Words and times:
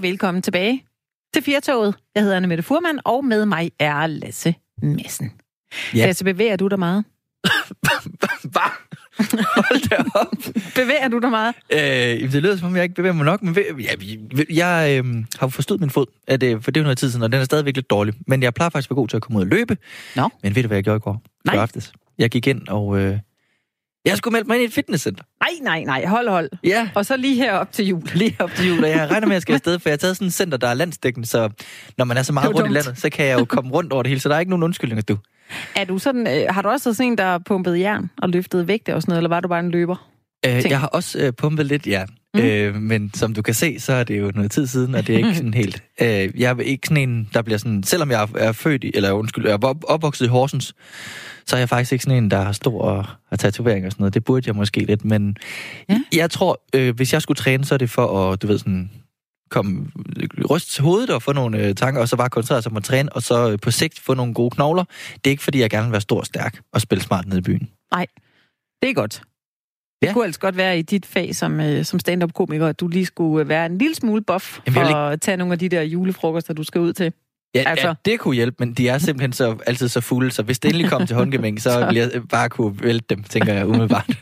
og 0.00 0.04
velkommen 0.04 0.42
tilbage 0.42 0.84
til 1.34 1.42
Firtoget. 1.42 1.94
Jeg 2.14 2.22
hedder 2.22 2.36
Anne 2.36 2.48
Mette 2.48 2.62
Furman, 2.62 3.00
og 3.04 3.24
med 3.24 3.46
mig 3.46 3.70
er 3.78 4.06
Lasse 4.06 4.54
Madsen. 4.82 5.32
Ja. 5.94 6.06
Lasse, 6.06 6.24
bevæger 6.24 6.56
du 6.56 6.68
dig 6.68 6.78
meget? 6.78 7.04
Hvad? 8.52 8.70
Hold 9.54 9.88
da 9.88 9.96
op. 10.14 10.54
bevæger 10.80 11.08
du 11.08 11.18
dig 11.18 11.30
meget? 11.30 11.54
Øh, 11.72 12.32
det 12.32 12.42
lyder 12.42 12.56
som 12.56 12.66
om, 12.66 12.76
jeg 12.76 12.82
ikke 12.82 12.94
bevæger 12.94 13.12
mig 13.12 13.24
nok, 13.24 13.42
men 13.42 13.56
ja, 13.80 13.94
jeg 14.50 15.04
øh, 15.04 15.24
har 15.38 15.48
forstået 15.48 15.80
min 15.80 15.90
fod, 15.90 16.06
at, 16.26 16.42
øh, 16.42 16.62
for 16.62 16.70
det 16.70 16.80
er 16.80 16.84
noget 16.84 16.98
tid 16.98 17.10
siden, 17.10 17.22
og 17.22 17.32
den 17.32 17.40
er 17.40 17.44
stadigvæk 17.44 17.76
lidt 17.76 17.90
dårlig. 17.90 18.14
Men 18.26 18.42
jeg 18.42 18.54
plejer 18.54 18.70
faktisk 18.70 18.90
at 18.90 18.90
være 18.90 19.00
god 19.02 19.08
til 19.08 19.16
at 19.16 19.22
komme 19.22 19.38
ud 19.38 19.42
og 19.42 19.48
løbe. 19.48 19.76
Nå. 20.16 20.28
Men 20.42 20.54
ved 20.54 20.62
du, 20.62 20.66
hvad 20.66 20.76
jeg 20.76 20.84
gjorde 20.84 20.96
i 20.96 21.00
går? 21.00 21.22
Nej. 21.44 21.56
aftes. 21.56 21.92
Jeg 22.18 22.30
gik 22.30 22.46
ind, 22.46 22.68
og 22.68 22.98
øh, 22.98 23.18
jeg 24.04 24.16
skulle 24.16 24.32
melde 24.32 24.48
mig 24.48 24.56
ind 24.56 24.62
i 24.62 24.66
et 24.66 24.72
fitnesscenter. 24.72 25.24
Nej, 25.40 25.50
nej, 25.62 25.84
nej. 25.84 26.06
Hold, 26.06 26.28
hold. 26.28 26.50
Ja. 26.64 26.88
Og 26.94 27.06
så 27.06 27.16
lige 27.16 27.34
her 27.34 27.52
op 27.52 27.72
til 27.72 27.86
jul. 27.86 28.02
Lige 28.14 28.36
op 28.38 28.50
til 28.54 28.68
jul, 28.68 28.84
og 28.84 28.90
jeg 28.90 29.10
regner 29.10 29.26
med, 29.26 29.32
at 29.32 29.34
jeg 29.34 29.42
skal 29.42 29.54
afsted, 29.54 29.78
for 29.78 29.88
jeg 29.88 29.92
har 29.92 29.96
taget 29.96 30.16
sådan 30.16 30.26
et 30.26 30.34
center, 30.34 30.58
der 30.58 30.68
er 30.68 30.74
landsdækkende, 30.74 31.28
så 31.28 31.50
når 31.98 32.04
man 32.04 32.16
er 32.16 32.22
så 32.22 32.32
meget 32.32 32.48
rundt 32.48 32.58
dumt. 32.58 32.70
i 32.70 32.74
landet, 32.74 32.98
så 32.98 33.10
kan 33.10 33.26
jeg 33.26 33.38
jo 33.38 33.44
komme 33.44 33.70
rundt 33.70 33.92
over 33.92 34.02
det 34.02 34.08
hele, 34.08 34.20
så 34.20 34.28
der 34.28 34.34
er 34.34 34.40
ikke 34.40 34.50
nogen 34.50 34.62
undskyldninger, 34.62 35.02
du. 35.02 35.18
Er 35.76 35.84
du 35.84 35.98
sådan, 35.98 36.26
øh, 36.26 36.54
har 36.54 36.62
du 36.62 36.68
også 36.68 36.94
sådan 36.94 37.12
en, 37.12 37.18
der 37.18 37.38
pumpet 37.38 37.80
jern 37.80 38.10
og 38.22 38.28
løftet 38.28 38.68
vægte 38.68 38.94
og 38.94 39.02
sådan 39.02 39.10
noget, 39.10 39.18
eller 39.18 39.28
var 39.28 39.40
du 39.40 39.48
bare 39.48 39.60
en 39.60 39.70
løber? 39.70 40.10
Øh, 40.46 40.64
jeg 40.70 40.80
har 40.80 40.86
også 40.86 41.18
øh, 41.18 41.32
pumpet 41.32 41.66
lidt 41.66 41.86
jern, 41.86 42.08
mm. 42.34 42.40
øh, 42.40 42.74
men 42.74 43.10
som 43.14 43.34
du 43.34 43.42
kan 43.42 43.54
se, 43.54 43.80
så 43.80 43.92
er 43.92 44.04
det 44.04 44.20
jo 44.20 44.32
noget 44.34 44.50
tid 44.50 44.66
siden, 44.66 44.94
og 44.94 45.06
det 45.06 45.14
er 45.14 45.16
ikke 45.16 45.34
sådan 45.42 45.54
helt... 45.54 45.82
Øh, 46.00 46.40
jeg 46.40 46.50
er 46.50 46.60
ikke 46.60 46.88
sådan 46.88 47.08
en, 47.08 47.28
der 47.34 47.42
bliver 47.42 47.58
sådan... 47.58 47.82
Selvom 47.82 48.10
jeg 48.10 48.28
er 48.34 48.52
født 48.52 48.84
i, 48.84 48.90
eller 48.94 49.12
undskyld, 49.12 49.46
jeg 49.46 49.52
er 49.52 49.74
opvokset 49.84 50.24
i 50.24 50.28
Horsens, 50.28 50.74
så 51.50 51.56
er 51.56 51.60
jeg 51.60 51.68
faktisk 51.68 51.92
ikke 51.92 52.04
sådan 52.04 52.24
en, 52.24 52.30
der 52.30 52.42
har 52.42 52.52
stor 52.52 52.82
og 52.82 53.06
har 53.28 53.36
tatovering 53.36 53.86
og 53.86 53.92
sådan 53.92 54.02
noget. 54.02 54.14
Det 54.14 54.24
burde 54.24 54.48
jeg 54.48 54.56
måske 54.56 54.80
lidt, 54.80 55.04
men 55.04 55.36
ja. 55.88 56.00
jeg 56.12 56.30
tror, 56.30 56.60
øh, 56.74 56.94
hvis 56.96 57.12
jeg 57.12 57.22
skulle 57.22 57.36
træne, 57.36 57.64
så 57.64 57.74
er 57.74 57.78
det 57.78 57.90
for 57.90 58.32
at, 58.32 58.42
du 58.42 58.46
ved 58.46 58.58
sådan, 58.58 58.90
komme, 59.50 59.86
ryste 60.50 60.74
til 60.74 60.82
hovedet 60.82 61.10
og 61.10 61.22
få 61.22 61.32
nogle 61.32 61.58
øh, 61.58 61.74
tanker, 61.74 62.00
og 62.00 62.08
så 62.08 62.16
bare 62.16 62.30
koncentrere 62.30 62.62
sig 62.62 62.72
om 62.72 62.76
at 62.76 62.84
træne, 62.84 63.12
og 63.12 63.22
så 63.22 63.50
øh, 63.50 63.58
på 63.58 63.70
sigt 63.70 63.98
få 63.98 64.14
nogle 64.14 64.34
gode 64.34 64.50
knogler. 64.50 64.84
Det 65.14 65.26
er 65.26 65.30
ikke, 65.30 65.42
fordi 65.42 65.60
jeg 65.60 65.70
gerne 65.70 65.86
vil 65.86 65.92
være 65.92 66.00
stor 66.00 66.20
og 66.20 66.26
stærk 66.26 66.60
og 66.72 66.80
spille 66.80 67.02
smart 67.02 67.26
nede 67.26 67.38
i 67.38 67.42
byen. 67.42 67.70
Nej, 67.92 68.06
det 68.82 68.90
er 68.90 68.94
godt. 68.94 69.22
Det 70.02 70.06
ja. 70.06 70.12
kunne 70.12 70.24
altså 70.24 70.40
godt 70.40 70.56
være 70.56 70.78
i 70.78 70.82
dit 70.82 71.06
fag 71.06 71.34
som, 71.34 71.60
øh, 71.60 71.84
som 71.84 71.98
stand-up-komiker, 71.98 72.66
at 72.66 72.80
du 72.80 72.88
lige 72.88 73.06
skulle 73.06 73.48
være 73.48 73.66
en 73.66 73.78
lille 73.78 73.94
smule 73.94 74.22
buff 74.22 74.58
Jamen, 74.66 74.74
for 74.74 74.82
lige... 74.82 75.12
at 75.12 75.20
tage 75.20 75.36
nogle 75.36 75.52
af 75.52 75.58
de 75.58 75.68
der 75.68 75.82
julefrokoster, 75.82 76.54
du 76.54 76.62
skal 76.62 76.80
ud 76.80 76.92
til. 76.92 77.12
Ja, 77.54 77.62
altså. 77.66 77.86
ja, 77.86 77.94
det 78.04 78.20
kunne 78.20 78.34
hjælpe, 78.34 78.56
men 78.58 78.74
de 78.74 78.88
er 78.88 78.98
simpelthen 78.98 79.32
så, 79.32 79.56
altid 79.66 79.88
så 79.88 80.00
fulde, 80.00 80.30
så 80.30 80.42
hvis 80.42 80.58
det 80.58 80.68
endelig 80.68 80.90
kom 80.90 81.06
til 81.06 81.16
håndgemæng, 81.16 81.60
så 81.62 81.86
ville 81.86 82.00
jeg 82.00 82.10
bare 82.30 82.48
kunne 82.48 82.82
vælte 82.82 83.14
dem, 83.14 83.22
tænker 83.22 83.54
jeg 83.54 83.66
umiddelbart. 83.66 84.16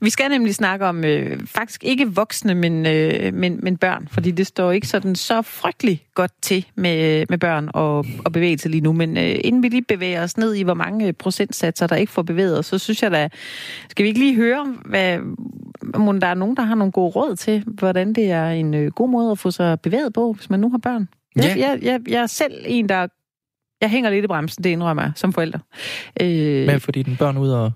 Vi 0.00 0.10
skal 0.10 0.30
nemlig 0.30 0.54
snakke 0.54 0.86
om 0.86 1.04
øh, 1.04 1.40
faktisk 1.46 1.84
ikke 1.84 2.14
voksne, 2.14 2.54
men, 2.54 2.86
øh, 2.86 3.34
men, 3.34 3.60
men 3.62 3.76
børn, 3.76 4.08
fordi 4.10 4.30
det 4.30 4.46
står 4.46 4.72
ikke 4.72 4.88
sådan 4.88 5.14
så 5.14 5.42
frygtelig 5.42 6.06
godt 6.14 6.32
til 6.42 6.66
med, 6.74 7.26
med 7.28 7.38
børn 7.38 7.68
og, 7.74 8.06
og 8.24 8.32
bevægelse 8.32 8.68
lige 8.68 8.80
nu. 8.80 8.92
Men 8.92 9.16
øh, 9.16 9.34
inden 9.44 9.62
vi 9.62 9.68
lige 9.68 9.82
bevæger 9.82 10.22
os 10.22 10.36
ned 10.36 10.54
i, 10.54 10.62
hvor 10.62 10.74
mange 10.74 11.12
procentsatser, 11.12 11.86
der 11.86 11.96
ikke 11.96 12.12
får 12.12 12.22
bevæget, 12.22 12.64
så 12.64 12.78
synes 12.78 13.02
jeg 13.02 13.10
da, 13.10 13.28
skal 13.90 14.02
vi 14.02 14.08
ikke 14.08 14.20
lige 14.20 14.34
høre, 14.34 14.74
hvad, 14.84 15.18
om 15.94 16.20
der 16.20 16.26
er 16.26 16.34
nogen, 16.34 16.56
der 16.56 16.62
har 16.62 16.74
nogle 16.74 16.92
gode 16.92 17.10
råd 17.10 17.36
til, 17.36 17.64
hvordan 17.66 18.12
det 18.12 18.30
er 18.30 18.48
en 18.48 18.74
øh, 18.74 18.90
god 18.90 19.08
måde 19.08 19.30
at 19.30 19.38
få 19.38 19.50
sig 19.50 19.80
bevæget 19.80 20.12
på, 20.12 20.32
hvis 20.32 20.50
man 20.50 20.60
nu 20.60 20.70
har 20.70 20.78
børn? 20.78 21.08
Ja. 21.36 21.42
Jeg, 21.42 21.58
jeg, 21.58 21.78
jeg, 21.82 22.00
jeg 22.08 22.22
er 22.22 22.26
selv 22.26 22.64
en, 22.66 22.88
der 22.88 23.06
jeg 23.80 23.90
hænger 23.90 24.10
lidt 24.10 24.24
i 24.24 24.28
bremsen, 24.28 24.64
det 24.64 24.70
indrømmer 24.70 25.02
jeg, 25.02 25.12
som 25.16 25.32
forælder. 25.32 25.58
Øh, 26.20 26.66
Men 26.66 26.80
fordi 26.80 27.02
den 27.02 27.16
børn 27.16 27.38
ud 27.38 27.50
og... 27.50 27.72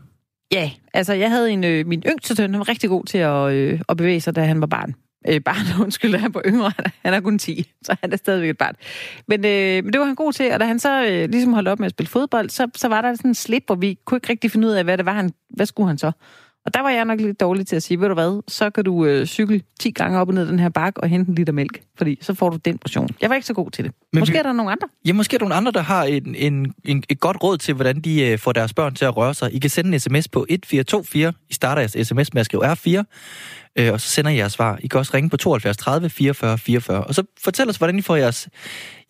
Ja, 0.52 0.70
altså 0.94 1.12
jeg 1.14 1.30
havde 1.30 1.50
en, 1.50 1.64
øh, 1.64 1.86
min 1.86 2.02
yngste 2.06 2.36
søn, 2.36 2.50
han 2.50 2.58
var 2.58 2.68
rigtig 2.68 2.90
god 2.90 3.04
til 3.04 3.18
at, 3.18 3.52
øh, 3.52 3.80
at 3.88 3.96
bevæge 3.96 4.20
sig, 4.20 4.36
da 4.36 4.44
han 4.44 4.60
var 4.60 4.66
barn. 4.66 4.94
Øh, 5.28 5.40
barn, 5.40 5.80
undskyld, 5.84 6.14
han 6.14 6.34
var 6.34 6.42
yngre, 6.46 6.72
han 7.04 7.14
er 7.14 7.20
kun 7.20 7.38
10, 7.38 7.72
så 7.82 7.96
han 8.00 8.12
er 8.12 8.16
stadigvæk 8.16 8.50
et 8.50 8.58
barn. 8.58 8.74
Men, 9.28 9.44
øh, 9.44 9.84
men 9.84 9.92
det 9.92 10.00
var 10.00 10.06
han 10.06 10.14
god 10.14 10.32
til, 10.32 10.52
og 10.52 10.60
da 10.60 10.64
han 10.64 10.78
så 10.78 11.06
øh, 11.06 11.30
ligesom 11.30 11.52
holdt 11.52 11.68
op 11.68 11.78
med 11.78 11.86
at 11.86 11.90
spille 11.90 12.08
fodbold, 12.08 12.50
så, 12.50 12.68
så 12.74 12.88
var 12.88 13.02
der 13.02 13.14
sådan 13.14 13.30
en 13.30 13.34
slip, 13.34 13.62
hvor 13.66 13.74
vi 13.74 13.98
kunne 14.04 14.16
ikke 14.16 14.30
rigtig 14.30 14.50
finde 14.50 14.68
ud 14.68 14.72
af, 14.72 14.84
hvad 14.84 14.98
det 14.98 15.06
var, 15.06 15.12
han, 15.12 15.30
hvad 15.50 15.66
skulle 15.66 15.86
han 15.86 15.98
så? 15.98 16.12
Og 16.66 16.74
der 16.74 16.80
var 16.80 16.90
jeg 16.90 17.04
nok 17.04 17.20
lidt 17.20 17.40
dårlig 17.40 17.66
til 17.66 17.76
at 17.76 17.82
sige, 17.82 18.00
ved 18.00 18.08
du 18.08 18.14
hvad, 18.14 18.42
så 18.48 18.70
kan 18.70 18.84
du 18.84 19.04
øh, 19.04 19.26
cykle 19.26 19.60
10 19.80 19.90
gange 19.90 20.18
op 20.18 20.28
og 20.28 20.34
ned 20.34 20.48
den 20.48 20.58
her 20.58 20.68
bakke 20.68 21.00
og 21.00 21.08
hente 21.08 21.28
en 21.28 21.34
liter 21.34 21.52
mælk, 21.52 21.80
fordi 21.98 22.18
så 22.20 22.34
får 22.34 22.50
du 22.50 22.56
den 22.56 22.78
portion. 22.78 23.08
Jeg 23.20 23.30
var 23.30 23.34
ikke 23.36 23.46
så 23.46 23.54
god 23.54 23.70
til 23.70 23.84
det. 23.84 23.92
Men 24.12 24.20
måske 24.20 24.32
vi, 24.32 24.38
er 24.38 24.42
der 24.42 24.52
nogle 24.52 24.72
andre. 24.72 24.88
Ja, 25.04 25.12
måske 25.12 25.34
er 25.34 25.38
der 25.38 25.44
nogle 25.44 25.54
andre, 25.54 25.72
der 25.72 25.80
har 25.80 26.04
en, 26.04 26.34
en, 26.34 26.74
en, 26.84 27.02
et 27.08 27.20
godt 27.20 27.36
råd 27.42 27.58
til, 27.58 27.74
hvordan 27.74 28.00
de 28.00 28.26
øh, 28.26 28.38
får 28.38 28.52
deres 28.52 28.74
børn 28.74 28.94
til 28.94 29.04
at 29.04 29.16
røre 29.16 29.34
sig. 29.34 29.54
I 29.54 29.58
kan 29.58 29.70
sende 29.70 29.94
en 29.94 30.00
sms 30.00 30.28
på 30.28 30.46
1424. 30.48 31.32
I 31.48 31.54
starter 31.54 31.82
jeres 31.82 32.08
sms 32.08 32.34
med 32.34 32.40
at 32.40 32.46
skrive 32.46 32.72
R4, 32.72 33.02
øh, 33.78 33.92
og 33.92 34.00
så 34.00 34.08
sender 34.08 34.30
I 34.30 34.36
jeres 34.36 34.52
svar. 34.52 34.78
I 34.82 34.86
kan 34.86 34.98
også 34.98 35.12
ringe 35.14 35.30
på 35.30 35.36
72 35.36 35.76
30 35.76 36.10
44 36.10 36.58
44, 36.58 37.04
og 37.04 37.14
så 37.14 37.22
fortæl 37.44 37.68
os, 37.68 37.76
hvordan 37.76 37.98
I 37.98 38.02
får 38.02 38.16
jeres, 38.16 38.48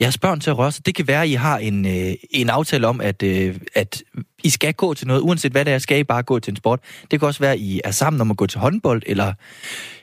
jeres 0.01 0.19
børn 0.19 0.41
til 0.41 0.51
at 0.51 0.59
røre 0.59 0.73
sig. 0.73 0.87
Det 0.87 0.95
kan 0.95 1.09
være, 1.09 1.23
at 1.23 1.29
I 1.29 1.33
har 1.33 1.59
en, 1.59 1.87
øh, 1.87 2.15
en 2.31 2.51
aftale 2.51 2.87
om, 2.87 3.01
at, 3.01 3.23
øh, 3.23 3.57
at 3.75 4.03
I 4.45 4.49
skal 4.49 4.75
gå 4.75 4.95
til 4.95 5.07
noget, 5.07 5.21
uanset 5.21 5.53
hvad 5.53 5.65
det 5.65 5.73
er, 5.73 5.79
skal 5.79 5.99
I 5.99 6.05
bare 6.05 6.23
gå 6.23 6.39
til 6.39 6.51
en 6.51 6.57
sport. 6.57 6.81
Det 7.11 7.21
kan 7.21 7.27
også 7.27 7.41
være, 7.41 7.53
at 7.53 7.59
I 7.59 7.81
er 7.85 7.91
sammen 7.91 8.21
om 8.21 8.31
at 8.31 8.37
gå 8.37 8.47
til 8.47 8.61
håndbold, 8.61 9.03
eller 9.07 9.33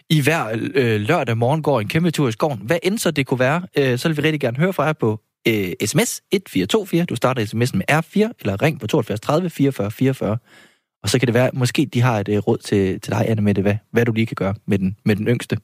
i 0.10 0.22
hver 0.22 0.46
øh, 0.76 1.02
lørdag 1.02 1.38
morgen 1.38 1.64
går 1.64 1.80
en 1.80 1.88
kæmpe 1.88 2.12
tur 2.12 2.28
i 2.28 2.32
skoven. 2.32 2.60
Hvad 2.64 2.78
end 2.84 2.98
så 2.98 3.12
det 3.12 3.28
kunne 3.28 3.40
være, 3.40 3.62
øh, 3.78 4.00
så 4.00 4.08
vil 4.08 4.18
vi 4.18 4.22
rigtig 4.22 4.42
gerne 4.42 4.58
høre 4.58 4.74
fra 4.74 4.84
jer 4.84 4.94
på 4.94 5.20
øh, 5.48 5.74
sms 5.86 6.22
1424. 6.32 7.06
Du 7.06 7.16
starter 7.16 7.46
sms'en 7.46 7.78
med 7.78 7.92
R4, 7.92 8.32
eller 8.40 8.62
ring 8.62 8.80
på 8.80 8.88
72 8.88 9.20
30 9.20 9.50
44 9.50 9.92
44. 9.92 10.38
Og 11.04 11.10
så 11.10 11.20
kan 11.20 11.28
det 11.28 11.34
være, 11.34 11.50
måske 11.54 11.86
de 11.86 12.02
har 12.02 12.20
et 12.20 12.30
øh, 12.30 12.38
råd 12.38 12.58
til, 12.58 13.02
til 13.02 13.12
dig, 13.14 13.30
Anne 13.30 13.42
Mette, 13.42 13.62
hvad, 13.62 13.76
hvad 13.92 14.06
du 14.06 14.12
lige 14.12 14.26
kan 14.26 14.36
gøre 14.36 14.56
med 14.66 14.80
den, 14.80 14.98
med 15.06 15.16
den 15.16 15.28
yngste. 15.28 15.58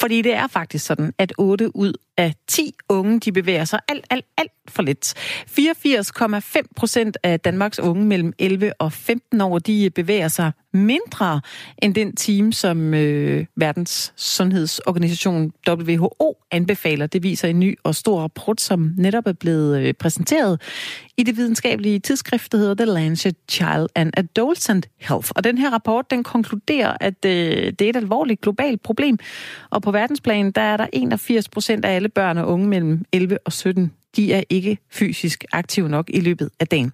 Fordi 0.00 0.22
det 0.22 0.34
er 0.34 0.46
faktisk 0.46 0.86
sådan, 0.86 1.12
at 1.18 1.32
8 1.38 1.76
ud 1.76 1.92
af 2.18 2.34
10 2.48 2.74
unge, 2.88 3.20
de 3.20 3.32
bevæger 3.32 3.64
sig 3.64 3.80
alt, 3.88 4.04
alt, 4.10 4.24
alt 4.36 4.52
for 4.68 4.82
lidt. 4.82 5.14
84,5 5.16 6.62
procent 6.76 7.16
af 7.22 7.40
Danmarks 7.40 7.78
unge 7.78 8.04
mellem 8.04 8.32
11 8.38 8.72
og 8.78 8.92
15 8.92 9.40
år, 9.40 9.58
de 9.58 9.90
bevæger 9.90 10.28
sig 10.28 10.52
mindre 10.72 11.40
end 11.82 11.94
den 11.94 12.16
time, 12.16 12.52
som 12.52 12.94
øh, 12.94 13.46
Verdens 13.56 14.12
Sundhedsorganisation 14.16 15.52
WHO 15.68 16.36
anbefaler. 16.50 17.06
Det 17.06 17.22
viser 17.22 17.48
en 17.48 17.60
ny 17.60 17.78
og 17.82 17.94
stor 17.94 18.20
rapport, 18.20 18.60
som 18.60 18.92
netop 18.96 19.26
er 19.26 19.32
blevet 19.32 19.80
øh, 19.80 19.94
præsenteret 19.94 20.60
i 21.16 21.22
det 21.22 21.36
videnskabelige 21.36 21.98
tidsskrift, 21.98 22.52
der 22.52 22.58
hedder 22.58 22.74
The 22.74 22.84
Lancet 22.84 23.36
Child 23.50 23.86
and 23.94 24.12
Adolescent 24.16 24.88
Health. 24.98 25.30
Og 25.36 25.44
den 25.44 25.58
her 25.58 25.70
rapport, 25.70 26.10
den 26.10 26.24
konkluderer, 26.24 26.96
at 27.00 27.24
øh, 27.26 27.72
det 27.78 27.82
er 27.82 27.90
et 27.90 27.96
alvorligt 27.96 28.40
globalt 28.40 28.82
problem. 28.82 29.18
Og 29.70 29.82
på 29.82 29.90
verdensplan, 29.90 30.50
der 30.50 30.60
er 30.60 30.76
der 30.76 30.86
81 30.92 31.48
procent 31.48 31.84
af 31.84 31.94
alle 31.94 32.07
børn 32.14 32.38
og 32.38 32.48
unge 32.48 32.68
mellem 32.68 33.04
11 33.12 33.38
og 33.44 33.52
17 33.52 33.92
de 34.16 34.32
er 34.32 34.42
ikke 34.50 34.78
fysisk 34.90 35.44
aktive 35.52 35.88
nok 35.88 36.10
i 36.10 36.20
løbet 36.20 36.50
af 36.60 36.66
dagen. 36.66 36.92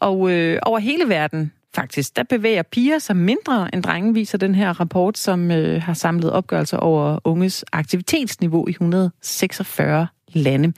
Og 0.00 0.30
øh, 0.30 0.58
over 0.62 0.78
hele 0.78 1.08
verden, 1.08 1.52
faktisk, 1.74 2.16
der 2.16 2.22
bevæger 2.22 2.62
piger 2.62 2.98
sig 2.98 3.16
mindre 3.16 3.74
end 3.74 3.82
drenge, 3.82 4.14
viser 4.14 4.38
den 4.38 4.54
her 4.54 4.80
rapport, 4.80 5.18
som 5.18 5.50
øh, 5.50 5.82
har 5.82 5.94
samlet 5.94 6.32
opgørelser 6.32 6.76
over 6.76 7.18
unges 7.24 7.64
aktivitetsniveau 7.72 8.68
i 8.68 8.70
146 8.70 10.06
lande. 10.32 10.72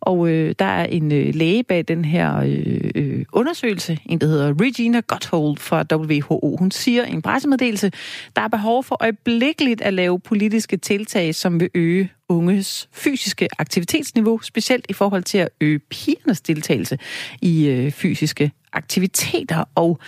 Og 0.00 0.28
øh, 0.28 0.54
der 0.58 0.64
er 0.64 0.84
en 0.84 1.12
øh, 1.12 1.34
læge 1.34 1.64
bag 1.64 1.84
den 1.88 2.04
her 2.04 2.36
øh, 2.36 2.90
øh 2.94 3.24
undersøgelse, 3.32 3.98
en 4.06 4.20
der 4.20 4.26
hedder 4.26 4.54
Regina 4.60 5.00
Gotthold 5.00 5.56
fra 5.56 5.84
WHO. 5.92 6.56
Hun 6.58 6.70
siger 6.70 7.04
i 7.04 7.10
en 7.10 7.22
pressemeddelelse, 7.22 7.92
der 8.36 8.42
er 8.42 8.48
behov 8.48 8.84
for 8.84 8.96
øjeblikkeligt 9.00 9.80
at 9.80 9.94
lave 9.94 10.20
politiske 10.20 10.76
tiltag, 10.76 11.34
som 11.34 11.60
vil 11.60 11.70
øge 11.74 12.12
unges 12.28 12.88
fysiske 12.92 13.48
aktivitetsniveau, 13.58 14.38
specielt 14.38 14.86
i 14.88 14.92
forhold 14.92 15.22
til 15.22 15.38
at 15.38 15.48
øge 15.60 15.78
pigernes 15.78 16.40
deltagelse 16.40 16.98
i 17.42 17.68
øh, 17.68 17.92
fysiske 17.92 18.52
aktiviteter. 18.72 19.64
Og 19.74 19.98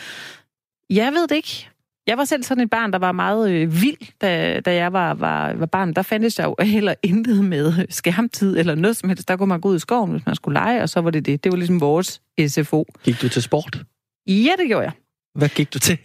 jeg 0.91 1.13
ved 1.13 1.29
det 1.29 1.37
ikke. 1.37 1.69
Jeg 2.07 2.19
var 2.19 2.25
selv 2.25 2.43
sådan 2.43 2.65
et 2.65 2.71
barn, 2.71 2.93
der 2.93 2.99
var 2.99 3.13
meget 3.13 3.51
øh, 3.51 3.83
vild, 3.83 4.19
da, 4.21 4.61
da 4.61 4.75
jeg 4.75 4.93
var, 4.93 5.15
var, 5.15 5.53
var 5.53 5.67
barn. 5.67 5.93
Der 5.93 6.03
fandtes 6.03 6.39
jeg 6.39 6.47
jo 6.47 6.57
heller 6.65 6.95
intet 7.03 7.45
med 7.45 7.87
skærmtid 7.91 8.59
eller 8.59 8.75
noget 8.75 8.97
som 8.97 9.09
helst. 9.09 9.29
Der 9.29 9.37
kunne 9.37 9.49
man 9.49 9.61
gå 9.61 9.69
ud 9.69 9.77
i 9.77 9.79
skoven, 9.79 10.11
hvis 10.11 10.27
man 10.27 10.35
skulle 10.35 10.61
lege, 10.61 10.83
og 10.83 10.89
så 10.89 11.01
var 11.01 11.11
det 11.11 11.27
det. 11.27 11.45
Det 11.45 11.53
var 11.53 11.57
ligesom 11.57 11.81
vores 11.81 12.21
SFO. 12.49 12.85
Gik 13.05 13.23
du 13.23 13.29
til 13.29 13.43
sport? 13.43 13.83
Ja, 14.27 14.53
det 14.59 14.67
gjorde 14.67 14.85
jeg. 14.85 14.93
Hvad 15.35 15.49
gik 15.49 15.75
du 15.75 15.79
til? 15.79 15.99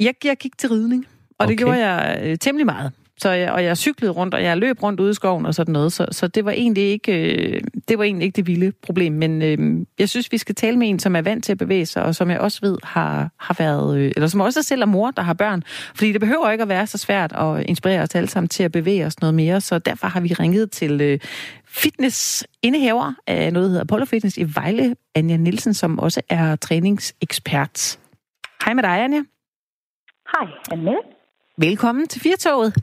jeg, 0.00 0.14
jeg 0.24 0.36
gik 0.36 0.58
til 0.58 0.68
ridning, 0.68 1.06
og 1.30 1.34
okay. 1.38 1.50
det 1.50 1.58
gjorde 1.58 1.86
jeg 1.86 2.20
øh, 2.22 2.38
temmelig 2.38 2.66
meget. 2.66 2.92
Så 3.18 3.30
jeg, 3.30 3.52
og 3.52 3.64
jeg 3.64 3.76
cyklede 3.76 4.12
rundt, 4.12 4.34
og 4.34 4.42
jeg 4.42 4.56
løb 4.56 4.82
rundt 4.82 5.00
ude 5.00 5.10
i 5.10 5.14
skoven 5.14 5.46
og 5.46 5.54
sådan 5.54 5.72
noget. 5.72 5.92
Så, 5.92 6.06
så 6.10 6.26
det, 6.26 6.44
var 6.44 6.50
egentlig 6.50 6.82
ikke, 6.82 7.34
øh, 7.52 7.60
det 7.88 7.98
var 7.98 8.04
egentlig 8.04 8.26
ikke 8.26 8.36
det 8.36 8.46
vilde 8.46 8.72
problem. 8.82 9.12
Men 9.12 9.42
øh, 9.42 9.86
jeg 9.98 10.08
synes, 10.08 10.32
vi 10.32 10.38
skal 10.38 10.54
tale 10.54 10.76
med 10.76 10.88
en, 10.88 10.98
som 10.98 11.16
er 11.16 11.22
vant 11.22 11.44
til 11.44 11.52
at 11.52 11.58
bevæge 11.58 11.86
sig, 11.86 12.02
og 12.02 12.14
som 12.14 12.30
jeg 12.30 12.40
også 12.40 12.58
ved 12.62 12.78
har, 12.82 13.30
har 13.40 13.54
været... 13.58 13.98
Øh, 13.98 14.12
eller 14.16 14.26
som 14.26 14.40
også 14.40 14.62
selv 14.62 14.82
er 14.82 14.86
mor, 14.86 15.10
der 15.10 15.22
har 15.22 15.34
børn. 15.34 15.62
Fordi 15.94 16.12
det 16.12 16.20
behøver 16.20 16.50
ikke 16.50 16.62
at 16.62 16.68
være 16.68 16.86
så 16.86 16.98
svært 16.98 17.32
at 17.32 17.66
inspirere 17.66 18.02
os 18.02 18.14
alle 18.14 18.28
sammen 18.28 18.48
til 18.48 18.62
at 18.62 18.72
bevæge 18.72 19.06
os 19.06 19.20
noget 19.20 19.34
mere. 19.34 19.60
Så 19.60 19.78
derfor 19.78 20.06
har 20.06 20.20
vi 20.20 20.32
ringet 20.32 20.70
til 20.70 21.00
øh, 21.00 21.18
fitness-indehaver 21.66 23.12
af 23.26 23.52
noget, 23.52 23.64
der 23.64 23.68
hedder 23.68 23.84
Apollo 23.84 24.04
Fitness 24.04 24.36
i 24.36 24.54
Vejle, 24.54 24.96
Anja 25.14 25.36
Nielsen, 25.36 25.74
som 25.74 25.98
også 25.98 26.20
er 26.28 26.56
træningsekspert. 26.56 27.98
Hej 28.64 28.74
med 28.74 28.82
dig, 28.82 29.04
Anja. 29.04 29.22
Hej, 30.32 30.46
Anne. 30.72 30.96
Velkommen 31.58 32.08
til 32.08 32.20
Firtoget. 32.20 32.74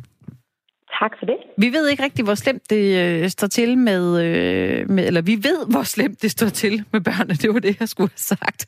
Tak 1.00 1.12
for 1.20 1.26
det. 1.26 1.38
Vi 1.58 1.74
ved 1.74 1.90
ikke 1.90 2.04
rigtig, 2.04 2.26
hvor 2.26 2.36
slemt 2.36 2.70
det 2.70 3.04
øh, 3.04 3.30
står 3.30 3.48
til 3.48 3.78
med, 3.78 4.24
øh, 4.26 4.90
med... 4.90 5.08
Eller 5.08 5.22
vi 5.22 5.36
ved, 5.36 5.68
hvor 5.70 5.84
slemt 5.84 6.22
det 6.22 6.32
står 6.32 6.48
til 6.48 6.84
med 6.92 7.02
børnene. 7.02 7.34
Det 7.34 7.54
var 7.54 7.60
det, 7.60 7.80
jeg 7.80 7.90
skulle 7.90 8.10
have 8.10 8.38
sagt. 8.38 8.66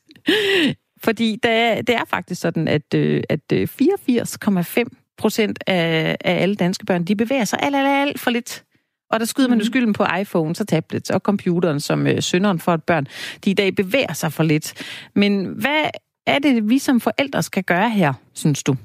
Fordi 1.03 1.39
det 1.43 1.51
er, 1.51 1.81
det 1.81 1.95
er 1.95 2.05
faktisk 2.07 2.41
sådan, 2.41 2.67
at, 2.67 2.93
øh, 2.95 3.23
at 3.29 3.53
84,5 3.53 4.79
øh, 4.79 4.85
procent 5.17 5.63
af, 5.67 6.17
af 6.21 6.41
alle 6.41 6.55
danske 6.55 6.85
børn, 6.85 7.03
de 7.03 7.15
bevæger 7.15 7.45
sig 7.45 7.59
alt, 7.61 7.75
alt, 7.75 7.87
alt 7.87 8.19
for 8.19 8.31
lidt. 8.31 8.63
Og 9.09 9.19
der 9.19 9.25
skyder 9.25 9.49
man 9.49 9.57
jo 9.57 9.63
mhm. 9.63 9.71
skylden 9.71 9.93
på 9.93 10.05
iPhones 10.21 10.61
og 10.61 10.67
tablets 10.67 11.09
og 11.09 11.19
computeren 11.19 11.79
som 11.79 12.07
øh, 12.07 12.21
synderen 12.21 12.59
for, 12.59 12.73
at 12.73 12.83
børn 12.83 13.07
de 13.45 13.49
i 13.49 13.53
dag 13.53 13.75
bevæger 13.75 14.13
sig 14.13 14.33
for 14.33 14.43
lidt. 14.43 14.73
Men 15.15 15.45
hvad 15.45 15.89
er 16.27 16.39
det, 16.39 16.69
vi 16.69 16.79
som 16.79 16.99
forældre 16.99 17.43
skal 17.43 17.63
gøre 17.63 17.89
her, 17.89 18.13
synes 18.33 18.63
du? 18.63 18.75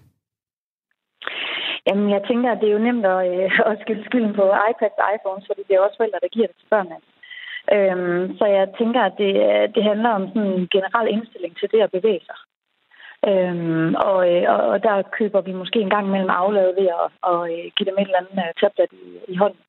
Jamen, 1.86 2.10
jeg 2.10 2.22
tænker, 2.28 2.48
at 2.50 2.60
det 2.60 2.68
er 2.68 2.76
jo 2.78 2.86
nemt 2.86 3.06
at, 3.06 3.20
øh, 3.30 3.50
at 3.70 3.78
skylde 3.82 4.04
skylden 4.04 4.34
på 4.34 4.44
iPads 4.70 5.02
og 5.02 5.08
iPhones, 5.16 5.46
fordi 5.46 5.62
det 5.68 5.74
er 5.74 5.80
også 5.80 5.96
forældre, 5.96 6.22
der 6.22 6.34
giver 6.36 6.46
det 6.46 6.56
til 6.58 6.72
børnene. 6.74 6.98
Øhm, 7.76 8.36
så 8.38 8.44
jeg 8.44 8.68
tænker, 8.78 9.00
at 9.08 9.14
det, 9.22 9.32
øh, 9.46 9.64
det 9.74 9.82
handler 9.90 10.10
om 10.18 10.24
sådan 10.28 10.52
en 10.58 10.68
generel 10.74 11.08
indstilling 11.14 11.54
til 11.56 11.68
det 11.72 11.80
at 11.82 11.94
bevæge 11.96 12.22
sig. 12.28 12.38
Øhm, 13.30 13.94
og, 14.08 14.18
øh, 14.30 14.44
og, 14.54 14.60
og 14.72 14.82
der 14.82 15.02
køber 15.18 15.40
vi 15.40 15.52
måske 15.52 15.78
en 15.80 15.94
gang 15.96 16.06
mellem 16.10 16.30
afladet 16.30 16.76
ved 16.80 16.88
at, 17.00 17.06
at, 17.30 17.40
øh, 17.52 17.64
give 17.76 17.88
dem 17.88 17.98
et 17.98 18.08
eller 18.08 18.20
andet 18.20 18.36
uh, 18.44 18.52
tablet 18.60 18.92
i, 19.02 19.04
i 19.32 19.36
hånden. 19.36 19.62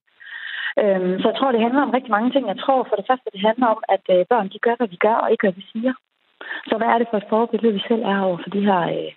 Øhm, 0.82 1.16
så 1.22 1.26
jeg 1.30 1.38
tror, 1.38 1.52
det 1.52 1.66
handler 1.66 1.82
om 1.82 1.96
rigtig 1.96 2.12
mange 2.12 2.32
ting. 2.32 2.48
Jeg 2.48 2.60
tror 2.60 2.88
for 2.90 2.96
det 2.96 3.06
første, 3.10 3.28
det 3.34 3.48
handler 3.50 3.68
om, 3.68 3.82
at 3.96 4.04
øh, 4.16 4.26
børn 4.32 4.50
de 4.54 4.60
gør, 4.66 4.76
hvad 4.76 4.88
de 4.88 5.04
gør, 5.06 5.18
og 5.24 5.32
ikke 5.32 5.44
hvad 5.46 5.58
vi 5.60 5.66
siger. 5.72 5.94
Så 6.70 6.74
hvad 6.78 6.88
er 6.88 6.98
det 6.98 7.08
for 7.10 7.18
et 7.18 7.30
forbillede, 7.30 7.74
vi 7.74 7.84
selv 7.88 8.04
er 8.04 8.20
over 8.28 8.38
for 8.44 8.50
de 8.50 8.66
her, 8.70 8.82
øh, 8.96 9.12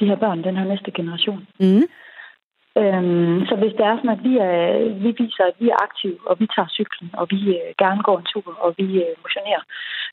de 0.00 0.08
her 0.10 0.16
børn, 0.16 0.44
den 0.44 0.56
her 0.56 0.64
næste 0.64 0.90
generation? 0.90 1.46
Mm. 1.60 1.86
Øhm, 2.80 3.38
så 3.48 3.54
hvis 3.60 3.74
det 3.78 3.84
er 3.86 3.96
sådan, 3.96 4.16
at 4.16 4.24
vi, 4.28 4.34
er, 4.48 4.60
vi 5.04 5.10
viser, 5.22 5.44
at 5.50 5.56
vi 5.62 5.68
er 5.68 5.82
aktive, 5.86 6.18
og 6.28 6.34
vi 6.40 6.46
tager 6.54 6.74
cyklen, 6.76 7.10
og 7.20 7.26
vi 7.30 7.40
øh, 7.58 7.70
gerne 7.82 8.02
går 8.02 8.18
en 8.18 8.30
tur, 8.32 8.48
og 8.64 8.74
vi 8.80 8.86
øh, 9.04 9.12
motionerer, 9.24 9.62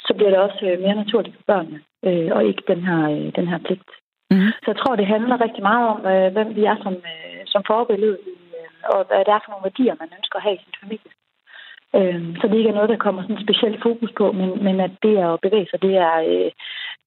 så 0.05 0.11
bliver 0.13 0.31
det 0.31 0.39
også 0.39 0.61
øh, 0.69 0.79
mere 0.83 0.95
naturligt 1.03 1.35
for 1.35 1.45
børnene, 1.51 1.79
øh, 2.07 2.29
og 2.35 2.41
ikke 2.49 2.63
den 2.71 2.81
her, 2.87 3.01
øh, 3.15 3.27
den 3.37 3.47
her 3.51 3.59
pligt. 3.67 3.89
Mm. 4.31 4.51
Så 4.63 4.67
jeg 4.71 4.77
tror, 4.77 4.95
det 4.95 5.13
handler 5.15 5.43
rigtig 5.45 5.63
meget 5.69 5.85
om, 5.93 5.99
øh, 6.11 6.27
hvem 6.35 6.49
vi 6.57 6.63
er 6.71 6.77
som, 6.83 6.93
øh, 7.13 7.41
som 7.53 7.61
forbillede, 7.67 8.17
øh, 8.55 8.69
og 8.93 8.99
hvad 9.07 9.19
det 9.25 9.33
er 9.33 9.41
for 9.43 9.51
nogle 9.51 9.67
værdier, 9.67 9.95
man 10.01 10.15
ønsker 10.17 10.37
at 10.37 10.45
have 10.45 10.55
i 10.57 10.63
sin 10.63 10.79
familie. 10.83 11.11
Øh, 11.97 12.21
så 12.39 12.43
det 12.47 12.57
ikke 12.57 12.69
er 12.69 12.79
noget, 12.79 12.93
der 12.93 13.05
kommer 13.05 13.21
sådan 13.21 13.45
specielt 13.45 13.79
fokus 13.87 14.11
på, 14.19 14.25
men, 14.31 14.49
men 14.65 14.75
at 14.79 14.93
det 15.05 15.13
er 15.23 15.29
at 15.33 15.41
bevæge 15.45 15.67
sig, 15.69 15.81
det 15.81 15.93
er, 16.09 16.15
øh, 16.31 16.51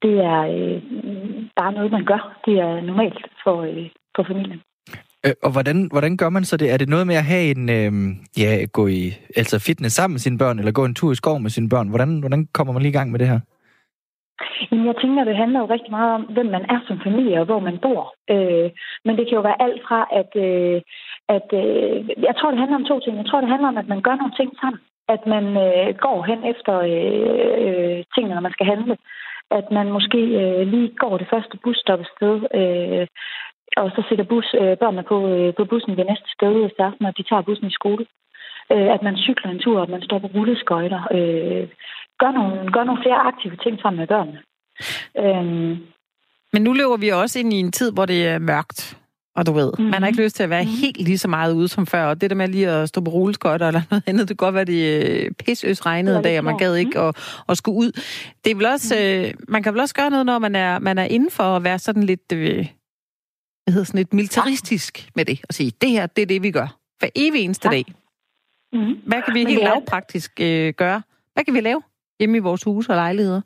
det 0.04 0.14
er 0.32 0.40
øh, 0.56 0.78
bare 1.58 1.72
noget, 1.72 1.90
man 1.92 2.04
gør. 2.04 2.22
Det 2.46 2.54
er 2.66 2.80
normalt 2.80 3.20
for, 3.44 3.56
øh, 3.62 3.88
for 4.16 4.22
familien. 4.22 4.62
Øh, 5.26 5.34
og 5.42 5.50
hvordan, 5.52 5.88
hvordan 5.92 6.16
gør 6.16 6.28
man 6.28 6.44
så 6.44 6.56
det? 6.56 6.72
Er 6.72 6.76
det 6.76 6.88
noget 6.88 7.06
med 7.06 7.14
at 7.14 7.24
have 7.24 7.46
en, 7.54 7.68
øh, 7.78 7.92
ja, 8.42 8.50
gå 8.72 8.86
i 8.86 9.02
altså 9.36 9.56
fitness 9.66 9.94
sammen 9.94 10.14
med 10.14 10.20
sine 10.20 10.38
børn, 10.38 10.58
eller 10.58 10.72
gå 10.72 10.84
en 10.84 10.94
tur 10.94 11.12
i 11.12 11.20
skov 11.22 11.40
med 11.40 11.50
sine 11.50 11.68
børn? 11.68 11.88
Hvordan, 11.88 12.20
hvordan 12.20 12.48
kommer 12.54 12.72
man 12.72 12.82
lige 12.82 12.94
i 12.94 12.98
gang 12.98 13.10
med 13.10 13.18
det 13.18 13.28
her? 13.28 13.40
Jeg 14.70 14.96
tænker, 15.02 15.24
det 15.24 15.36
handler 15.36 15.60
jo 15.60 15.66
rigtig 15.74 15.90
meget 15.90 16.14
om, 16.14 16.22
hvem 16.22 16.46
man 16.46 16.64
er 16.74 16.80
som 16.86 17.00
familie 17.06 17.40
og 17.40 17.46
hvor 17.46 17.60
man 17.60 17.78
bor. 17.82 18.14
Øh, 18.34 18.70
men 19.04 19.16
det 19.16 19.24
kan 19.26 19.36
jo 19.38 19.40
være 19.48 19.62
alt 19.66 19.80
fra, 19.86 20.00
at, 20.20 20.30
øh, 20.46 20.78
at 21.36 21.48
øh, 21.62 21.96
jeg 22.28 22.34
tror, 22.36 22.50
det 22.50 22.60
handler 22.62 22.80
om 22.80 22.88
to 22.90 23.00
ting. 23.00 23.16
Jeg 23.16 23.26
tror, 23.26 23.40
det 23.40 23.50
handler 23.54 23.68
om, 23.68 23.78
at 23.82 23.88
man 23.88 24.02
gør 24.02 24.16
nogle 24.16 24.36
ting 24.36 24.50
sammen. 24.60 24.80
At 25.14 25.22
man 25.34 25.44
øh, 25.66 25.88
går 26.06 26.18
hen 26.30 26.40
efter 26.52 26.74
øh, 26.92 27.54
øh, 27.64 27.98
tingene, 28.14 28.34
når 28.34 28.46
man 28.46 28.56
skal 28.56 28.66
handle. 28.66 28.96
At 29.50 29.66
man 29.70 29.86
måske 29.96 30.20
øh, 30.42 30.66
lige 30.72 30.90
går 31.02 31.18
det 31.18 31.28
første 31.32 31.56
busstop 31.64 32.00
sted. 32.14 32.36
Øh, 32.60 33.06
og 33.76 33.90
så 33.94 34.00
sætter 34.08 34.24
bus, 34.24 34.48
øh, 34.60 34.76
børnene 34.82 35.02
på, 35.02 35.16
øh, 35.28 35.54
på 35.58 35.64
bussen 35.70 35.96
ved 35.96 36.04
næste 36.04 36.30
sted, 36.36 36.52
hvis 36.60 36.76
det 36.78 37.00
når 37.00 37.10
de 37.10 37.22
tager 37.22 37.42
bussen 37.42 37.66
i 37.66 37.78
skole. 37.80 38.06
Øh, 38.72 38.88
at 38.94 39.02
man 39.02 39.16
cykler 39.16 39.50
en 39.50 39.58
tur, 39.64 39.82
at 39.82 39.88
man 39.88 40.02
står 40.02 40.18
på 40.18 40.26
rulleskøjter. 40.34 41.02
Øh, 41.16 41.68
gør, 42.18 42.30
nogle, 42.38 42.72
gør 42.72 42.84
nogle 42.84 43.02
flere 43.02 43.20
aktive 43.30 43.56
ting 43.56 43.80
sammen 43.80 43.98
med 43.98 44.06
børnene. 44.06 44.40
Øh, 45.22 45.44
Men 46.52 46.62
nu 46.62 46.72
lever 46.72 46.96
vi 46.96 47.08
også 47.08 47.38
ind 47.38 47.52
i 47.52 47.60
en 47.60 47.72
tid, 47.72 47.92
hvor 47.92 48.06
det 48.06 48.26
er 48.26 48.38
mørkt. 48.38 48.98
Og 49.36 49.46
du 49.46 49.52
ved, 49.52 49.72
mm-hmm. 49.78 49.90
man 49.90 50.02
har 50.02 50.06
ikke 50.06 50.22
lyst 50.22 50.36
til 50.36 50.42
at 50.42 50.50
være 50.50 50.62
mm-hmm. 50.62 50.80
helt 50.80 51.00
lige 51.00 51.18
så 51.18 51.28
meget 51.28 51.54
ude 51.54 51.68
som 51.68 51.86
før. 51.86 52.04
Og 52.04 52.20
det 52.20 52.30
der 52.30 52.36
med 52.36 52.48
lige 52.48 52.68
at 52.68 52.88
stå 52.88 53.00
på 53.00 53.10
rulleskøjter 53.10 53.66
eller 53.68 53.82
noget 53.90 54.04
andet, 54.06 54.28
det 54.28 54.38
kan 54.38 54.46
godt 54.46 54.54
være, 54.54 54.64
det 54.64 55.26
er 55.26 55.30
pisøs 55.44 55.86
regnede 55.86 56.22
dag, 56.22 56.38
og 56.38 56.44
man 56.44 56.58
gad 56.58 56.74
ikke 56.74 56.98
mm-hmm. 56.98 57.08
at, 57.08 57.44
at 57.48 57.56
skulle 57.56 57.78
ud. 57.78 57.92
Det 58.44 58.50
er 58.50 58.54
vel 58.54 58.66
også, 58.66 58.94
mm-hmm. 58.94 59.24
øh, 59.24 59.34
man 59.48 59.62
kan 59.62 59.72
vel 59.72 59.80
også 59.80 59.94
gøre 59.94 60.10
noget, 60.10 60.26
når 60.26 60.38
man 60.38 60.54
er, 60.54 60.78
man 60.78 60.98
er 60.98 61.04
inden 61.04 61.30
for 61.30 61.42
at 61.42 61.64
være 61.64 61.78
sådan 61.78 62.02
lidt... 62.02 62.32
Øh, 62.32 62.66
hvad 63.66 63.72
hedder 63.74 63.86
sådan 63.86 64.00
et 64.00 64.12
militaristisk 64.12 64.92
med 65.16 65.24
det, 65.24 65.38
og 65.48 65.54
sige, 65.54 65.70
det 65.80 65.90
her, 65.90 66.06
det 66.06 66.22
er 66.22 66.26
det, 66.26 66.42
vi 66.42 66.50
gør. 66.50 66.68
For 67.00 67.08
evig 67.16 67.40
eneste 67.44 67.68
ja. 67.68 67.74
dag. 67.76 67.84
Mm-hmm. 68.72 68.96
Hvad 69.06 69.22
kan 69.22 69.34
vi 69.34 69.44
helt 69.44 69.64
lavpraktisk 69.70 70.32
øh, 70.40 70.68
gøre? 70.82 71.02
Hvad 71.34 71.44
kan 71.44 71.54
vi 71.54 71.60
lave 71.60 71.82
hjemme 72.18 72.36
i 72.36 72.46
vores 72.48 72.62
huse 72.64 72.92
og 72.92 72.96
lejligheder? 72.96 73.40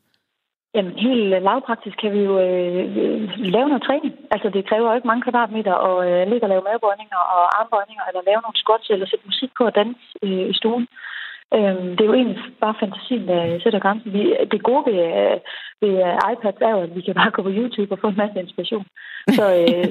Jamen, 0.74 0.92
helt 1.06 1.28
lavpraktisk 1.48 1.96
kan 2.02 2.12
vi 2.16 2.20
jo 2.28 2.34
øh, 2.46 2.84
lave 3.54 3.68
noget 3.68 3.82
træning. 3.88 4.12
Altså, 4.34 4.48
det 4.54 4.68
kræver 4.68 4.88
jo 4.90 4.96
ikke 4.96 5.10
mange 5.10 5.22
kvadratmeter 5.22 5.74
at 5.88 5.96
øh, 6.08 6.30
ligge 6.30 6.44
og 6.46 6.52
lave 6.52 6.66
mavebøjninger 6.68 7.20
og 7.36 7.42
armbøjninger, 7.58 8.04
eller 8.08 8.28
lave 8.30 8.40
nogle 8.44 8.60
squats, 8.62 8.86
eller 8.90 9.06
sætte 9.06 9.28
musik 9.30 9.50
på 9.58 9.62
og 9.70 9.74
danse 9.80 10.02
øh, 10.22 10.44
i 10.52 10.54
stuen. 10.60 10.86
Øhm, 11.56 11.88
det 11.96 12.02
er 12.02 12.10
jo 12.10 12.18
egentlig 12.18 12.38
bare 12.64 12.80
fantasien, 12.82 13.28
der 13.28 13.60
sætter 13.62 13.80
grænsen. 13.84 14.12
Vi, 14.12 14.22
det 14.52 14.62
gode 14.68 14.82
ved, 14.88 14.98
øh, 15.20 15.38
ved 15.82 15.94
iPads 16.32 16.60
er 16.60 16.72
jo, 16.76 16.80
at 16.86 16.94
vi 16.96 17.00
kan 17.00 17.14
bare 17.14 17.30
gå 17.30 17.42
på 17.42 17.52
YouTube 17.58 17.92
og 17.94 17.98
få 18.00 18.08
en 18.08 18.20
masse 18.22 18.40
inspiration. 18.40 18.86
Så, 19.38 19.44
øh, 19.62 19.88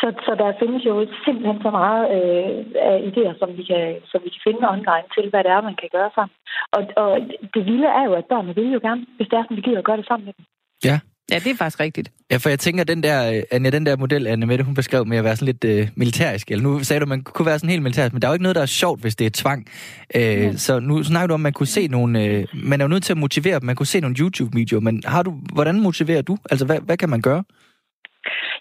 så, 0.00 0.06
så 0.26 0.32
der 0.42 0.58
findes 0.62 0.82
jo 0.90 0.94
simpelthen 1.24 1.58
så 1.66 1.70
meget 1.80 2.04
øh, 2.16 2.50
af 2.90 2.96
idéer, 3.08 3.34
som 3.40 3.48
vi, 3.58 3.62
kan, 3.70 3.84
som 4.10 4.20
vi 4.24 4.30
kan 4.34 4.44
finde 4.46 4.70
online 4.74 5.08
til, 5.16 5.26
hvad 5.30 5.42
det 5.44 5.52
er, 5.52 5.68
man 5.68 5.78
kan 5.82 5.90
gøre 5.96 6.10
sammen. 6.16 6.34
Og, 6.76 6.80
og 7.02 7.10
det 7.54 7.62
vilde 7.70 7.88
er 7.98 8.04
jo, 8.08 8.12
at 8.20 8.28
børnene 8.30 8.54
vil 8.58 8.74
jo 8.76 8.80
gerne, 8.86 9.02
hvis 9.16 9.28
det 9.30 9.36
er, 9.36 9.44
at 9.44 9.56
vi 9.56 9.66
gider 9.66 9.78
at 9.82 9.88
gøre 9.88 10.00
det 10.00 10.06
sammen 10.08 10.26
med 10.26 10.34
dem. 10.38 10.44
Ja. 10.88 10.98
Ja, 11.30 11.38
det 11.38 11.50
er 11.50 11.56
faktisk 11.56 11.80
rigtigt. 11.80 12.12
Ja, 12.30 12.36
for 12.36 12.48
jeg 12.48 12.58
tænker, 12.58 12.84
den 12.84 13.02
der, 13.02 13.42
Anja, 13.50 13.70
den 13.70 13.86
der 13.86 13.96
model, 13.96 14.26
Anne 14.26 14.46
Mette, 14.46 14.64
hun 14.64 14.74
beskrev 14.74 15.06
med 15.06 15.18
at 15.18 15.24
være 15.24 15.36
sådan 15.36 15.46
lidt 15.46 15.64
øh, 15.64 15.88
militærisk. 15.94 16.50
Eller 16.50 16.62
nu 16.62 16.84
sagde 16.84 17.00
du, 17.00 17.04
at 17.04 17.08
man 17.08 17.22
kunne 17.22 17.46
være 17.46 17.58
sådan 17.58 17.70
helt 17.70 17.82
militærisk, 17.82 18.12
men 18.12 18.22
der 18.22 18.28
er 18.28 18.32
jo 18.32 18.34
ikke 18.34 18.42
noget, 18.42 18.56
der 18.56 18.62
er 18.62 18.66
sjovt, 18.66 19.00
hvis 19.00 19.16
det 19.16 19.26
er 19.26 19.30
tvang. 19.30 19.66
Øh, 20.14 20.22
ja. 20.22 20.52
Så 20.56 20.80
nu 20.80 21.02
snakker 21.02 21.26
du 21.26 21.34
om, 21.34 21.40
at 21.40 21.42
man 21.42 21.52
kunne 21.52 21.66
se 21.66 21.88
nogle... 21.88 22.24
Øh, 22.24 22.44
man 22.54 22.80
er 22.80 22.84
jo 22.84 22.88
nødt 22.88 23.02
til 23.02 23.12
at 23.12 23.18
motivere 23.18 23.60
dem. 23.60 23.66
Man 23.66 23.76
kunne 23.76 23.86
se 23.86 24.00
nogle 24.00 24.16
YouTube-videoer, 24.20 24.80
men 24.80 25.02
har 25.04 25.22
du, 25.22 25.34
hvordan 25.52 25.80
motiverer 25.80 26.22
du? 26.22 26.36
Altså, 26.50 26.66
hvad, 26.66 26.78
hvad 26.80 26.96
kan 26.96 27.08
man 27.08 27.22
gøre? 27.22 27.44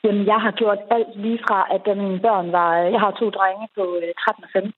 Jamen, 0.04 0.26
jeg 0.26 0.40
har 0.46 0.52
gjort 0.52 0.80
alt 0.96 1.12
lige 1.24 1.40
fra, 1.48 1.60
at 1.74 1.82
da 1.86 1.94
mine 1.94 2.20
børn 2.20 2.52
var... 2.52 2.72
Jeg 2.96 3.00
har 3.00 3.12
to 3.12 3.30
drenge 3.30 3.68
på 3.78 3.84
13 4.24 4.44
og 4.44 4.50
15. 4.54 4.74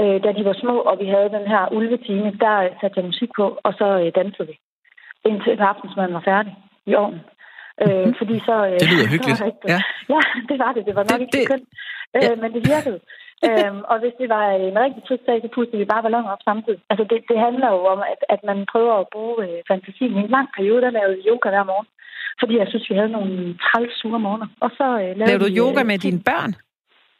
Øh, 0.00 0.18
da 0.24 0.28
de 0.36 0.44
var 0.44 0.56
små, 0.62 0.76
og 0.90 0.94
vi 1.02 1.06
havde 1.14 1.34
den 1.36 1.46
her 1.52 1.62
ulvetime, 1.76 2.30
der 2.44 2.54
satte 2.80 2.96
jeg 2.98 3.04
musik 3.04 3.30
på, 3.36 3.46
og 3.66 3.72
så 3.80 3.86
øh, 4.02 4.12
dansede 4.18 4.48
vi. 4.48 4.56
Indtil 5.28 5.60
aftensmaden 5.72 6.14
var 6.14 6.24
færdig 6.30 6.54
i 6.86 6.94
ovnen. 6.94 7.20
Øh, 7.82 8.04
mhm. 8.04 8.14
fordi 8.20 8.36
så, 8.48 8.56
øh, 8.70 8.78
det 8.80 8.88
lyder 8.92 9.12
hyggeligt. 9.14 9.38
Så 9.42 9.46
ja. 9.72 9.80
ja, 10.14 10.20
det 10.50 10.56
var 10.62 10.72
det. 10.72 10.82
Det 10.88 10.94
var 10.98 11.04
nok 11.10 11.20
det, 11.20 11.24
ikke 11.24 11.38
det, 11.38 11.48
kønt. 11.50 11.68
Øh, 12.16 12.22
ja. 12.22 12.34
Men 12.42 12.50
det 12.54 12.62
virkede. 12.72 13.00
øhm, 13.46 13.80
og 13.90 13.96
hvis 14.02 14.14
det 14.20 14.28
var 14.36 14.44
en 14.68 14.78
rigtig 14.84 15.02
tryg 15.04 15.20
sag, 15.26 15.38
så 15.42 15.48
pustede 15.54 15.80
vi 15.82 15.92
bare 15.92 16.02
balloner 16.02 16.30
op 16.34 16.42
samtidig. 16.50 16.80
Altså, 16.90 17.04
det, 17.10 17.18
det 17.30 17.38
handler 17.46 17.68
jo 17.76 17.80
om, 17.94 18.00
at, 18.12 18.20
at 18.34 18.40
man 18.50 18.58
prøver 18.72 18.94
at 18.98 19.10
bruge 19.14 19.36
øh, 19.46 19.58
fantasien. 19.70 20.16
I 20.16 20.20
en 20.20 20.34
lang 20.36 20.48
periode, 20.56 20.82
der 20.82 20.96
lavede 20.98 21.24
yoga 21.28 21.48
hver 21.50 21.70
morgen. 21.70 21.88
Fordi 22.40 22.54
jeg 22.58 22.66
synes, 22.68 22.90
vi 22.90 22.94
havde 22.94 23.12
nogle 23.18 23.58
træls 23.66 23.92
sure 24.00 24.20
morgener. 24.26 24.48
Og 24.60 24.70
så 24.78 24.84
øh, 24.84 25.00
lavede 25.00 25.26
lavede 25.26 25.44
du 25.44 25.56
yoga 25.60 25.80
øh, 25.80 25.86
med 25.86 25.98
dine 25.98 26.20
børn? 26.28 26.52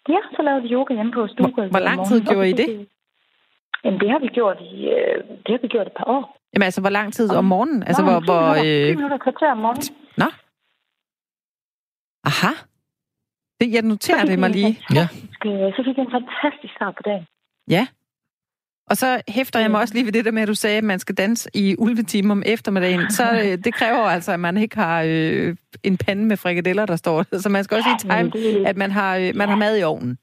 Ja, 0.09 0.21
så 0.37 0.43
lavede 0.43 0.63
vi 0.63 0.69
yoga 0.77 0.95
hjemme 0.95 1.13
på 1.13 1.27
stuegulvet. 1.27 1.71
Hvor, 1.71 1.79
hvor 1.79 1.89
lang 1.89 2.07
tid 2.07 2.19
gjorde 2.31 2.49
I 2.51 2.53
det? 2.53 2.69
Jamen, 3.85 4.01
det 4.01 4.11
har 4.11 4.19
vi 4.19 4.27
gjort 4.27 4.59
i, 4.61 4.73
øh, 4.97 5.17
det 5.45 5.51
har 5.55 5.61
vi 5.63 5.69
gjort 5.69 5.87
et 5.87 5.97
par 6.01 6.09
år. 6.17 6.25
Jamen, 6.53 6.65
altså, 6.65 6.81
hvor 6.81 6.91
lang 6.91 7.13
tid 7.13 7.31
om, 7.31 7.45
morgenen? 7.45 7.83
Altså, 7.83 8.03
hvor, 8.03 8.19
hvor, 8.29 8.45
øh... 8.51 8.87
10 8.89 8.97
minutter, 8.97 9.19
kvarter 9.19 9.51
om 9.51 9.59
morgenen. 9.59 9.95
Nå. 10.17 10.29
Aha. 12.31 12.53
Det, 13.61 13.73
jeg 13.75 13.83
noterer 13.83 14.25
det 14.25 14.39
mig 14.39 14.51
lige. 14.51 14.79
Ja. 14.95 15.07
Så 15.77 15.83
fik 15.87 15.97
jeg 15.97 16.05
en 16.05 16.17
fantastisk 16.19 16.75
start 16.77 16.95
på 16.97 17.03
dagen. 17.05 17.27
Ja. 17.71 17.87
Og 18.91 18.97
så 18.97 19.23
hæfter 19.29 19.61
jeg 19.61 19.71
mig 19.71 19.81
også 19.81 19.95
lige 19.95 20.07
ved 20.07 20.13
det 20.13 20.25
der 20.25 20.31
med, 20.31 20.43
at 20.43 20.49
du 20.49 20.55
sagde, 20.55 20.79
at 20.79 20.85
man 20.85 20.99
skal 20.99 21.15
danse 21.15 21.51
i 21.55 21.77
ulvetime 21.79 22.33
om 22.33 22.43
eftermiddagen. 22.47 23.11
Så 23.19 23.25
øh, 23.45 23.59
det 23.65 23.75
kræver 23.75 24.05
altså, 24.17 24.33
at 24.33 24.41
man 24.41 24.57
ikke 24.57 24.77
har 24.77 25.03
øh, 25.09 25.57
en 25.83 25.97
pande 26.07 26.25
med 26.25 26.37
frikadeller, 26.37 26.87
der 26.87 26.97
står. 26.97 27.23
Så 27.43 27.49
man 27.49 27.65
skal 27.65 27.77
også 27.77 27.89
lige 27.89 27.99
time, 27.99 28.69
at 28.69 28.77
man 28.77 28.91
har, 28.91 29.17
øh, 29.17 29.31
man 29.35 29.49
har 29.49 29.57
mad 29.57 29.79
i 29.79 29.83
ovnen. 29.83 30.19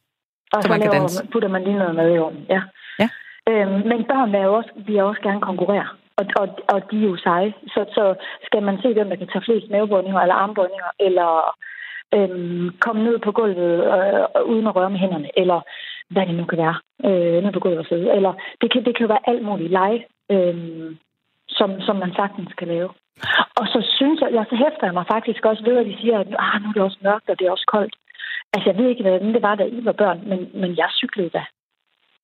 Og 0.53 0.61
så, 0.61 0.67
så 0.67 0.71
man 0.73 0.81
kan 0.81 0.91
danse. 0.91 1.27
putter 1.31 1.49
man 1.49 1.63
lige 1.63 1.77
noget 1.77 1.95
mad 1.95 2.15
i 2.15 2.17
ovnen, 2.17 2.45
ja. 2.49 2.61
ja. 2.99 3.09
Øhm, 3.49 3.87
men 3.89 3.99
børn 4.11 4.35
er 4.35 4.43
jo 4.43 4.53
også, 4.53 4.71
vil 4.87 5.03
også 5.03 5.21
gerne 5.21 5.41
konkurrere. 5.41 5.87
Og, 6.19 6.25
og, 6.41 6.47
og 6.73 6.79
de 6.91 6.97
er 7.03 7.09
jo 7.09 7.17
seje. 7.17 7.53
Så, 7.67 7.81
så 7.97 8.15
skal 8.45 8.63
man 8.63 8.77
se, 8.81 8.93
hvem 8.93 9.09
der 9.09 9.15
kan 9.15 9.27
tage 9.27 9.45
flest 9.47 9.67
mavebøjninger 9.71 10.21
eller 10.21 10.35
armbøjninger, 10.35 10.89
eller 10.99 11.29
øhm, 12.15 12.69
komme 12.85 13.03
ned 13.03 13.19
på 13.25 13.31
gulvet 13.31 13.73
øh, 13.95 14.25
uden 14.51 14.67
at 14.67 14.75
røre 14.75 14.89
med 14.89 14.99
hænderne, 14.99 15.29
eller 15.41 15.59
hvad 16.13 16.25
det 16.25 16.35
nu 16.35 16.45
kan 16.45 16.57
være, 16.65 16.77
øh, 17.07 17.43
ned 17.43 17.51
på 17.53 17.59
gulvet 17.59 17.79
og 17.79 17.85
sidde. 17.85 18.07
Eller 18.17 18.33
det 18.61 18.71
kan, 18.71 18.85
det 18.85 18.93
kan 18.95 19.05
jo 19.05 19.13
være 19.13 19.27
alt 19.31 19.43
muligt 19.49 19.71
lege, 19.71 19.99
øh, 20.33 20.55
som, 21.57 21.69
som 21.81 21.95
man 21.95 22.13
sagtens 22.19 22.53
kan 22.59 22.67
lave. 22.67 22.89
Og 23.59 23.65
så 23.73 23.79
synes 23.97 24.21
jeg, 24.21 24.29
jeg 24.33 24.45
så 24.49 24.55
hæfter 24.63 24.85
jeg 24.87 24.93
mig 24.93 25.05
faktisk 25.15 25.45
også 25.45 25.63
ved, 25.63 25.77
at 25.77 25.85
de 25.85 25.97
siger, 26.01 26.17
at 26.19 26.27
ah, 26.45 26.61
nu 26.61 26.67
er 26.69 26.73
det 26.73 26.81
også 26.81 26.99
mørkt, 27.03 27.29
og 27.29 27.39
det 27.39 27.45
er 27.47 27.51
også 27.51 27.69
koldt. 27.75 27.95
Altså, 28.53 28.65
jeg 28.69 28.77
ved 28.77 28.89
ikke, 28.89 29.03
hvordan 29.03 29.33
det 29.33 29.41
var, 29.41 29.55
da 29.55 29.63
I 29.63 29.85
var 29.85 29.91
børn, 29.91 30.19
men, 30.29 30.39
men 30.61 30.77
jeg 30.77 30.89
cyklede 31.01 31.29
da. 31.29 31.43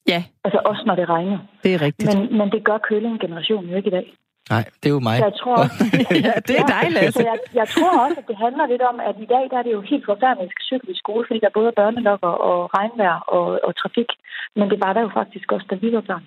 Ja. 0.07 0.23
Altså, 0.43 0.59
også 0.65 0.83
når 0.85 0.95
det 0.95 1.09
regner. 1.09 1.39
Det 1.63 1.73
er 1.75 1.81
rigtigt. 1.81 2.17
Men, 2.17 2.37
men 2.37 2.51
det 2.51 2.63
gør 2.63 2.77
køling-generationen 2.77 3.69
jo 3.69 3.77
ikke 3.77 3.87
i 3.87 3.97
dag. 3.99 4.13
Nej, 4.53 4.63
det 4.81 4.87
er 4.89 4.95
jo 4.97 5.03
mig. 5.09 5.17
Jeg 5.27 5.33
tror 5.41 5.57
ja, 6.27 6.33
det 6.47 6.55
er 6.61 6.65
dig, 6.75 6.85
Lasse. 6.97 7.19
Så 7.19 7.23
jeg, 7.31 7.37
jeg 7.59 7.67
tror 7.67 7.91
også, 8.03 8.17
at 8.21 8.27
det 8.27 8.37
handler 8.45 8.65
lidt 8.73 8.83
om, 8.91 8.97
at 9.09 9.15
i 9.25 9.27
dag 9.33 9.43
der 9.51 9.57
er 9.59 9.65
det 9.67 9.73
jo 9.77 9.81
helt 9.81 10.05
forfærdeligt, 10.11 10.53
at 10.55 10.65
cykle 10.69 10.91
i 10.93 11.01
skole, 11.03 11.23
fordi 11.27 11.39
der 11.39 11.57
både 11.57 11.67
er 11.67 11.79
børnelokker 11.81 12.33
og 12.49 12.59
regnvejr 12.77 13.19
og, 13.35 13.45
og 13.67 13.71
trafik. 13.81 14.09
Men 14.57 14.69
det 14.71 14.79
var 14.85 14.91
der 14.93 15.01
jo 15.01 15.11
faktisk 15.19 15.51
også, 15.51 15.67
da 15.69 15.75
vi 15.75 15.89
var 15.97 16.01
børn. 16.09 16.25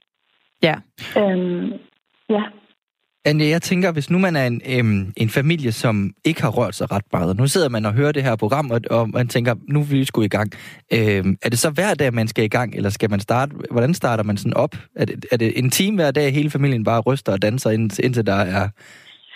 Ja. 0.66 0.76
Øhm, 1.20 1.72
ja. 2.36 2.42
Anja, 3.24 3.48
jeg 3.48 3.62
tænker, 3.62 3.92
hvis 3.92 4.10
nu 4.10 4.18
man 4.18 4.36
er 4.36 4.46
en, 4.46 4.60
øhm, 4.66 5.12
en 5.16 5.30
familie, 5.30 5.72
som 5.72 6.10
ikke 6.24 6.42
har 6.42 6.48
rørt 6.48 6.74
sig 6.74 6.90
ret 6.90 7.04
meget, 7.12 7.36
nu 7.36 7.46
sidder 7.46 7.68
man 7.68 7.86
og 7.86 7.92
hører 7.92 8.12
det 8.12 8.22
her 8.22 8.36
program, 8.36 8.70
og, 8.70 8.80
og 8.90 9.08
man 9.08 9.28
tænker, 9.28 9.54
nu 9.68 9.82
vil 9.82 9.98
vi 9.98 10.04
sgu 10.04 10.22
i 10.22 10.28
gang. 10.28 10.52
Øhm, 10.92 11.36
er 11.42 11.48
det 11.48 11.58
så 11.58 11.70
hver 11.70 11.94
dag, 11.94 12.14
man 12.14 12.28
skal 12.28 12.44
i 12.44 12.48
gang, 12.48 12.74
eller 12.74 12.90
skal 12.90 13.10
man 13.10 13.20
starte, 13.20 13.52
hvordan 13.70 13.94
starter 13.94 14.24
man 14.24 14.36
sådan 14.36 14.54
op? 14.54 14.76
Er 14.96 15.04
det, 15.04 15.26
er 15.32 15.36
det 15.36 15.58
en 15.58 15.70
time 15.70 15.96
hver 15.96 16.10
dag, 16.10 16.34
hele 16.34 16.50
familien 16.50 16.84
bare 16.84 17.00
ryster 17.00 17.32
og 17.32 17.42
danser, 17.42 17.70
indtil, 17.70 18.04
indtil 18.04 18.26
der 18.26 18.34
er 18.34 18.68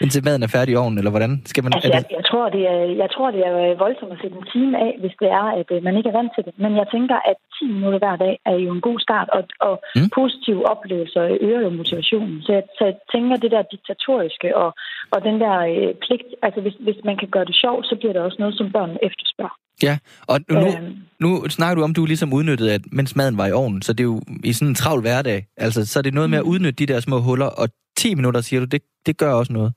indtil 0.03 0.25
maden 0.27 0.43
er 0.43 0.55
færdig 0.57 0.73
i 0.73 0.81
ovnen, 0.83 0.99
eller 0.99 1.13
hvordan 1.15 1.33
skal 1.51 1.63
man... 1.65 1.73
Altså, 1.75 1.89
er 1.89 1.97
jeg, 1.97 2.05
det... 2.05 2.17
jeg, 2.19 2.25
tror, 2.31 2.47
det 2.57 2.63
er, 2.73 2.81
jeg 3.03 3.11
tror, 3.15 3.29
det 3.37 3.43
er 3.49 3.55
voldsomt 3.85 4.13
at 4.15 4.21
sætte 4.23 4.37
en 4.41 4.49
time 4.55 4.73
af, 4.87 4.93
hvis 5.03 5.15
det 5.23 5.29
er, 5.41 5.47
at 5.61 5.69
øh, 5.75 5.79
man 5.87 5.97
ikke 5.99 6.09
er 6.13 6.19
vant 6.21 6.33
til 6.35 6.45
det. 6.47 6.55
Men 6.65 6.73
jeg 6.81 6.87
tænker, 6.95 7.17
at 7.31 7.39
10 7.59 7.65
minutter 7.77 7.99
hver 8.05 8.17
dag 8.25 8.35
er 8.51 8.57
jo 8.65 8.71
en 8.77 8.85
god 8.89 8.99
start, 9.07 9.29
og, 9.37 9.43
og 9.69 9.75
mm. 9.97 10.09
positive 10.19 10.63
oplevelser 10.73 11.23
øger 11.47 11.61
jo 11.67 11.71
motivationen. 11.81 12.37
Så 12.47 12.51
jeg, 12.57 12.65
så 12.79 12.83
jeg 12.91 12.97
tænker, 13.13 13.37
det 13.45 13.51
der 13.55 13.71
diktatoriske 13.75 14.49
og, 14.63 14.71
og 15.15 15.19
den 15.29 15.37
der 15.45 15.57
øh, 15.73 15.91
pligt, 16.05 16.29
altså 16.47 16.61
hvis, 16.65 16.77
hvis 16.87 17.01
man 17.09 17.17
kan 17.21 17.29
gøre 17.35 17.47
det 17.51 17.57
sjovt, 17.63 17.85
så 17.91 17.95
bliver 18.01 18.13
det 18.15 18.23
også 18.23 18.39
noget, 18.43 18.55
som 18.59 18.73
børnene 18.77 19.05
efterspørger. 19.09 19.59
Ja, 19.83 19.99
og 20.27 20.41
nu, 20.51 20.67
øhm. 20.67 20.97
nu 21.21 21.49
snakker 21.49 21.75
du 21.75 21.83
om, 21.83 21.95
du 21.95 22.03
er 22.03 22.07
ligesom 22.07 22.33
udnyttet, 22.33 22.69
at 22.69 22.81
mens 22.93 23.17
maden 23.17 23.39
var 23.39 23.47
i 23.47 23.53
ovnen, 23.53 23.83
så 23.83 23.93
det 23.93 24.01
er 24.01 24.05
jo 24.15 24.21
i 24.45 24.53
sådan 24.53 24.69
en 24.69 24.75
travl 24.75 25.01
hverdag. 25.01 25.47
Altså, 25.57 25.87
så 25.87 25.99
er 25.99 26.03
det 26.03 26.15
noget 26.15 26.31
med 26.31 26.39
at 26.39 26.45
mm. 26.45 26.51
udnytte 26.51 26.87
de 26.87 26.93
der 26.93 27.01
små 27.01 27.21
huller, 27.21 27.47
og 27.47 27.69
10 27.97 28.15
minutter, 28.15 28.41
siger 28.41 28.61
du, 28.61 28.67
det, 28.67 28.83
det 29.07 29.19
gør 29.19 29.33
også 29.33 29.53
noget. 29.53 29.73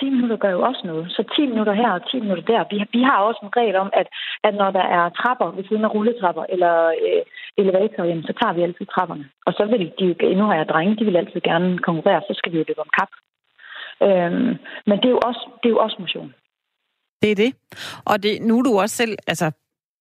10 0.00 0.10
minutter 0.14 0.36
gør 0.36 0.50
jo 0.56 0.62
også 0.68 0.82
noget. 0.84 1.06
Så 1.16 1.22
10 1.36 1.46
minutter 1.52 1.74
her 1.82 1.90
og 1.90 2.10
10 2.10 2.20
minutter 2.20 2.44
der. 2.52 2.60
Vi, 2.70 2.76
vi 2.96 3.02
har 3.02 3.18
også 3.28 3.40
en 3.42 3.56
regel 3.56 3.76
om, 3.84 3.90
at, 4.00 4.08
at 4.46 4.54
når 4.60 4.70
der 4.78 4.86
er 4.98 5.04
trapper 5.20 5.48
ved 5.56 5.64
siden 5.68 5.84
af 5.84 5.94
rulletrapper 5.94 6.44
eller 6.54 6.74
øh, 7.06 7.22
elevatorer, 7.60 8.08
jamen, 8.08 8.26
så 8.28 8.32
tager 8.40 8.54
vi 8.56 8.62
altid 8.62 8.86
trapperne. 8.86 9.24
Og 9.46 9.52
så 9.52 9.64
vil 9.70 9.92
de, 9.98 10.04
jo, 10.06 10.14
nu 10.38 10.44
har 10.48 10.54
jeg 10.54 10.68
drenge, 10.68 10.96
de 10.96 11.04
vil 11.04 11.16
altid 11.16 11.40
gerne 11.40 11.78
konkurrere, 11.78 12.20
så 12.28 12.34
skal 12.38 12.52
vi 12.52 12.58
jo 12.58 12.64
løbe 12.68 12.84
om 12.86 12.92
kap. 12.98 13.12
Øhm, 14.06 14.50
men 14.88 14.96
det 15.00 15.08
er, 15.10 15.16
jo 15.16 15.20
også, 15.28 15.42
det 15.60 15.66
er 15.68 15.74
jo 15.76 15.82
også 15.86 15.96
motion. 15.98 16.34
Det 17.22 17.30
er 17.30 17.38
det. 17.44 17.50
Og 18.10 18.22
det, 18.22 18.32
nu 18.48 18.58
er 18.58 18.62
du 18.62 18.72
også 18.78 18.96
selv, 18.96 19.14
altså 19.26 19.46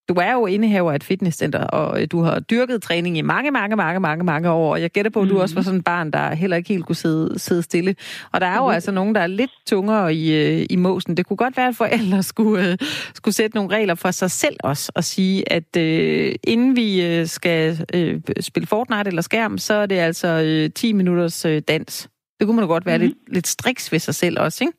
du 0.09 0.13
er 0.13 0.33
jo 0.33 0.45
indehaver 0.45 0.91
af 0.91 0.95
et 0.95 1.03
fitnesscenter, 1.03 1.63
og 1.63 2.01
øh, 2.01 2.07
du 2.12 2.21
har 2.21 2.39
dyrket 2.39 2.81
træning 2.81 3.17
i 3.17 3.21
mange, 3.21 3.51
mange, 3.51 3.75
mange, 3.75 4.00
mange, 4.00 4.24
mange 4.24 4.50
år, 4.50 4.71
og 4.71 4.81
jeg 4.81 4.91
gætter 4.91 5.12
på, 5.12 5.21
at 5.21 5.29
du 5.29 5.33
mm. 5.33 5.39
også 5.39 5.55
var 5.55 5.62
sådan 5.62 5.79
en 5.79 5.83
barn, 5.83 6.12
der 6.12 6.33
heller 6.33 6.57
ikke 6.57 6.69
helt 6.69 6.85
kunne 6.85 6.95
sidde, 6.95 7.39
sidde 7.39 7.63
stille. 7.63 7.95
Og 8.31 8.41
der 8.41 8.47
er 8.47 8.57
jo 8.57 8.67
mm. 8.67 8.74
altså 8.74 8.91
nogen, 8.91 9.15
der 9.15 9.21
er 9.21 9.27
lidt 9.27 9.51
tungere 9.67 10.15
i, 10.15 10.33
øh, 10.33 10.65
i 10.69 10.75
måsen. 10.75 11.17
Det 11.17 11.25
kunne 11.25 11.38
godt 11.38 11.57
være, 11.57 11.67
at 11.67 11.75
forældre 11.75 12.24
skulle, 12.24 12.71
uh, 12.71 12.88
skulle 13.13 13.35
sætte 13.35 13.57
nogle 13.57 13.75
regler 13.75 13.95
for 13.95 14.12
sig 14.12 14.31
selv 14.31 14.55
også, 14.63 14.91
og 14.95 15.03
sige, 15.03 15.53
at 15.53 15.77
uh, 15.77 16.35
inden 16.43 16.75
vi 16.75 17.25
skal 17.27 17.85
uh, 17.95 18.21
spille 18.39 18.67
Fortnite 18.67 19.07
eller 19.07 19.21
skærm, 19.21 19.57
så 19.57 19.74
er 19.74 19.85
det 19.85 19.95
altså 19.95 20.63
uh, 20.65 20.74
10 20.74 20.93
minutters 20.93 21.45
uh, 21.45 21.57
dans. 21.67 22.09
Det 22.39 22.47
kunne 22.47 22.55
man 22.55 22.63
jo 22.63 22.67
godt 22.67 22.85
være 22.85 22.97
mm. 22.97 23.03
lidt, 23.03 23.17
lidt 23.27 23.47
striks 23.47 23.91
ved 23.91 24.00
sig 24.00 24.15
selv 24.15 24.39
også, 24.39 24.63
ikke? 24.63 24.77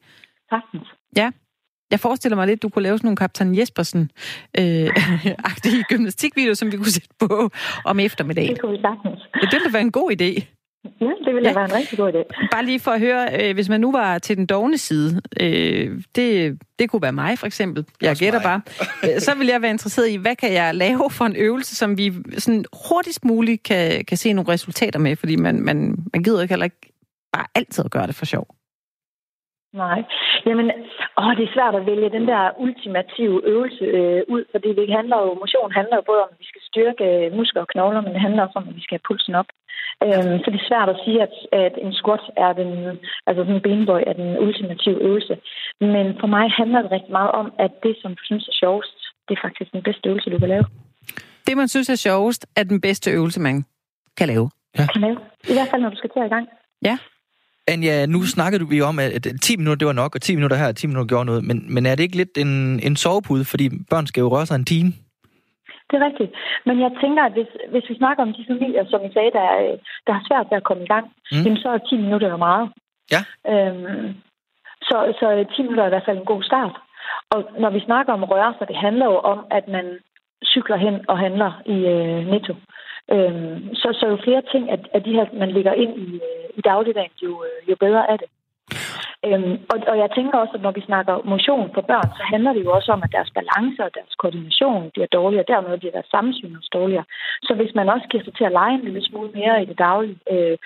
Sagtens. 0.50 0.88
Ja. 1.16 1.30
Jeg 1.90 2.00
forestiller 2.00 2.36
mig 2.36 2.46
lidt, 2.46 2.62
du 2.62 2.68
kunne 2.68 2.82
lave 2.82 2.98
sådan 2.98 3.06
nogle 3.06 3.16
Kaptajn 3.16 3.54
Jespersen-agtige 3.54 5.78
øh, 5.78 5.84
gymnastikvideoer, 5.90 6.54
som 6.54 6.72
vi 6.72 6.76
kunne 6.76 6.90
sætte 6.90 7.08
på 7.18 7.50
om 7.84 8.00
eftermiddagen. 8.00 8.50
Det 8.50 8.60
kunne 8.60 8.72
vi 8.72 8.80
sagtens. 8.80 9.20
Det 9.34 9.48
ville 9.52 9.72
være 9.72 9.82
en 9.82 9.92
god 9.92 10.10
idé. 10.10 10.44
Ja, 11.00 11.10
det 11.24 11.34
ville 11.34 11.48
ja. 11.48 11.54
være 11.54 11.64
en 11.64 11.74
rigtig 11.74 11.98
god 11.98 12.12
idé. 12.12 12.48
Bare 12.50 12.64
lige 12.64 12.80
for 12.80 12.90
at 12.90 13.00
høre, 13.00 13.42
øh, 13.42 13.54
hvis 13.54 13.68
man 13.68 13.80
nu 13.80 13.92
var 13.92 14.18
til 14.18 14.36
den 14.36 14.46
dogne 14.46 14.78
side, 14.78 15.20
øh, 15.40 16.02
det, 16.14 16.58
det 16.78 16.90
kunne 16.90 17.02
være 17.02 17.12
mig 17.12 17.38
for 17.38 17.46
eksempel, 17.46 17.86
jeg 18.02 18.16
gætter 18.16 18.42
bare, 18.42 18.60
øh, 19.04 19.20
så 19.20 19.34
vil 19.34 19.46
jeg 19.46 19.62
være 19.62 19.70
interesseret 19.70 20.08
i, 20.08 20.16
hvad 20.16 20.36
kan 20.36 20.52
jeg 20.52 20.74
lave 20.74 21.10
for 21.10 21.24
en 21.24 21.36
øvelse, 21.36 21.76
som 21.76 21.98
vi 21.98 22.12
sådan 22.38 22.64
hurtigst 22.88 23.24
muligt 23.24 23.62
kan, 23.62 24.04
kan 24.04 24.16
se 24.16 24.32
nogle 24.32 24.52
resultater 24.52 24.98
med, 24.98 25.16
fordi 25.16 25.36
man, 25.36 25.60
man, 25.60 25.96
man 26.12 26.22
gider 26.22 26.42
ikke 26.42 26.52
heller 26.52 26.64
ikke 26.64 26.92
bare 27.32 27.46
altid 27.54 27.84
at 27.84 27.90
gøre 27.90 28.06
det 28.06 28.14
for 28.14 28.24
sjov. 28.24 28.55
Nej. 29.84 30.00
Jamen, 30.46 30.66
åh, 31.20 31.32
det 31.36 31.44
er 31.44 31.54
svært 31.56 31.74
at 31.74 31.86
vælge 31.90 32.14
den 32.16 32.26
der 32.32 32.42
ultimative 32.64 33.38
øvelse 33.52 33.84
øh, 33.98 34.22
ud, 34.34 34.42
fordi 34.52 34.68
det 34.78 34.96
handler 34.98 35.18
jo, 35.24 35.30
motion 35.42 35.72
handler 35.80 35.96
jo 35.96 36.04
både 36.10 36.20
om, 36.24 36.30
at 36.32 36.40
vi 36.42 36.46
skal 36.52 36.62
styrke 36.70 37.06
muskler 37.38 37.62
og 37.62 37.68
knogler, 37.72 38.00
men 38.00 38.12
det 38.14 38.20
handler 38.26 38.42
også 38.42 38.58
om, 38.60 38.68
at 38.68 38.76
vi 38.78 38.84
skal 38.84 38.96
have 38.96 39.08
pulsen 39.08 39.34
op. 39.40 39.50
Øhm, 40.04 40.36
så 40.42 40.46
det 40.52 40.60
er 40.60 40.70
svært 40.70 40.88
at 40.94 41.00
sige, 41.04 41.18
at, 41.26 41.34
at 41.64 41.74
en 41.84 41.92
squat 42.00 42.24
er 42.46 42.52
den, 42.60 42.70
altså 43.26 43.40
sådan 43.42 43.54
en 43.54 43.66
benbøj 43.68 44.02
er 44.10 44.14
den 44.22 44.30
ultimative 44.46 44.98
øvelse. 45.08 45.34
Men 45.80 46.06
for 46.20 46.28
mig 46.34 46.46
handler 46.60 46.80
det 46.82 46.90
rigtig 46.96 47.12
meget 47.18 47.32
om, 47.40 47.46
at 47.58 47.72
det, 47.82 47.94
som 48.02 48.10
du 48.18 48.22
synes 48.24 48.48
er 48.48 48.56
sjovest, 48.62 48.96
det 49.26 49.32
er 49.36 49.44
faktisk 49.46 49.72
den 49.72 49.82
bedste 49.82 50.08
øvelse, 50.08 50.30
du 50.30 50.38
kan 50.38 50.48
lave. 50.48 50.66
Det, 51.46 51.56
man 51.56 51.68
synes 51.68 51.88
er 51.88 52.00
sjovest, 52.08 52.46
er 52.56 52.62
den 52.62 52.80
bedste 52.80 53.10
øvelse, 53.10 53.40
man 53.40 53.64
kan 54.18 54.28
lave. 54.28 54.50
Ja. 54.78 54.86
Kan 54.92 55.00
lave. 55.00 55.18
I 55.50 55.54
hvert 55.56 55.68
fald, 55.70 55.82
når 55.82 55.90
du 55.90 55.96
skal 55.96 56.10
til 56.10 56.22
i 56.30 56.34
gang. 56.34 56.46
Ja. 56.88 56.98
Anja, 57.72 58.06
nu 58.06 58.18
snakkede 58.22 58.68
vi 58.68 58.80
om, 58.80 58.98
at 58.98 59.26
10 59.42 59.56
minutter 59.56 59.78
det 59.78 59.86
var 59.86 60.02
nok, 60.02 60.14
og 60.14 60.20
10 60.20 60.34
minutter 60.34 60.56
her, 60.56 60.72
10 60.72 60.86
minutter 60.86 61.08
gjorde 61.08 61.24
noget. 61.24 61.44
Men, 61.44 61.74
men 61.74 61.86
er 61.86 61.94
det 61.94 62.02
ikke 62.04 62.16
lidt 62.16 62.38
en, 62.38 62.80
en 62.88 62.96
sovepude, 62.96 63.44
fordi 63.44 63.66
børn 63.90 64.06
skal 64.06 64.20
jo 64.20 64.28
røre 64.28 64.46
sig 64.46 64.56
en 64.56 64.64
time? 64.64 64.90
Det 65.88 65.94
er 65.96 66.06
rigtigt. 66.08 66.32
Men 66.66 66.76
jeg 66.84 66.90
tænker, 67.02 67.22
at 67.22 67.32
hvis, 67.32 67.50
hvis 67.72 67.86
vi 67.90 67.96
snakker 67.96 68.22
om 68.22 68.32
de 68.32 68.44
familier, 68.50 68.84
som 68.92 69.00
I 69.08 69.10
sagde, 69.12 69.32
der, 69.38 69.46
der 70.06 70.12
har 70.12 70.24
svært 70.28 70.46
ved 70.50 70.56
at 70.60 70.68
komme 70.68 70.82
i 70.84 70.92
gang, 70.94 71.06
mm. 71.32 71.42
jamen, 71.44 71.58
så 71.62 71.68
er 71.68 71.78
10 71.78 71.96
minutter 71.96 72.28
jo 72.28 72.36
meget. 72.48 72.66
Ja. 73.14 73.20
Øhm, 73.52 74.08
så, 74.88 74.96
så 75.20 75.26
10 75.56 75.62
minutter 75.62 75.84
er 75.84 75.90
i 75.90 75.94
hvert 75.94 76.08
fald 76.08 76.18
en 76.18 76.32
god 76.32 76.42
start. 76.42 76.74
Og 77.34 77.40
når 77.62 77.70
vi 77.70 77.80
snakker 77.88 78.12
om 78.12 78.24
røre 78.24 78.54
sig, 78.58 78.68
det 78.68 78.76
handler 78.86 79.06
jo 79.06 79.18
om, 79.32 79.40
at 79.50 79.68
man 79.68 79.86
cykler 80.52 80.76
hen 80.76 80.96
og 81.10 81.18
handler 81.18 81.50
i 81.74 81.76
øh, 81.94 82.20
netto. 82.32 82.54
Øhm, 83.14 83.74
så, 83.80 83.88
så 83.98 84.04
jo 84.12 84.18
flere 84.24 84.42
ting, 84.52 84.70
at, 84.74 84.82
at 84.94 85.04
de 85.04 85.16
her, 85.18 85.26
man 85.32 85.50
lægger 85.56 85.72
ind 85.72 85.92
i, 86.06 86.08
øh, 86.28 86.35
i 86.56 86.60
dagligdagen, 86.60 87.16
jo, 87.22 87.44
øh, 87.48 87.70
jo 87.70 87.76
bedre 87.84 88.10
er 88.12 88.16
det. 88.16 88.28
Øhm, 89.26 89.56
og, 89.72 89.78
og 89.90 89.96
jeg 90.02 90.10
tænker 90.16 90.38
også, 90.38 90.54
at 90.56 90.64
når 90.66 90.72
vi 90.78 90.82
snakker 90.88 91.14
motion 91.34 91.70
for 91.74 91.80
børn, 91.90 92.10
så 92.18 92.22
handler 92.32 92.52
det 92.52 92.64
jo 92.64 92.70
også 92.78 92.92
om, 92.92 93.02
at 93.06 93.14
deres 93.16 93.30
balance 93.38 93.80
og 93.86 93.90
deres 93.98 94.14
koordination 94.20 94.90
bliver 94.94 95.06
dårligere, 95.18 95.44
og 95.44 95.48
dermed 95.54 95.78
bliver 95.78 95.96
deres 95.96 96.12
samsyn 96.16 96.56
også 96.58 96.70
dårligere. 96.78 97.04
Så 97.42 97.52
hvis 97.54 97.72
man 97.74 97.88
også 97.88 98.06
giver 98.10 98.24
sig 98.24 98.34
til 98.36 98.44
at 98.44 98.56
lege 98.58 98.74
en 98.74 98.86
lille 98.88 99.02
smule 99.04 99.30
mere 99.34 99.62
i 99.62 99.66
det 99.70 99.78
daglige, 99.78 100.18
øh, 100.32 100.56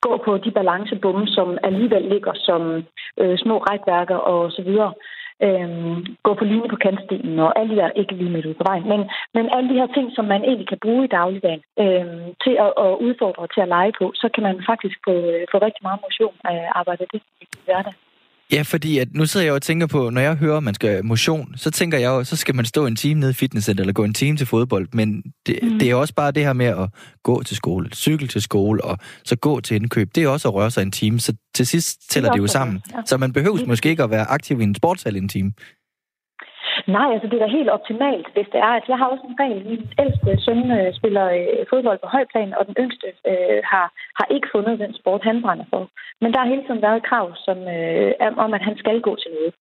gå 0.00 0.12
på 0.26 0.38
de 0.44 0.50
balancebomme, 0.50 1.26
som 1.26 1.58
alligevel 1.62 2.02
ligger 2.14 2.32
som 2.34 2.62
øh, 3.20 3.38
små 3.38 3.56
rækværker 3.58 4.16
og 4.16 4.52
så 4.52 4.62
videre, 4.62 4.92
øhm, 5.46 5.96
gå 6.26 6.34
på 6.34 6.44
linje 6.44 6.68
på 6.68 6.76
kantstenen 6.76 7.38
og 7.38 7.58
alle 7.58 7.70
de 7.74 7.80
der, 7.80 7.90
ikke 8.00 8.14
lige 8.14 8.30
midt 8.30 8.46
ude 8.46 8.60
på 8.60 8.66
vejen, 8.70 8.88
men, 8.92 9.00
men 9.34 9.44
alle 9.54 9.68
de 9.70 9.78
her 9.80 9.90
ting, 9.96 10.06
som 10.16 10.24
man 10.24 10.42
egentlig 10.44 10.68
kan 10.68 10.82
bruge 10.84 11.04
i 11.04 11.14
dagligdagen 11.18 11.62
øh, 11.82 12.06
til 12.44 12.54
at, 12.64 12.70
at 12.84 12.90
udfordre 13.06 13.46
til 13.54 13.60
at 13.60 13.72
lege 13.76 13.92
på, 13.98 14.12
så 14.14 14.26
kan 14.34 14.42
man 14.42 14.56
faktisk 14.70 14.96
få, 15.06 15.12
øh, 15.12 15.46
få 15.52 15.56
rigtig 15.66 15.82
meget 15.82 16.00
motion 16.06 16.36
af 16.44 16.56
at 16.68 16.72
arbejde 16.80 17.06
det 17.12 17.22
i 17.40 17.46
hverdagen. 17.64 18.07
Ja, 18.52 18.62
fordi 18.62 18.98
at 18.98 19.08
nu 19.14 19.26
sidder 19.26 19.46
jeg 19.46 19.54
og 19.54 19.62
tænker 19.62 19.86
på, 19.86 20.10
når 20.10 20.20
jeg 20.20 20.34
hører, 20.34 20.56
at 20.56 20.62
man 20.62 20.74
skal 20.74 21.04
motion, 21.04 21.54
så 21.56 21.70
tænker 21.70 21.98
jeg 21.98 22.08
jo, 22.08 22.24
så 22.24 22.36
skal 22.36 22.54
man 22.54 22.64
stå 22.64 22.86
en 22.86 22.96
time 22.96 23.20
nede 23.20 23.30
i 23.30 23.34
fitnesscenter 23.34 23.82
eller 23.82 23.92
gå 23.92 24.04
en 24.04 24.14
time 24.14 24.36
til 24.36 24.46
fodbold. 24.46 24.88
Men 24.92 25.22
det, 25.46 25.58
mm. 25.62 25.78
det 25.78 25.90
er 25.90 25.94
også 25.94 26.14
bare 26.14 26.30
det 26.30 26.44
her 26.44 26.52
med 26.52 26.66
at 26.66 26.88
gå 27.22 27.42
til 27.42 27.56
skole, 27.56 27.90
cykle 27.94 28.28
til 28.28 28.42
skole 28.42 28.84
og 28.84 28.98
så 29.24 29.36
gå 29.36 29.60
til 29.60 29.74
indkøb. 29.74 30.14
Det 30.14 30.22
er 30.22 30.28
også 30.28 30.48
at 30.48 30.54
røre 30.54 30.70
sig 30.70 30.82
en 30.82 30.92
time, 30.92 31.20
så 31.20 31.32
til 31.54 31.66
sidst 31.66 32.10
tæller 32.10 32.30
det, 32.30 32.36
det 32.36 32.42
jo 32.42 32.46
sammen. 32.46 32.80
Ja. 32.92 33.00
Så 33.06 33.16
man 33.16 33.32
behøver 33.32 33.66
måske 33.66 33.88
ikke 33.88 34.02
at 34.02 34.10
være 34.10 34.30
aktiv 34.30 34.60
i 34.60 34.64
en 34.64 34.74
sportshal 34.74 35.16
en 35.16 35.28
time. 35.28 35.52
Nej, 36.96 37.08
altså 37.14 37.26
det 37.28 37.36
er 37.36 37.44
da 37.44 37.58
helt 37.58 37.74
optimalt, 37.76 38.26
hvis 38.34 38.48
det 38.52 38.60
er. 38.66 38.72
Altså, 38.76 38.88
jeg 38.92 38.98
har 38.98 39.08
også 39.12 39.24
en 39.28 39.40
regel. 39.42 39.60
Min 39.70 39.84
ældste 40.02 40.30
søn 40.44 40.70
øh, 40.78 40.94
spiller 40.98 41.26
øh, 41.38 41.64
fodbold 41.70 41.98
på 42.00 42.08
højplan, 42.14 42.54
og 42.58 42.66
den 42.66 42.74
yngste 42.82 43.08
øh, 43.30 43.60
har, 43.72 43.86
har 44.18 44.26
ikke 44.34 44.48
fundet 44.54 44.78
den 44.78 44.94
sport, 45.00 45.22
han 45.28 45.42
brænder 45.42 45.66
for. 45.72 45.82
Men 46.20 46.32
der 46.32 46.38
har 46.40 46.52
hele 46.52 46.64
tiden 46.66 46.82
været 46.82 47.06
krav 47.08 47.26
som, 47.46 47.58
øh, 47.76 48.12
om, 48.44 48.54
at 48.54 48.62
han 48.68 48.76
skal 48.78 49.00
gå 49.00 49.12
til 49.22 49.30
noget. 49.38 49.52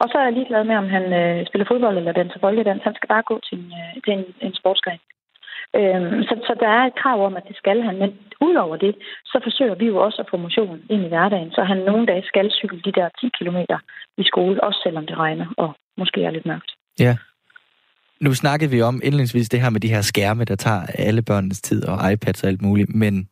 Og 0.00 0.06
så 0.08 0.18
er 0.18 0.24
jeg 0.24 0.32
ligeglad 0.32 0.64
med, 0.64 0.76
om 0.76 0.88
han 0.96 1.04
øh, 1.20 1.46
spiller 1.46 1.66
fodbold 1.68 1.96
eller 1.96 2.12
danser 2.12 2.38
folkedans. 2.40 2.82
Han 2.82 2.94
skal 2.94 3.08
bare 3.08 3.28
gå 3.30 3.40
til 3.48 3.58
en, 3.58 3.72
øh, 3.80 4.02
til 4.04 4.12
en, 4.12 4.24
en 4.46 4.54
sportsgren. 4.60 5.00
Øhm, 5.78 6.22
så, 6.28 6.34
så 6.46 6.52
der 6.60 6.68
er 6.78 6.84
et 6.86 7.00
krav 7.02 7.18
om, 7.26 7.36
at 7.36 7.48
det 7.48 7.56
skal 7.56 7.82
han. 7.82 7.96
Men 7.98 8.10
udover 8.40 8.76
det, 8.76 8.94
så 9.24 9.40
forsøger 9.42 9.74
vi 9.74 9.86
jo 9.86 9.96
også 10.06 10.18
at 10.22 10.30
få 10.30 10.36
motion 10.36 10.80
ind 10.90 11.04
i 11.04 11.08
hverdagen, 11.08 11.50
så 11.50 11.62
han 11.62 11.76
nogle 11.76 12.06
dage 12.06 12.24
skal 12.26 12.50
cykle 12.50 12.80
de 12.84 12.92
der 12.92 13.08
10 13.20 13.30
km 13.38 13.58
i 14.18 14.24
skole, 14.24 14.64
også 14.64 14.80
selvom 14.82 15.06
det 15.06 15.18
regner 15.18 15.46
og 15.56 15.74
måske 15.98 16.24
er 16.24 16.30
lidt 16.30 16.46
mørkt. 16.46 16.70
Ja. 16.98 17.16
Nu 18.20 18.34
snakkede 18.34 18.70
vi 18.70 18.82
om 18.82 19.00
indledningsvis 19.04 19.48
det 19.48 19.60
her 19.60 19.70
med 19.70 19.80
de 19.80 19.88
her 19.88 20.00
skærme, 20.00 20.44
der 20.44 20.56
tager 20.56 20.82
alle 20.98 21.22
børnenes 21.22 21.60
tid 21.60 21.84
og 21.84 22.12
iPads 22.12 22.42
og 22.42 22.48
alt 22.48 22.62
muligt, 22.62 22.94
men 22.94 23.28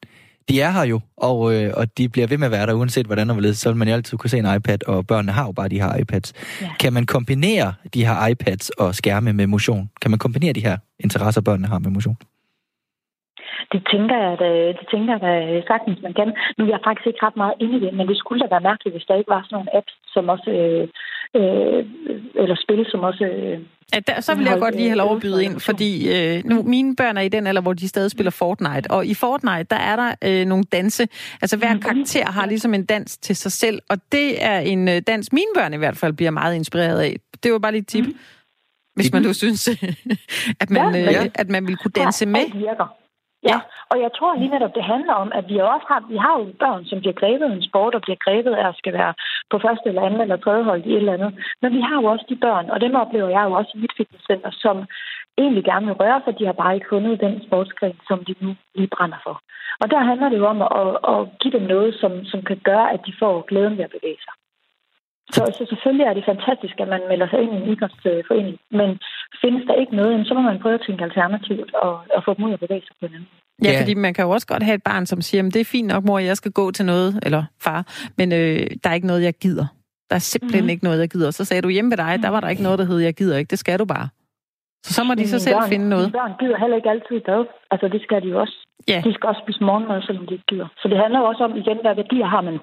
de 0.49 0.61
er 0.61 0.71
her 0.71 0.85
jo, 0.85 1.01
og, 1.17 1.39
øh, 1.55 1.71
og 1.77 1.99
de 1.99 2.09
bliver 2.09 2.27
ved 2.27 2.39
med 2.39 2.47
at 2.47 2.53
være 2.53 2.67
der, 2.67 2.75
uanset 2.75 3.07
hvordan 3.07 3.31
og 3.31 3.35
hvorledes. 3.35 3.59
Så 3.59 3.69
vil 3.71 3.79
man 3.79 3.89
jo 3.89 3.95
altid 3.95 4.19
kunne 4.19 4.31
se 4.31 4.39
en 4.39 4.55
iPad, 4.57 4.89
og 4.89 5.07
børnene 5.07 5.33
har 5.33 5.45
jo 5.47 5.53
bare 5.53 5.69
de 5.69 5.81
her 5.83 5.97
iPads. 6.03 6.29
Ja. 6.63 6.71
Kan 6.81 6.93
man 6.93 7.07
kombinere 7.07 7.69
de 7.95 8.07
her 8.07 8.27
iPads 8.27 8.71
og 8.71 8.95
skærme 8.95 9.33
med 9.33 9.47
motion? 9.47 9.91
Kan 10.03 10.11
man 10.11 10.19
kombinere 10.19 10.53
de 10.53 10.67
her 10.69 10.77
interesser, 11.01 11.41
børnene 11.41 11.69
har 11.69 11.79
med 11.79 11.91
motion? 11.91 12.17
Det 13.73 13.83
tænker 13.93 14.17
jeg, 14.23 14.33
at, 14.37 14.43
det 14.79 14.87
tænker 14.93 15.13
jeg 15.17 15.33
at 15.57 15.65
sagtens, 15.71 15.99
man 16.03 16.15
kan. 16.19 16.29
Nu 16.57 16.65
er 16.65 16.69
jeg 16.75 16.87
faktisk 16.89 17.07
ikke 17.07 17.25
ret 17.27 17.37
meget 17.43 17.55
inde 17.63 17.77
i 17.77 17.81
det, 17.85 17.93
men 17.99 18.09
det 18.09 18.17
skulle 18.19 18.41
da 18.43 18.49
være 18.55 18.69
mærkeligt, 18.71 18.95
hvis 18.95 19.09
der 19.09 19.15
ikke 19.21 19.35
var 19.35 19.43
sådan 19.43 19.55
nogle 19.57 19.77
apps, 19.79 19.95
som 20.15 20.25
også, 20.35 20.51
øh, 20.61 20.89
øh, 21.35 21.85
eller 22.35 22.57
spil, 22.65 22.87
som 22.89 23.01
også... 23.01 23.25
Øh, 23.25 23.61
Ja, 23.95 24.01
der, 24.01 24.21
så 24.21 24.35
vil 24.35 24.45
jeg 24.45 24.59
godt 24.59 24.75
lige 24.75 24.89
have 24.89 24.99
lov 24.99 25.17
at 25.17 25.23
byde 25.23 25.45
ind, 25.45 25.61
fordi 25.61 26.17
øh, 26.17 26.45
nu, 26.45 26.63
mine 26.63 26.97
børn 26.97 27.17
er 27.17 27.21
i 27.21 27.29
den 27.29 27.47
alder, 27.47 27.63
hvor 27.63 27.73
de 27.73 27.89
stadig 27.89 28.11
spiller 28.11 28.31
Fortnite, 28.31 28.91
og 28.91 29.07
i 29.07 29.15
Fortnite, 29.15 29.65
der 29.71 29.77
er 29.77 29.97
der 29.97 30.15
øh, 30.25 30.47
nogle 30.47 30.65
danse. 30.65 31.09
Altså 31.43 31.57
hver 31.57 31.79
karakter 31.79 32.27
har 32.27 32.47
ligesom 32.47 32.75
en 32.75 32.85
dans 32.85 33.19
til 33.19 33.37
sig 33.37 33.53
selv, 33.53 33.81
og 33.89 33.99
det 34.13 34.45
er 34.45 34.59
en 34.59 34.89
øh, 34.89 35.03
dans, 35.07 35.33
mine 35.33 35.47
børn 35.55 35.75
i 35.75 35.77
hvert 35.77 35.97
fald 35.97 36.13
bliver 36.13 36.31
meget 36.31 36.55
inspireret 36.55 37.01
af. 37.01 37.17
Det 37.43 37.53
var 37.53 37.59
bare 37.59 37.73
lige 37.73 37.81
et 37.81 37.89
tip, 37.89 38.07
mm. 38.07 38.17
hvis 38.95 39.13
man 39.13 39.23
nu 39.23 39.33
synes, 39.33 39.69
at 40.63 40.71
man, 40.71 40.97
øh, 40.97 41.27
at 41.35 41.49
man 41.49 41.67
vil 41.67 41.77
kunne 41.77 41.93
danse 41.93 42.27
med. 42.27 42.45
Ja, 43.51 43.59
og 43.91 43.97
jeg 44.05 44.11
tror 44.17 44.35
lige 44.35 44.55
netop, 44.55 44.75
det 44.75 44.91
handler 44.95 45.15
om, 45.15 45.33
at 45.39 45.45
vi 45.49 45.57
også 45.59 45.87
har, 45.93 46.01
vi 46.13 46.17
har 46.17 46.35
jo 46.39 46.45
børn, 46.65 46.85
som 46.85 46.99
bliver 47.01 47.21
grebet 47.21 47.47
af 47.47 47.55
en 47.55 47.69
sport, 47.69 47.95
og 47.95 48.03
bliver 48.03 48.21
grebet 48.25 48.55
af 48.55 48.69
at 48.69 48.79
skal 48.81 48.93
være 48.93 49.15
på 49.51 49.57
første 49.65 49.89
eller 49.89 50.03
anden 50.03 50.21
eller 50.21 50.37
tredje 50.37 50.65
hold 50.65 50.83
i 50.85 50.91
et 50.93 50.97
eller 50.97 51.17
andet. 51.17 51.33
Men 51.63 51.73
vi 51.77 51.81
har 51.81 51.97
jo 52.01 52.07
også 52.13 52.27
de 52.29 52.37
børn, 52.47 52.71
og 52.71 52.81
dem 52.81 52.95
oplever 52.95 53.29
jeg 53.29 53.45
jo 53.45 53.53
også 53.53 53.71
i 53.75 53.81
mit 53.81 53.95
fitnesscenter, 53.97 54.51
som 54.65 54.77
egentlig 55.39 55.65
gerne 55.65 55.87
vil 55.87 56.01
røre, 56.03 56.21
for 56.25 56.31
de 56.31 56.47
har 56.47 56.53
bare 56.53 56.75
ikke 56.75 56.93
fundet 56.93 57.21
den 57.21 57.43
sportsgren, 57.47 57.99
som 58.09 58.25
de 58.25 58.35
nu 58.41 58.51
lige 58.75 58.95
brænder 58.97 59.21
for. 59.27 59.41
Og 59.83 59.91
der 59.91 59.99
handler 60.11 60.29
det 60.29 60.39
jo 60.39 60.47
om 60.47 60.63
at, 60.63 60.89
at 61.13 61.21
give 61.41 61.53
dem 61.59 61.67
noget, 61.75 61.95
som, 62.01 62.25
som 62.25 62.43
kan 62.43 62.61
gøre, 62.65 62.93
at 62.93 63.01
de 63.07 63.13
får 63.19 63.45
glæden 63.51 63.77
ved 63.79 63.85
at 63.85 63.95
bevæge 63.97 64.21
sig. 64.27 64.35
Så, 65.33 65.43
så 65.59 65.65
selvfølgelig 65.73 66.07
er 66.07 66.15
det 66.15 66.25
fantastisk, 66.33 66.75
at 66.81 66.89
man 66.89 67.03
melder 67.11 67.29
sig 67.29 67.39
ind 67.43 67.53
i 67.55 67.57
en 67.57 67.69
idrætsforening, 67.73 68.57
men 68.71 68.89
findes 69.43 69.63
der 69.69 69.75
ikke 69.75 69.97
noget, 69.97 70.27
så 70.29 70.35
må 70.35 70.41
man 70.41 70.61
prøve 70.63 70.75
at 70.75 70.85
tænke 70.87 71.05
alternativt 71.05 71.75
og, 71.75 71.95
og 72.17 72.21
få 72.25 72.35
dem 72.35 72.45
ud 72.45 72.53
at 72.53 72.61
bevæge 72.61 72.85
sig 72.87 72.97
på 73.01 73.07
en 73.07 73.15
anden 73.15 73.29
Ja, 73.65 73.73
ja, 73.73 73.81
fordi 73.81 73.95
man 73.95 74.15
kan 74.15 74.25
jo 74.25 74.31
også 74.31 74.47
godt 74.47 74.63
have 74.63 74.75
et 74.75 74.83
barn, 74.83 75.07
som 75.07 75.21
siger, 75.21 75.43
det 75.43 75.57
er 75.57 75.65
fint 75.65 75.89
nok, 75.89 76.05
mor, 76.05 76.19
jeg 76.19 76.37
skal 76.37 76.53
gå 76.53 76.71
til 76.71 76.85
noget, 76.87 77.21
eller 77.27 77.45
far, 77.63 77.81
men 78.19 78.33
øh, 78.33 78.67
der 78.83 78.91
er 78.91 78.95
ikke 78.95 79.07
noget, 79.07 79.23
jeg 79.23 79.35
gider. 79.35 79.67
Der 80.11 80.17
er 80.17 80.25
simpelthen 80.33 80.61
mm-hmm. 80.61 80.71
ikke 80.71 80.85
noget, 80.85 81.01
jeg 81.01 81.09
gider. 81.09 81.31
Så 81.31 81.45
sagde 81.45 81.63
du 81.63 81.69
hjemme 81.69 81.91
ved 81.91 81.97
dig, 81.97 82.19
der 82.23 82.29
var 82.29 82.41
der 82.41 82.49
ikke 82.49 82.63
noget, 82.63 82.79
der 82.79 82.85
hed, 82.85 82.99
jeg 82.99 83.15
gider 83.15 83.37
ikke. 83.37 83.51
Det 83.51 83.59
skal 83.59 83.79
du 83.79 83.85
bare. 83.85 84.09
Så 84.87 84.95
så 84.95 85.05
må 85.05 85.15
de 85.15 85.29
så 85.29 85.39
selv 85.39 85.57
børn, 85.57 85.69
finde 85.69 85.89
noget. 85.89 86.13
Børn 86.13 86.33
gider 86.41 86.59
heller 86.59 86.77
ikke 86.77 86.91
altid 86.91 87.21
bad. 87.21 87.45
Altså, 87.71 87.89
det 87.89 88.01
skal 88.03 88.23
de 88.23 88.29
jo 88.29 88.41
også. 88.41 88.57
Ja. 88.89 89.01
De 89.05 89.15
skal 89.15 89.27
også 89.31 89.43
spise 89.45 89.65
morgenmad, 89.65 90.03
selvom 90.03 90.27
de 90.27 90.35
ikke 90.35 90.49
gider. 90.53 90.69
Så 90.81 90.89
det 90.89 90.99
handler 91.03 91.19
jo 91.21 91.27
også 91.27 91.45
om, 91.45 91.57
igen, 91.63 91.79
hvad 91.83 91.95
værdier 91.95 92.27
har 92.35 92.41
man 92.41 92.59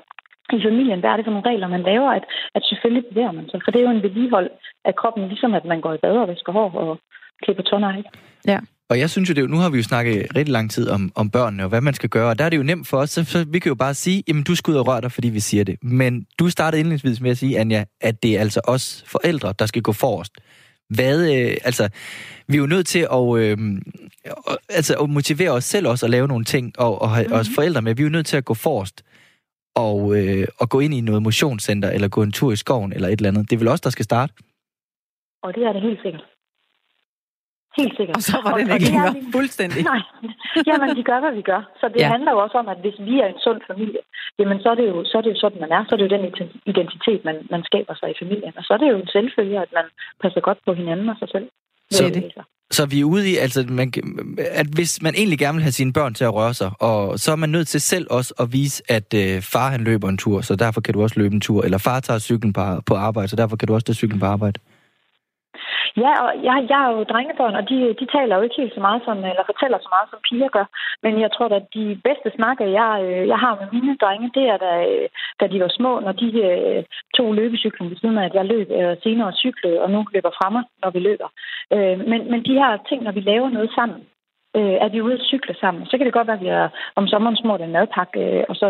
i 0.57 0.61
familien, 0.67 0.99
hvad 0.99 1.09
er 1.09 1.17
det 1.17 1.25
for 1.25 1.31
nogle 1.31 1.49
regler, 1.49 1.67
man 1.67 1.83
laver, 1.91 2.09
at, 2.17 2.25
at 2.55 2.63
selvfølgelig 2.69 3.05
bevæger 3.09 3.31
man 3.31 3.49
sig. 3.49 3.59
For 3.63 3.71
det 3.71 3.79
er 3.79 3.87
jo 3.87 3.95
en 3.97 4.03
vedligehold 4.03 4.49
af 4.85 4.95
kroppen, 4.95 5.27
ligesom 5.27 5.53
at 5.53 5.65
man 5.65 5.81
går 5.81 5.93
i 5.93 5.97
bad 6.03 6.17
og 6.23 6.27
vasker 6.27 6.51
hår 6.51 6.69
og 6.83 6.99
klipper 7.43 7.63
tårner, 7.63 7.97
ikke? 7.97 8.09
Ja. 8.47 8.59
Og 8.91 8.99
jeg 8.99 9.09
synes 9.09 9.29
jo, 9.29 9.33
det, 9.33 9.49
nu 9.49 9.57
har 9.57 9.69
vi 9.69 9.77
jo 9.77 9.83
snakket 9.83 10.35
rigtig 10.35 10.51
lang 10.51 10.71
tid 10.71 10.89
om, 10.89 11.11
om 11.15 11.29
børnene 11.29 11.63
og 11.63 11.69
hvad 11.69 11.81
man 11.81 11.93
skal 11.93 12.09
gøre, 12.09 12.29
og 12.29 12.39
der 12.39 12.45
er 12.45 12.49
det 12.49 12.57
jo 12.57 12.63
nemt 12.63 12.87
for 12.87 12.97
os, 12.97 13.09
så, 13.09 13.25
så 13.25 13.45
vi 13.47 13.59
kan 13.59 13.69
jo 13.69 13.75
bare 13.75 13.93
sige, 13.93 14.23
jamen 14.27 14.43
du 14.43 14.55
skal 14.55 14.71
ud 14.71 14.77
og 14.77 14.87
røre 14.87 15.01
dig, 15.01 15.11
fordi 15.11 15.29
vi 15.29 15.39
siger 15.39 15.63
det. 15.63 15.83
Men 15.83 16.25
du 16.39 16.49
startede 16.49 16.79
indledningsvis 16.79 17.21
med 17.21 17.31
at 17.31 17.37
sige, 17.37 17.59
Anja, 17.59 17.83
at 18.01 18.23
det 18.23 18.35
er 18.35 18.39
altså 18.39 18.61
os 18.63 19.03
forældre, 19.07 19.53
der 19.59 19.65
skal 19.65 19.81
gå 19.81 19.91
forrest. 19.91 20.33
Hvad, 20.89 21.35
øh, 21.35 21.57
altså, 21.63 21.89
vi 22.47 22.53
er 22.53 22.59
jo 22.59 22.65
nødt 22.65 22.87
til 22.87 23.07
at, 23.11 23.37
øh, 23.37 23.57
altså, 24.69 24.95
at 24.95 25.09
motivere 25.09 25.51
os 25.51 25.63
selv 25.63 25.87
også 25.87 26.05
at 26.05 26.09
lave 26.09 26.27
nogle 26.27 26.45
ting, 26.45 26.79
og, 26.79 27.01
og 27.01 27.09
have 27.09 27.27
mm-hmm. 27.27 27.39
os 27.39 27.49
forældre 27.55 27.81
med. 27.81 27.95
Vi 27.95 28.01
er 28.01 28.05
jo 28.05 28.11
nødt 28.11 28.25
til 28.25 28.37
at 28.37 28.45
gå 28.45 28.53
forrest 28.53 29.03
og, 29.75 30.17
øh, 30.17 30.47
og 30.59 30.69
gå 30.69 30.79
ind 30.79 30.93
i 30.93 31.01
noget 31.01 31.21
motionscenter, 31.21 31.89
eller 31.89 32.07
gå 32.07 32.23
en 32.23 32.31
tur 32.31 32.51
i 32.51 32.55
skoven, 32.55 32.93
eller 32.93 33.07
et 33.07 33.19
eller 33.19 33.29
andet. 33.29 33.49
Det 33.49 33.55
er 33.55 33.59
vel 33.59 33.67
også 33.67 33.81
der 33.83 33.89
skal 33.89 34.05
starte? 34.05 34.33
Og 35.43 35.55
det 35.55 35.63
er 35.63 35.73
det 35.73 35.81
helt 35.81 36.01
sikkert. 36.01 36.25
Helt 37.77 37.95
sikkert. 37.97 38.15
Og 38.17 38.23
så 38.31 38.37
var 38.43 38.51
det 38.57 38.61
ikke 38.61 38.85
længere. 38.85 39.15
Fuldstændig. 39.37 39.83
Nej. 39.83 40.01
Jamen, 40.67 40.89
de 40.97 41.03
gør, 41.09 41.19
hvad 41.19 41.33
vi 41.39 41.43
gør. 41.51 41.61
Så 41.79 41.85
det 41.93 41.99
ja. 42.01 42.07
handler 42.07 42.31
jo 42.31 42.39
også 42.45 42.57
om, 42.57 42.67
at 42.73 42.79
hvis 42.83 42.97
vi 42.99 43.15
er 43.23 43.27
en 43.27 43.39
sund 43.45 43.61
familie, 43.71 44.01
jamen 44.39 44.59
så 44.63 44.69
er 44.69 44.75
det 44.75 44.87
jo, 44.91 44.97
så 45.05 45.17
er 45.17 45.21
det 45.21 45.33
jo 45.33 45.39
sådan, 45.39 45.61
man 45.61 45.71
er. 45.71 45.81
Så 45.85 45.91
er 45.95 45.97
det 45.97 46.07
jo 46.07 46.15
den 46.17 46.25
identitet, 46.65 47.25
man, 47.25 47.47
man 47.53 47.63
skaber 47.63 47.93
sig 47.95 48.09
i 48.11 48.19
familien. 48.21 48.53
Og 48.57 48.63
så 48.63 48.73
er 48.73 48.77
det 48.77 48.89
jo 48.91 48.97
en 48.97 49.13
selvfølge, 49.15 49.59
at 49.65 49.71
man 49.73 49.85
passer 50.21 50.41
godt 50.41 50.59
på 50.65 50.73
hinanden 50.73 51.09
og 51.09 51.17
sig 51.19 51.29
selv. 51.29 51.47
Så, 51.91 52.09
det. 52.13 52.23
så 52.71 52.85
vi 52.85 52.99
er 52.99 53.03
ude 53.03 53.29
i, 53.29 53.37
altså, 53.37 53.65
man, 53.69 53.93
at 54.37 54.67
hvis 54.67 55.01
man 55.01 55.15
egentlig 55.15 55.39
gerne 55.39 55.55
vil 55.55 55.63
have 55.63 55.71
sine 55.71 55.93
børn 55.93 56.13
til 56.13 56.23
at 56.23 56.33
røre 56.33 56.53
sig, 56.53 56.71
og 56.79 57.19
så 57.19 57.31
er 57.31 57.35
man 57.35 57.49
nødt 57.49 57.67
til 57.67 57.81
selv 57.81 58.07
også 58.09 58.33
at 58.39 58.53
vise, 58.53 58.83
at 58.87 59.13
øh, 59.13 59.41
far 59.41 59.69
han 59.69 59.81
løber 59.81 60.09
en 60.09 60.17
tur, 60.17 60.41
så 60.41 60.55
derfor 60.55 60.81
kan 60.81 60.93
du 60.93 61.01
også 61.01 61.19
løbe 61.19 61.35
en 61.35 61.41
tur, 61.41 61.63
eller 61.63 61.77
far 61.77 61.99
tager 61.99 62.19
cyklen 62.19 62.53
på, 62.53 62.81
på 62.85 62.95
arbejde, 62.95 63.27
så 63.27 63.35
derfor 63.35 63.55
kan 63.55 63.67
du 63.67 63.73
også 63.73 63.85
tage 63.85 63.95
cyklen 63.95 64.19
på 64.19 64.25
arbejde. 64.25 64.59
Ja, 65.97 66.11
og 66.23 66.31
jeg, 66.43 66.65
jeg 66.69 66.79
er 66.87 66.91
jo 66.97 67.03
drengebørn, 67.03 67.55
og 67.55 67.69
de, 67.69 67.95
de 67.99 68.05
taler 68.15 68.35
jo 68.35 68.41
ikke 68.41 68.61
helt 68.61 68.73
så 68.73 68.79
meget 68.79 69.01
som, 69.05 69.17
eller 69.17 69.43
fortæller 69.51 69.77
så 69.81 69.89
meget 69.95 70.07
som 70.09 70.19
piger 70.29 70.49
gør. 70.49 70.65
Men 71.03 71.21
jeg 71.21 71.31
tror 71.31 71.45
at 71.45 71.73
de 71.73 71.99
bedste 72.03 72.29
snakker, 72.35 72.65
jeg, 72.65 72.93
øh, 73.03 73.27
jeg 73.27 73.39
har 73.43 73.53
med 73.59 73.67
mine 73.75 73.97
drenge, 74.01 74.31
det 74.37 74.45
er 74.53 74.57
da, 74.57 74.71
øh, 74.91 75.09
da 75.39 75.47
de 75.47 75.61
var 75.61 75.71
små, 75.77 75.99
når 75.99 76.11
de 76.11 76.27
øh, 76.49 76.83
tog 77.17 77.35
løbecyklen 77.35 77.89
ved 77.89 77.97
siden 77.97 78.17
af, 78.17 78.25
at 78.25 78.33
jeg 78.33 78.45
løb 78.45 78.67
øh, 78.71 78.95
senere 79.03 79.33
cyklede, 79.33 79.81
og 79.81 79.91
nu 79.91 80.05
løber 80.13 80.31
fremme, 80.39 80.61
når 80.83 80.89
vi 80.89 80.99
løber. 80.99 81.29
Men, 82.11 82.31
men 82.31 82.45
de 82.45 82.53
her 82.53 82.77
ting, 82.89 83.03
når 83.03 83.11
vi 83.11 83.19
laver 83.19 83.49
noget 83.49 83.71
sammen, 83.75 84.01
øh, 84.57 84.77
er 84.83 84.89
vi 84.89 85.01
ude 85.01 85.17
at 85.19 85.27
cykle 85.31 85.55
sammen. 85.61 85.85
Så 85.85 85.93
kan 85.97 86.05
det 86.05 86.17
godt 86.17 86.27
være, 86.27 86.39
at 86.39 86.45
vi 86.47 86.51
er 86.61 86.69
om 86.99 87.07
sommeren 87.07 87.37
små 87.37 87.55
en 87.55 87.75
madpakke, 87.77 88.19
øh, 88.19 88.43
og 88.49 88.55
så 88.61 88.67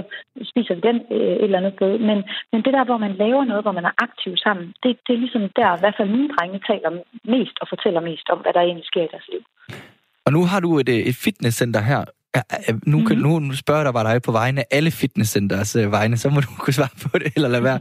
spiser 0.52 0.74
vi 0.76 0.82
den 0.90 0.98
øh, 1.16 1.36
et 1.36 1.44
eller 1.44 1.60
andet 1.62 1.74
sted. 1.78 1.92
Men, 2.10 2.18
men 2.52 2.60
det 2.66 2.74
der, 2.78 2.86
hvor 2.90 2.98
man 3.06 3.14
laver 3.24 3.44
noget, 3.46 3.64
hvor 3.64 3.78
man 3.80 3.86
er 3.86 3.96
aktiv 4.08 4.34
sammen, 4.46 4.66
det, 4.84 4.92
det 5.06 5.14
er 5.14 5.24
ligesom 5.26 5.44
der, 5.60 5.70
i 5.78 5.82
hvert 5.82 5.98
fald 5.98 6.10
mine 6.10 6.30
drenge 6.36 6.60
taler 6.70 6.92
mest 7.36 7.56
og 7.62 7.68
fortæller 7.74 8.02
mest 8.10 8.30
om, 8.34 8.40
hvad 8.44 8.54
der 8.54 8.62
egentlig 8.62 8.88
sker 8.92 9.04
i 9.04 9.14
deres 9.14 9.28
liv. 9.34 9.42
Og 10.26 10.32
nu 10.36 10.42
har 10.52 10.60
du 10.60 10.70
et, 10.82 10.90
øh, 10.90 11.02
et 11.10 11.18
fitnesscenter 11.26 11.82
her 11.92 12.02
Ja, 12.36 12.42
nu, 12.86 13.06
kan, 13.06 13.18
mm-hmm. 13.18 13.44
nu 13.44 13.56
spørger 13.56 13.84
der 13.84 13.92
bare 13.92 14.14
dig 14.14 14.22
på 14.22 14.32
vegne 14.32 14.62
af 14.62 14.66
alle 14.72 14.92
fitnesscenters 14.92 15.76
øh, 15.76 15.92
vegne, 15.92 16.18
så 16.18 16.30
må 16.30 16.40
du 16.40 16.48
kunne 16.58 16.74
svare 16.74 16.90
på 17.02 17.18
det, 17.18 17.32
eller 17.36 17.50
lade 17.50 17.64
være. 17.64 17.80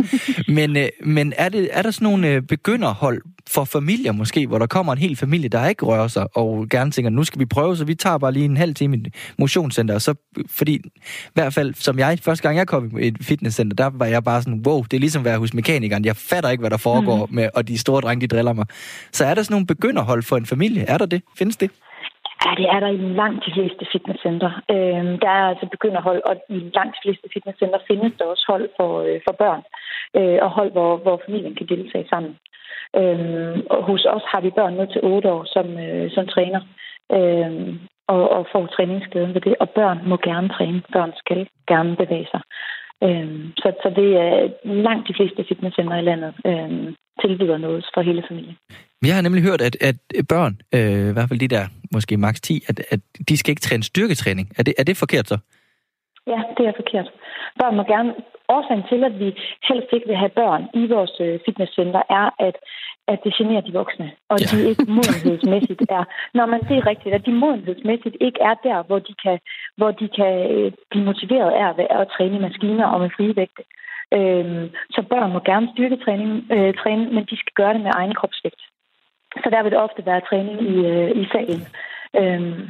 men 0.57 0.77
øh, 0.77 0.89
men 1.05 1.33
er, 1.37 1.49
det, 1.49 1.69
er 1.73 1.83
der 1.83 1.91
sådan 1.91 2.05
nogle 2.05 2.29
øh, 2.29 2.43
begynderhold 2.43 3.23
for 3.49 3.65
familier 3.65 4.13
måske, 4.13 4.47
hvor 4.47 4.59
der 4.59 4.67
kommer 4.67 4.93
en 4.93 4.99
hel 4.99 5.17
familie, 5.17 5.49
der 5.49 5.67
ikke 5.67 5.87
rører 5.87 6.09
sig, 6.09 6.37
og 6.37 6.67
gerne 6.71 6.91
tænker, 6.91 7.11
nu 7.11 7.25
skal 7.25 7.39
vi 7.39 7.45
prøve, 7.45 7.77
så 7.77 7.85
vi 7.85 7.95
tager 7.95 8.19
bare 8.19 8.33
lige 8.33 8.45
en 8.45 8.57
halv 8.57 8.75
time 8.75 8.97
i 8.97 9.13
motionscenter. 9.39 9.99
Så, 9.99 10.15
fordi, 10.49 10.75
i 10.75 10.91
hvert 11.35 11.55
fald, 11.55 11.75
som 11.75 11.99
jeg, 11.99 12.19
første 12.23 12.43
gang 12.43 12.57
jeg 12.57 12.67
kom 12.67 12.99
i 12.99 13.07
et 13.07 13.17
fitnesscenter, 13.21 13.77
der 13.77 13.91
var 13.95 14.07
jeg 14.07 14.25
bare 14.25 14.43
sådan, 14.43 14.63
wow, 14.67 14.83
det 14.83 14.97
er 14.97 15.01
ligesom 15.01 15.21
at 15.21 15.25
være 15.25 15.39
hos 15.39 15.55
mekanikeren. 15.55 16.05
Jeg 16.05 16.17
fatter 16.17 16.51
ikke, 16.51 16.63
hvad 16.63 16.71
der 16.71 16.77
foregår, 16.77 17.27
mm. 17.27 17.35
med, 17.35 17.49
og 17.55 17.69
de 17.69 17.79
store 17.79 18.01
drenge, 18.01 18.21
de 18.29 18.35
driller 18.35 18.53
mig. 18.53 18.67
Så 19.13 19.25
er 19.25 19.35
der 19.35 19.43
sådan 19.43 19.55
nogle 19.55 19.67
begynderhold 19.67 20.23
for 20.23 20.37
en 20.37 20.47
familie? 20.47 20.83
Er 20.83 20.99
der 20.99 21.07
det? 21.07 21.23
Findes 21.39 21.57
det? 21.57 21.71
Ja, 22.45 22.51
det 22.61 22.67
er 22.75 22.81
der 22.81 22.89
i 22.89 22.97
langt 22.97 23.47
de 23.47 23.53
fleste 23.57 23.85
fitnesscenter. 23.93 24.51
Øhm, 24.75 25.19
der 25.25 25.31
er 25.39 25.47
altså 25.53 25.67
begynderhold, 25.71 26.23
og 26.29 26.35
i 26.49 26.59
langt 26.79 26.95
de 26.97 27.03
fleste 27.05 27.29
fitnesscenter 27.33 27.79
findes 27.89 28.13
der 28.19 28.25
også 28.25 28.45
hold 28.49 28.69
for, 28.77 28.91
øh, 29.01 29.21
for 29.27 29.35
børn, 29.43 29.63
øh, 30.19 30.39
og 30.45 30.51
hold, 30.51 30.71
hvor, 30.73 30.97
hvor 30.97 31.21
familien 31.27 31.55
kan 31.55 31.67
deltage 31.67 32.07
sammen. 32.09 32.37
Øhm, 32.97 33.67
og 33.71 33.83
hos 33.85 34.05
os 34.05 34.23
har 34.33 34.41
vi 34.41 34.51
børn 34.51 34.75
ned 34.75 34.87
til 34.93 35.01
8 35.05 35.33
år, 35.33 35.45
som, 35.55 35.67
øh, 35.79 36.11
som 36.11 36.27
træner, 36.27 36.61
øhm, 37.13 37.81
og, 38.09 38.31
og 38.37 38.47
får 38.53 38.67
træningsglæden 38.67 39.35
ved 39.35 39.41
det. 39.41 39.55
Og 39.61 39.71
børn 39.71 39.99
må 40.11 40.17
gerne 40.17 40.49
træne. 40.49 40.83
Børn 40.93 41.13
skal 41.17 41.49
gerne 41.69 41.97
bevæge 41.97 42.29
sig. 42.33 42.41
Øhm, 43.03 43.53
så, 43.57 43.69
så 43.83 43.89
det 43.97 44.09
er 44.17 44.49
langt 44.65 45.09
de 45.09 45.15
fleste 45.19 45.45
fitnesscenter 45.49 45.97
i 45.97 46.03
landet 46.11 46.35
øhm, 46.47 46.95
tilbyder 47.23 47.59
noget 47.59 47.87
for 47.95 48.01
hele 48.03 48.23
familien. 48.29 48.57
Jeg 49.05 49.15
har 49.15 49.23
nemlig 49.23 49.43
hørt, 49.43 49.63
at, 49.69 49.77
at 49.89 49.97
børn, 50.29 50.55
øh, 50.75 51.11
i 51.11 51.13
hvert 51.13 51.29
fald 51.29 51.41
de 51.41 51.55
der 51.57 51.65
måske 51.95 52.17
maks 52.17 52.41
10, 52.41 52.63
at, 52.69 52.81
at 52.95 53.01
de 53.29 53.37
skal 53.37 53.51
ikke 53.51 53.67
træne 53.67 53.83
styrketræning. 53.83 54.47
Er 54.59 54.63
det, 54.63 54.75
er 54.79 54.85
det 54.85 54.97
forkert 54.97 55.29
så? 55.29 55.39
Ja, 56.27 56.41
det 56.57 56.65
er 56.67 56.73
forkert. 56.77 57.09
Børn 57.61 57.77
må 57.77 57.83
gerne... 57.83 58.15
Årsagen 58.59 58.85
til, 58.91 59.01
at 59.05 59.15
vi 59.23 59.29
helst 59.69 59.91
ikke 59.93 60.09
vil 60.11 60.23
have 60.23 60.35
børn 60.43 60.63
i 60.75 60.83
vores 60.95 61.15
øh, 61.21 61.39
fitnesscenter, 61.47 62.03
er, 62.21 62.27
at, 62.49 62.57
at 63.13 63.19
det 63.25 63.33
generer 63.39 63.61
de 63.61 63.73
voksne, 63.73 64.09
og 64.29 64.37
ja. 64.41 64.47
de 64.51 64.69
ikke 64.71 64.85
modenhedsmæssigt 64.99 65.83
er... 65.99 66.05
Når 66.35 66.47
man 66.47 66.61
det 66.69 66.77
er 66.77 66.87
rigtigt, 66.87 67.15
at 67.15 67.27
de 67.27 67.33
modenhedsmæssigt 67.33 68.17
ikke 68.21 68.41
er 68.51 68.55
der, 68.69 68.83
hvor 68.83 68.99
de 68.99 69.15
kan, 69.25 69.39
hvor 69.77 69.91
de 70.01 70.09
kan 70.19 70.35
øh, 70.55 70.73
blive 70.91 71.05
motiveret 71.05 71.51
af 71.61 71.67
at, 72.01 72.09
træne 72.15 72.39
maskiner 72.41 72.87
og 72.87 73.01
med 73.01 73.11
frie 73.17 73.37
vægte. 73.37 73.63
Øhm, 74.17 74.65
så 74.95 75.01
børn 75.11 75.33
må 75.33 75.41
gerne 75.51 75.69
styrketræning, 75.75 76.31
øh, 76.55 76.75
træne, 76.75 77.05
men 77.15 77.25
de 77.31 77.37
skal 77.37 77.55
gøre 77.61 77.75
det 77.75 77.83
med 77.83 77.91
egen 77.95 78.15
kropsvægt. 78.15 78.63
Så 79.43 79.49
der 79.51 79.63
vil 79.63 79.73
det 79.73 79.81
ofte 79.81 80.07
være 80.07 80.27
træning 80.29 80.57
i, 80.73 80.75
øh, 80.93 81.11
i 81.23 81.25
salen. 81.33 81.63
Øhm, 82.21 82.63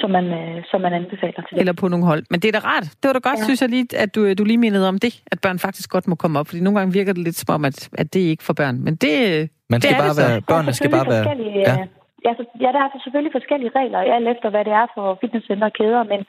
som 0.00 0.10
man, 0.10 0.26
øh, 0.40 0.56
som 0.70 0.80
man 0.80 0.92
anbefaler 0.92 1.40
til 1.42 1.52
det. 1.52 1.60
Eller 1.60 1.72
på 1.72 1.88
nogle 1.88 2.04
hold. 2.10 2.22
Men 2.30 2.40
det 2.40 2.48
er 2.48 2.60
da 2.60 2.62
rart. 2.72 2.86
Det 3.00 3.06
var 3.08 3.12
da 3.12 3.22
godt, 3.28 3.38
ja. 3.38 3.44
synes 3.44 3.60
jeg 3.62 3.70
lige, 3.76 3.86
at 4.04 4.14
du, 4.14 4.20
du 4.34 4.44
lige 4.44 4.58
mindede 4.58 4.88
om 4.88 4.98
det, 4.98 5.12
at 5.32 5.38
børn 5.44 5.58
faktisk 5.58 5.90
godt 5.90 6.06
må 6.08 6.14
komme 6.14 6.38
op. 6.38 6.46
Fordi 6.48 6.60
nogle 6.60 6.78
gange 6.78 6.92
virker 6.92 7.12
det 7.12 7.22
lidt 7.24 7.36
som 7.36 7.54
om, 7.54 7.64
at, 7.64 7.88
at 8.00 8.06
det 8.12 8.20
er 8.26 8.30
ikke 8.34 8.44
for 8.48 8.52
børn. 8.52 8.76
Men 8.86 8.94
det, 9.04 9.14
man 9.70 9.80
skal 9.80 9.94
det 9.94 10.02
bare 10.04 10.16
være, 10.22 10.40
børnene 10.52 10.72
skal 10.72 10.90
bare 10.90 11.08
være... 11.14 11.24
Ja. 12.26 12.30
altså, 12.30 12.44
ja, 12.64 12.68
der 12.76 12.80
er 12.84 13.02
selvfølgelig 13.04 13.36
forskellige 13.38 13.72
regler, 13.78 13.98
alt 14.16 14.28
efter 14.34 14.48
hvad 14.50 14.64
det 14.68 14.74
er 14.82 14.86
for 14.94 15.18
fitnesscenter 15.20 15.66
og 15.70 15.76
kæder, 15.80 16.02
men, 16.12 16.20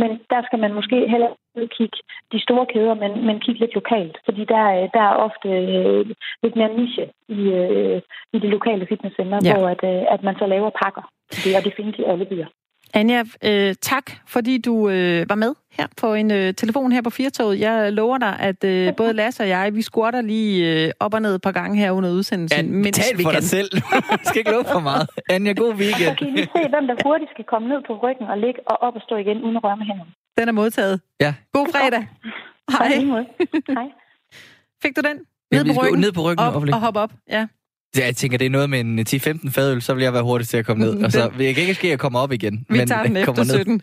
men 0.00 0.10
der 0.32 0.40
skal 0.46 0.58
man 0.64 0.72
måske 0.78 0.96
heller 1.14 1.30
ikke 1.62 1.74
kigge 1.78 1.98
de 2.32 2.38
store 2.46 2.66
kæder, 2.74 2.94
men, 3.02 3.12
men 3.26 3.36
kigge 3.44 3.60
lidt 3.60 3.74
lokalt, 3.80 4.16
fordi 4.26 4.42
der, 4.54 4.62
der 4.96 5.04
er 5.10 5.20
ofte 5.26 5.48
øh, 5.48 6.02
lidt 6.42 6.56
mere 6.56 6.74
niche 6.78 7.04
i, 7.38 7.40
øh, 7.60 7.98
i 8.34 8.38
de 8.44 8.48
lokale 8.56 8.86
fitnesscenter, 8.90 9.38
ja. 9.44 9.54
hvor 9.54 9.68
at, 9.74 9.82
øh, 9.92 10.02
at 10.14 10.22
man 10.22 10.36
så 10.40 10.46
laver 10.46 10.70
pakker. 10.84 11.04
Det, 11.42 11.56
og 11.56 11.64
det 11.64 11.72
findes 11.76 11.96
i 11.98 12.04
alle 12.12 12.26
byer. 12.32 12.48
Anja, 12.96 13.24
øh, 13.44 13.74
tak 13.80 14.06
fordi 14.26 14.58
du 14.58 14.88
øh, 14.88 15.28
var 15.28 15.34
med 15.34 15.54
her 15.78 15.86
på 16.00 16.14
en 16.14 16.30
øh, 16.30 16.54
telefon 16.54 16.92
her 16.92 17.02
på 17.02 17.10
Firtoget. 17.10 17.60
Jeg 17.60 17.92
lover 17.92 18.18
dig, 18.18 18.36
at 18.40 18.64
øh, 18.64 18.96
både 18.96 19.12
Lasse 19.12 19.42
og 19.42 19.48
jeg, 19.48 19.74
vi 19.74 19.82
squatter 19.82 20.20
lige 20.20 20.84
øh, 20.84 20.90
op 21.00 21.14
og 21.14 21.22
ned 21.22 21.34
et 21.34 21.42
par 21.42 21.52
gange 21.52 21.76
her 21.78 21.90
under 21.90 22.10
udsendelsen. 22.10 22.66
Ja, 22.66 22.72
mens 22.72 22.96
tal 22.98 23.22
for 23.22 23.30
dig 23.30 23.42
selv. 23.42 23.70
du 24.20 24.24
skal 24.24 24.38
ikke 24.38 24.50
love 24.50 24.64
for 24.72 24.80
meget. 24.80 25.10
Anja, 25.30 25.52
god 25.52 25.74
weekend. 25.74 26.10
Så 26.10 26.14
kan 26.18 26.28
I 26.28 26.30
lige 26.30 26.48
se, 26.56 26.62
hvem 26.74 26.86
der 26.86 26.96
hurtigt 27.04 27.30
skal 27.34 27.44
komme 27.44 27.68
ned 27.68 27.80
på 27.86 27.92
ryggen 28.02 28.26
og 28.26 28.38
ligge 28.38 28.60
og 28.66 28.76
op 28.82 28.94
og 28.94 29.02
stå 29.02 29.16
igen, 29.16 29.36
uden 29.44 29.56
at 29.56 29.64
røre 29.64 29.76
med 29.76 29.86
hænderne. 29.86 30.10
Den 30.38 30.48
er 30.48 30.52
modtaget. 30.52 31.00
Ja. 31.20 31.34
God 31.52 31.66
fredag. 31.72 32.08
Hej. 32.78 32.88
Hej. 33.78 33.88
Fik 34.82 34.96
du 34.96 35.02
den? 35.08 35.16
Ned 35.52 35.64
på 35.74 35.82
ryggen, 35.82 36.00
ned 36.00 36.12
på 36.12 36.20
ryggen 36.20 36.46
op, 36.46 36.54
og 36.54 36.80
hoppe 36.80 37.00
op. 37.00 37.12
Ja. 37.30 37.46
Ja, 37.96 38.04
jeg 38.06 38.16
tænker, 38.16 38.38
det 38.38 38.46
er 38.46 38.50
noget 38.50 38.70
med 38.70 38.80
en 38.80 38.98
10-15 38.98 39.50
fadøl, 39.50 39.82
så 39.82 39.94
vil 39.94 40.02
jeg 40.02 40.12
være 40.12 40.22
hurtig 40.22 40.48
til 40.48 40.56
at 40.56 40.66
komme 40.66 40.84
ned. 40.84 41.04
Og 41.04 41.12
så 41.12 41.28
vil 41.36 41.46
jeg 41.46 41.58
ikke 41.58 41.74
ske, 41.74 41.86
at 41.86 41.90
jeg 41.90 41.98
kommer 41.98 42.20
op 42.20 42.32
igen. 42.32 42.66
Vi 42.68 42.78
men 42.78 42.88
tager 42.88 43.02
den 43.02 43.16
efter 43.28 43.44
17. 43.44 43.82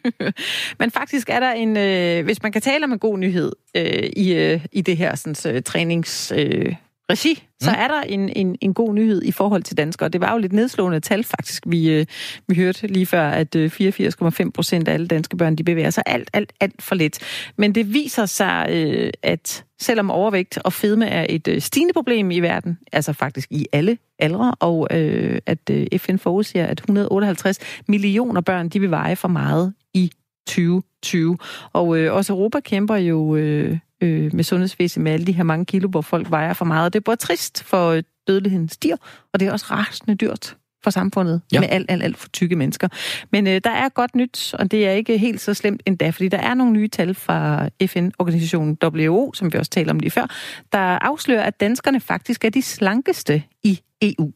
men 0.80 0.90
faktisk 0.90 1.30
er 1.30 1.40
der 1.40 1.52
en, 1.52 1.76
øh, 1.76 2.24
hvis 2.24 2.42
man 2.42 2.52
kan 2.52 2.62
tale 2.62 2.84
om 2.84 2.92
en 2.92 2.98
god 2.98 3.18
nyhed 3.18 3.52
øh, 3.76 4.10
i, 4.16 4.34
øh, 4.34 4.60
i 4.72 4.80
det 4.80 4.96
her 4.96 5.14
sådan, 5.14 5.54
øh, 5.54 5.62
trænings... 5.62 6.32
Øh, 6.36 6.74
regi, 7.10 7.42
så 7.60 7.70
mm. 7.70 7.76
er 7.78 7.88
der 7.88 8.00
en, 8.00 8.28
en, 8.28 8.56
en 8.60 8.74
god 8.74 8.94
nyhed 8.94 9.22
i 9.22 9.32
forhold 9.32 9.62
til 9.62 9.76
danskere. 9.76 10.08
Det 10.08 10.20
var 10.20 10.32
jo 10.32 10.38
lidt 10.38 10.52
nedslående 10.52 11.00
tal 11.00 11.24
faktisk, 11.24 11.62
vi, 11.66 11.90
øh, 11.90 12.06
vi 12.48 12.54
hørte 12.54 12.86
lige 12.86 13.06
før, 13.06 13.28
at 13.28 13.56
øh, 13.56 13.70
84,5 13.80 14.50
procent 14.50 14.88
af 14.88 14.94
alle 14.94 15.06
danske 15.06 15.36
børn, 15.36 15.56
de 15.56 15.64
bevæger 15.64 15.90
sig 15.90 16.02
alt, 16.06 16.30
alt, 16.32 16.52
alt 16.60 16.82
for 16.82 16.94
lidt. 16.94 17.18
Men 17.56 17.74
det 17.74 17.94
viser 17.94 18.26
sig, 18.26 18.66
øh, 18.70 19.10
at 19.22 19.64
selvom 19.80 20.10
overvægt 20.10 20.58
og 20.58 20.72
fedme 20.72 21.06
er 21.06 21.26
et 21.28 21.48
øh, 21.48 21.60
stigende 21.60 21.92
problem 21.92 22.30
i 22.30 22.40
verden, 22.40 22.78
altså 22.92 23.12
faktisk 23.12 23.48
i 23.50 23.66
alle 23.72 23.98
aldre, 24.18 24.54
og 24.60 24.88
øh, 24.90 25.38
at 25.46 25.70
øh, 25.70 25.86
FN 25.98 26.16
forudsiger, 26.16 26.66
at 26.66 26.80
158 26.80 27.58
millioner 27.88 28.40
børn, 28.40 28.68
de 28.68 28.80
vil 28.80 28.90
veje 28.90 29.16
for 29.16 29.28
meget 29.28 29.74
i 29.94 30.12
2020. 30.46 31.38
Og 31.72 31.98
øh, 31.98 32.14
også 32.14 32.32
Europa 32.32 32.60
kæmper 32.60 32.96
jo 32.96 33.36
øh, 33.36 33.78
øh, 34.02 34.34
med 34.34 34.44
sundhedsvæsen 34.44 35.02
med 35.02 35.12
alle 35.12 35.26
de 35.26 35.32
her 35.32 35.42
mange 35.42 35.64
kilo, 35.64 35.88
hvor 35.88 36.00
folk 36.00 36.30
vejer 36.30 36.52
for 36.52 36.64
meget. 36.64 36.86
Og 36.86 36.92
det 36.92 36.98
er 36.98 37.04
både 37.04 37.16
trist 37.16 37.62
for 37.62 37.90
øh, 37.90 38.02
dødeligheden 38.26 38.68
stiger, 38.68 38.96
og 39.32 39.40
det 39.40 39.48
er 39.48 39.52
også 39.52 39.66
rasende 39.70 40.14
dyrt 40.14 40.56
for 40.84 40.90
samfundet 40.90 41.40
ja. 41.52 41.60
med 41.60 41.68
alt, 41.70 41.90
alt, 41.90 42.02
alt 42.02 42.18
for 42.18 42.28
tykke 42.28 42.56
mennesker. 42.56 42.88
Men 43.32 43.46
øh, 43.46 43.60
der 43.64 43.70
er 43.70 43.88
godt 43.88 44.14
nyt, 44.14 44.54
og 44.58 44.70
det 44.70 44.86
er 44.86 44.90
ikke 44.90 45.18
helt 45.18 45.40
så 45.40 45.54
slemt 45.54 45.82
endda, 45.86 46.10
fordi 46.10 46.28
der 46.28 46.38
er 46.38 46.54
nogle 46.54 46.72
nye 46.72 46.88
tal 46.88 47.14
fra 47.14 47.68
FN-organisationen 47.86 48.78
WHO, 48.84 49.32
som 49.34 49.52
vi 49.52 49.58
også 49.58 49.70
talte 49.70 49.90
om 49.90 49.98
lige 49.98 50.10
før, 50.10 50.26
der 50.72 50.78
afslører, 50.78 51.42
at 51.42 51.60
danskerne 51.60 52.00
faktisk 52.00 52.44
er 52.44 52.50
de 52.50 52.62
slankeste 52.62 53.42
i 53.62 53.80
EU. 54.02 54.32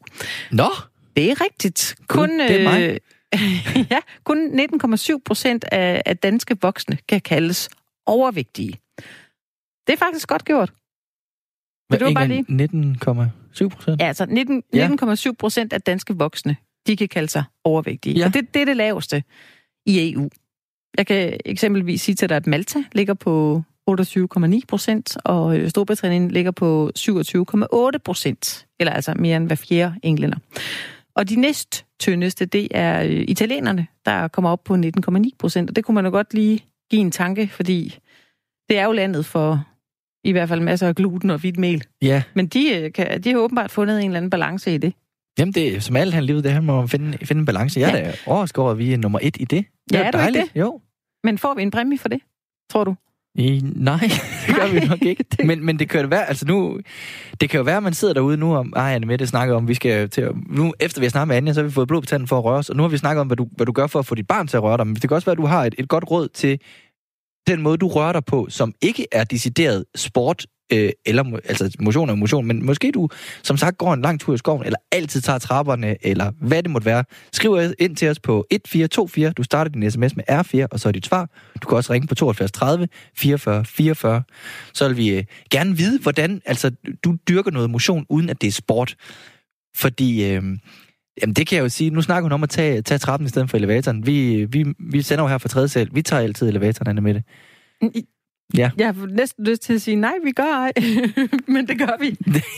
Nå! 0.51 0.67
Det 1.15 1.31
er 1.31 1.41
rigtigt. 1.41 1.95
Kun, 2.07 2.39
det 2.39 2.61
er 2.61 2.63
mig. 2.63 2.99
Øh, 3.33 3.87
ja, 3.91 3.99
kun 4.23 4.59
19,7 4.59 5.17
procent 5.25 5.65
af, 5.71 6.01
af 6.05 6.17
danske 6.17 6.57
voksne 6.61 6.97
kan 7.09 7.21
kaldes 7.21 7.69
overvægtige. 8.05 8.73
Det 9.87 9.93
er 9.93 9.97
faktisk 9.97 10.27
godt 10.27 10.45
gjort. 10.45 10.73
Vil 11.91 11.99
du 11.99 12.13
bare 12.13 12.27
lige? 12.27 12.45
19,7 13.63 13.69
procent? 13.69 14.01
Ja, 14.01 14.07
altså 14.07 14.23
19,7 15.29 15.35
procent 15.39 15.73
af 15.73 15.81
danske 15.81 16.17
voksne, 16.17 16.55
de 16.87 16.97
kan 16.97 17.07
kalde 17.07 17.27
sig 17.27 17.43
overvægtige. 17.63 18.19
Ja. 18.19 18.25
Og 18.25 18.33
det, 18.33 18.53
det 18.53 18.61
er 18.61 18.65
det 18.65 18.77
laveste 18.77 19.23
i 19.85 20.13
EU. 20.13 20.29
Jeg 20.97 21.07
kan 21.07 21.37
eksempelvis 21.45 22.01
sige 22.01 22.15
til 22.15 22.29
dig, 22.29 22.37
at 22.37 22.47
Malta 22.47 22.83
ligger 22.91 23.13
på 23.13 23.63
28,9 23.89 24.59
procent, 24.67 25.17
og 25.25 25.57
øh, 25.57 25.69
Storbritannien 25.69 26.31
ligger 26.31 26.51
på 26.51 26.91
27,8 26.99 27.97
procent, 28.03 28.67
eller 28.79 28.93
altså 28.93 29.13
mere 29.19 29.37
end 29.37 29.47
hver 29.47 29.55
fjerde 29.55 29.95
englænder. 30.03 30.37
Og 31.15 31.29
de 31.29 31.35
næst 31.35 31.85
tyndeste, 31.99 32.45
det 32.45 32.67
er 32.71 33.03
øh, 33.03 33.25
italienerne, 33.27 33.87
der 34.05 34.27
kommer 34.27 34.49
op 34.49 34.63
på 34.63 34.75
19,9 34.75 35.23
procent, 35.39 35.69
og 35.69 35.75
det 35.75 35.85
kunne 35.85 35.95
man 35.95 36.05
jo 36.05 36.11
godt 36.11 36.33
lige 36.33 36.65
give 36.91 37.01
en 37.01 37.11
tanke, 37.11 37.47
fordi 37.47 37.99
det 38.69 38.77
er 38.77 38.85
jo 38.85 38.91
landet 38.91 39.25
for 39.25 39.65
i 40.23 40.31
hvert 40.31 40.49
fald 40.49 40.61
masser 40.61 40.87
af 40.87 40.95
gluten 40.95 41.29
og 41.29 41.39
hvidt 41.39 41.57
mel. 41.57 41.83
Ja. 42.01 42.23
Men 42.33 42.47
de, 42.47 42.75
øh, 42.75 42.93
kan, 42.93 43.21
de 43.23 43.31
har 43.31 43.37
åbenbart 43.37 43.71
fundet 43.71 43.99
en 43.99 44.05
eller 44.05 44.17
anden 44.17 44.29
balance 44.29 44.73
i 44.73 44.77
det. 44.77 44.93
Jamen, 45.39 45.53
det 45.53 45.75
er 45.75 45.79
som 45.79 45.95
alt 45.95 46.13
han 46.13 46.23
livet, 46.23 46.43
det 46.43 46.53
her 46.53 46.61
må 46.61 46.87
finde, 46.87 47.17
finde 47.25 47.39
en 47.39 47.45
balance. 47.45 47.79
Jeg 47.79 47.93
ja. 47.93 47.99
er 47.99 48.03
da 48.03 48.17
overrasket 48.25 48.57
over, 48.57 48.71
at 48.71 48.77
vi 48.77 48.93
er 48.93 48.97
nummer 48.97 49.19
et 49.21 49.37
i 49.39 49.45
det. 49.45 49.65
det 49.89 49.97
ja, 49.97 50.03
er, 50.03 50.11
er 50.17 50.27
ikke 50.27 50.39
det? 50.39 50.51
Jo. 50.55 50.81
Men 51.23 51.37
får 51.37 51.53
vi 51.53 51.61
en 51.61 51.71
præmie 51.71 51.97
for 51.97 52.09
det, 52.09 52.21
tror 52.71 52.83
du? 52.83 52.95
I, 53.35 53.61
nej, 53.75 53.99
det 54.47 54.55
gør 54.55 54.73
vi 54.73 54.79
nok 54.79 55.01
ikke. 55.01 55.25
Men, 55.47 55.65
men 55.65 55.79
det 55.79 55.89
kan 55.89 56.01
jo 56.01 56.07
være, 56.07 56.25
altså 56.25 56.45
nu, 56.45 56.79
det 57.41 57.49
kan 57.49 57.57
jo 57.57 57.63
være, 57.63 57.77
at 57.77 57.83
man 57.83 57.93
sidder 57.93 58.13
derude 58.13 58.37
nu, 58.37 58.55
om, 58.55 58.73
ej, 58.75 58.93
Anne 58.93 59.07
Mette 59.07 59.27
snakker 59.27 59.55
om, 59.55 59.67
vi 59.67 59.73
skal 59.73 60.09
til 60.09 60.21
at, 60.21 60.31
nu, 60.49 60.73
efter 60.79 61.01
vi 61.01 61.05
har 61.05 61.09
snakket 61.09 61.27
med 61.27 61.35
Anja, 61.35 61.53
så 61.53 61.61
har 61.61 61.67
vi 61.67 61.73
fået 61.73 61.87
blod 61.87 62.01
på 62.01 62.05
tanden 62.05 62.27
for 62.27 62.37
at 62.37 62.43
røre 62.43 62.57
os, 62.57 62.69
og 62.69 62.75
nu 62.75 62.83
har 62.83 62.89
vi 62.89 62.97
snakket 62.97 63.21
om, 63.21 63.27
hvad 63.27 63.37
du, 63.37 63.47
hvad 63.55 63.65
du 63.65 63.71
gør 63.71 63.87
for 63.87 63.99
at 63.99 64.05
få 64.05 64.15
dit 64.15 64.27
barn 64.27 64.47
til 64.47 64.57
at 64.57 64.63
røre 64.63 64.77
dig, 64.77 64.87
men 64.87 64.95
det 64.95 65.01
kan 65.01 65.11
også 65.15 65.25
være, 65.25 65.31
at 65.31 65.37
du 65.37 65.45
har 65.45 65.65
et, 65.65 65.75
et 65.77 65.87
godt 65.87 66.11
råd 66.11 66.27
til 66.27 66.59
den 67.47 67.61
måde, 67.61 67.77
du 67.77 67.87
rører 67.87 68.13
dig 68.13 68.25
på, 68.25 68.47
som 68.49 68.73
ikke 68.81 69.07
er 69.11 69.23
decideret 69.23 69.85
sport, 69.95 70.45
øh, 70.73 70.89
eller 71.05 71.39
altså 71.45 71.75
motion 71.79 72.09
og 72.09 72.17
motion, 72.17 72.45
men 72.45 72.65
måske 72.65 72.91
du, 72.91 73.09
som 73.43 73.57
sagt, 73.57 73.77
går 73.77 73.93
en 73.93 74.01
lang 74.01 74.19
tur 74.19 74.33
i 74.33 74.37
skoven, 74.37 74.65
eller 74.65 74.79
altid 74.91 75.21
tager 75.21 75.39
trapperne, 75.39 76.05
eller 76.05 76.31
hvad 76.41 76.63
det 76.63 76.71
måtte 76.71 76.85
være. 76.85 77.03
Skriv 77.33 77.73
ind 77.79 77.95
til 77.95 78.09
os 78.09 78.19
på 78.19 78.45
1424. 78.51 79.31
Du 79.31 79.43
starter 79.43 79.71
din 79.71 79.91
sms 79.91 80.15
med 80.15 80.23
R4, 80.29 80.67
og 80.71 80.79
så 80.79 80.87
er 80.87 80.91
dit 80.91 81.05
svar. 81.05 81.29
Du 81.63 81.67
kan 81.67 81.77
også 81.77 81.93
ringe 81.93 82.07
på 82.07 82.15
72 82.15 82.51
30 82.51 82.87
44 83.17 83.65
44. 83.65 84.23
Så 84.73 84.87
vil 84.87 84.97
vi 84.97 85.09
øh, 85.09 85.23
gerne 85.51 85.77
vide, 85.77 85.99
hvordan 85.99 86.41
altså, 86.45 86.71
du 87.03 87.17
dyrker 87.29 87.51
noget 87.51 87.69
motion, 87.69 88.05
uden 88.09 88.29
at 88.29 88.41
det 88.41 88.47
er 88.47 88.51
sport. 88.51 88.95
Fordi 89.75 90.31
øh, 90.31 90.43
Jamen 91.21 91.33
det 91.33 91.47
kan 91.47 91.55
jeg 91.55 91.63
jo 91.63 91.69
sige. 91.69 91.89
Nu 91.89 92.01
snakker 92.01 92.23
hun 92.23 92.31
om 92.31 92.43
at 92.43 92.49
tage, 92.49 92.81
tage 92.81 92.97
trappen 92.97 93.25
i 93.25 93.29
stedet 93.29 93.49
for 93.49 93.57
elevatoren. 93.57 94.05
Vi, 94.05 94.45
vi, 94.45 94.65
vi 94.79 95.01
sender 95.01 95.23
jo 95.23 95.27
her 95.27 95.37
fra 95.37 95.49
tredje 95.49 95.67
sal. 95.67 95.89
Vi 95.93 96.01
tager 96.01 96.23
altid 96.23 96.47
elevatoren, 96.47 96.89
Anna 96.89 97.01
med 97.01 97.13
det. 97.13 97.23
Ja. 98.57 98.71
Jeg 98.77 98.87
har 98.87 99.07
næsten 99.07 99.45
lyst 99.45 99.61
til 99.61 99.73
at 99.73 99.81
sige, 99.81 99.95
nej, 99.95 100.13
vi 100.23 100.31
gør 100.31 100.43
ej. 100.43 100.71
Men 101.53 101.67
det 101.67 101.79
gør 101.79 101.99
vi. 101.99 102.17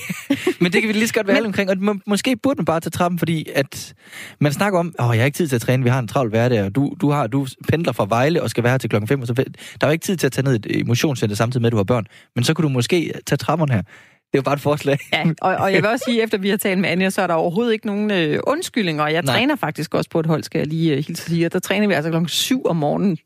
Men 0.62 0.74
det 0.74 0.82
kan 0.82 0.88
vi 0.88 0.94
lige 0.94 1.08
så 1.08 1.13
godt 1.13 1.28
være 1.28 1.36
Men... 1.36 1.46
omkring. 1.46 1.70
Og 1.70 1.78
må, 1.80 1.96
måske 2.08 2.36
burde 2.36 2.58
man 2.58 2.66
bare 2.66 2.80
tage 2.80 2.92
trappen, 2.92 3.20
fordi 3.20 3.48
at 3.56 3.94
man 4.39 4.54
snakker 4.54 4.80
om, 4.80 4.96
åh, 5.00 5.16
jeg 5.16 5.22
har 5.22 5.26
ikke 5.26 5.36
tid 5.36 5.48
til 5.48 5.56
at 5.56 5.62
træne, 5.62 5.84
vi 5.84 5.89
har 5.89 6.00
en 6.00 6.08
travl 6.08 6.30
hverdag, 6.30 6.63
og 6.63 6.76
du, 6.76 6.96
du, 7.02 7.10
har, 7.10 7.28
du 7.28 7.48
pendler 7.70 7.92
fra 7.92 8.06
Vejle 8.10 8.42
og 8.42 8.50
skal 8.50 8.63
være 8.63 8.72
her 8.74 8.78
til 8.78 8.89
klokken 8.89 9.08
5. 9.08 9.22
Og 9.22 9.28
så, 9.28 9.34
der 9.34 9.44
er 9.82 9.88
jo 9.88 9.92
ikke 9.92 10.06
tid 10.06 10.18
til 10.18 10.28
at 10.28 10.32
tage 10.32 10.46
ned 10.46 10.56
et 10.56 10.80
emotionscenter 10.80 11.36
samtidig 11.36 11.62
med, 11.62 11.68
at 11.68 11.72
du 11.72 11.78
har 11.78 11.84
børn. 11.84 12.06
Men 12.36 12.44
så 12.44 12.54
kunne 12.54 12.63
du 12.63 12.70
måske 12.70 13.13
tage 13.26 13.38
trapperne 13.38 13.74
her. 13.74 13.82
Det 14.34 14.38
er 14.38 14.41
jo 14.41 14.43
bare 14.43 14.54
et 14.54 14.62
forslag. 14.62 14.98
Ja, 15.13 15.26
og, 15.41 15.56
og 15.56 15.74
jeg 15.74 15.82
vil 15.82 15.89
også 15.89 16.06
sige, 16.08 16.24
efter 16.24 16.38
vi 16.38 16.50
har 16.50 16.58
talt 16.58 16.80
med 16.80 16.89
Anja, 16.89 17.10
så 17.10 17.22
er 17.22 17.28
der 17.28 17.34
overhovedet 17.34 17.74
ikke 17.74 17.86
nogen 17.86 18.12
øh, 18.12 18.39
undskyldninger. 18.48 19.08
Jeg 19.08 19.22
Nej. 19.22 19.36
træner 19.36 19.56
faktisk 19.56 19.93
også 19.93 20.10
på 20.10 20.19
et 20.19 20.26
hold, 20.26 20.43
skal 20.43 20.60
jeg 20.60 20.67
lige 20.67 20.96
øh, 20.96 21.04
hilse 21.08 21.24
sige. 21.24 21.50
Der 21.50 21.60
træner 21.60 21.88
vi 21.88 21.93
altså 21.93 22.10
klokken 22.10 22.30
7 22.30 22.65
om 22.65 22.76
morgenen 22.76 23.17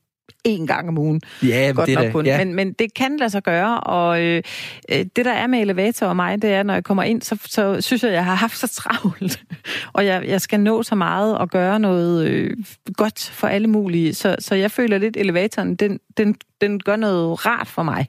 en 0.43 0.67
gang 0.67 0.89
om 0.89 0.97
ugen. 0.97 1.21
Ja, 1.43 1.71
Godt 1.75 1.87
det 1.87 1.95
nok 1.95 2.11
kun. 2.11 2.25
Ja. 2.25 2.37
Men, 2.37 2.53
men 2.53 2.73
det 2.73 2.93
kan 2.93 3.17
lade 3.17 3.29
sig 3.29 3.43
gøre, 3.43 3.79
og 3.79 4.21
øh, 4.23 4.43
øh, 4.91 5.05
det 5.15 5.25
der 5.25 5.31
er 5.31 5.47
med 5.47 5.59
elevator 5.59 6.07
og 6.07 6.15
mig, 6.15 6.41
det 6.41 6.49
er, 6.49 6.63
når 6.63 6.73
jeg 6.73 6.83
kommer 6.83 7.03
ind, 7.03 7.21
så, 7.21 7.37
så 7.45 7.81
synes 7.81 8.03
jeg, 8.03 8.11
jeg 8.11 8.25
har 8.25 8.35
haft 8.35 8.57
så 8.57 8.67
travlt, 8.67 9.43
og 9.93 10.05
jeg, 10.05 10.23
jeg 10.27 10.41
skal 10.41 10.59
nå 10.59 10.83
så 10.83 10.95
meget 10.95 11.37
og 11.37 11.49
gøre 11.49 11.79
noget 11.79 12.27
øh, 12.27 12.57
godt 12.97 13.29
for 13.33 13.47
alle 13.47 13.67
mulige, 13.67 14.13
så, 14.13 14.35
så 14.39 14.55
jeg 14.55 14.71
føler 14.71 14.97
lidt, 14.97 15.17
elevatoren, 15.17 15.75
den, 15.75 15.99
den, 16.17 16.35
den 16.61 16.79
gør 16.79 16.95
noget 16.95 17.45
rart 17.45 17.67
for 17.67 17.83
mig. 17.83 18.07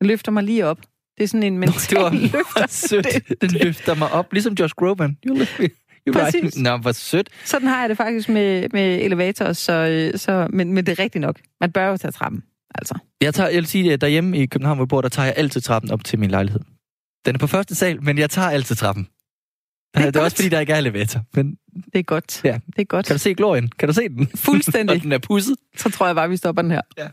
Den 0.00 0.08
løfter 0.08 0.32
mig 0.32 0.42
lige 0.42 0.66
op. 0.66 0.78
Det 1.18 1.24
er 1.24 1.28
sådan 1.28 1.42
en 1.42 1.58
mental 1.58 1.98
Nå, 1.98 2.08
det 2.10 2.32
var 2.32 2.38
løfter. 2.38 2.66
sødt. 2.68 3.40
Den 3.40 3.50
løfter 3.50 3.94
mig 3.94 4.12
op, 4.12 4.32
ligesom 4.32 4.54
Josh 4.54 4.74
Groban. 4.74 5.16
You 5.26 5.34
lift 5.34 5.58
me. 5.58 5.68
Præcis. 6.12 6.56
Nå, 6.56 6.76
hvor 6.76 6.92
sødt. 6.92 7.28
Sådan 7.44 7.68
har 7.68 7.80
jeg 7.80 7.88
det 7.88 7.96
faktisk 7.96 8.28
med, 8.28 8.68
med 8.72 9.00
elevator, 9.02 9.52
så, 9.52 9.72
øh, 9.72 10.18
så, 10.18 10.46
men, 10.52 10.72
men 10.72 10.86
det 10.86 10.98
er 10.98 11.02
rigtigt 11.02 11.20
nok. 11.22 11.40
Man 11.60 11.72
bør 11.72 11.86
jo 11.88 11.96
tage 11.96 12.12
trappen, 12.12 12.42
altså. 12.74 12.98
Jeg, 13.20 13.34
tager, 13.34 13.48
jeg 13.48 13.56
vil 13.56 13.66
sige, 13.66 13.92
at 13.92 14.00
derhjemme 14.00 14.38
i 14.38 14.46
København, 14.46 14.76
hvor 14.78 14.84
jeg 14.84 14.88
bor, 14.88 15.00
der 15.00 15.08
tager 15.08 15.26
jeg 15.26 15.34
altid 15.36 15.60
trappen 15.60 15.90
op 15.90 16.04
til 16.04 16.18
min 16.18 16.30
lejlighed. 16.30 16.60
Den 17.26 17.34
er 17.34 17.38
på 17.38 17.46
første 17.46 17.74
sal, 17.74 18.02
men 18.04 18.18
jeg 18.18 18.30
tager 18.30 18.48
altid 18.48 18.76
trappen. 18.76 19.08
Det 19.94 20.02
er, 20.02 20.10
det 20.10 20.16
er 20.16 20.24
også 20.24 20.36
fordi, 20.36 20.48
der 20.48 20.60
ikke 20.60 20.72
er 20.72 20.78
elevator. 20.78 21.20
Men 21.34 21.56
det 21.92 21.98
er 21.98 22.02
godt. 22.02 22.40
Ja. 22.44 22.58
Det 22.66 22.78
er 22.78 22.84
godt. 22.84 23.06
Kan 23.06 23.14
du 23.14 23.18
se 23.18 23.34
glorien? 23.34 23.68
Kan 23.78 23.88
du 23.88 23.94
se 23.94 24.08
den? 24.08 24.28
Fuldstændig. 24.34 24.94
Og 24.96 25.02
den 25.02 25.12
er 25.12 25.18
pusset. 25.18 25.56
Så 25.76 25.90
tror 25.90 26.06
jeg 26.06 26.14
bare, 26.14 26.28
vi 26.28 26.36
stopper 26.36 26.62
den 26.62 26.70
her. 26.70 26.80
Ja. 26.98 27.08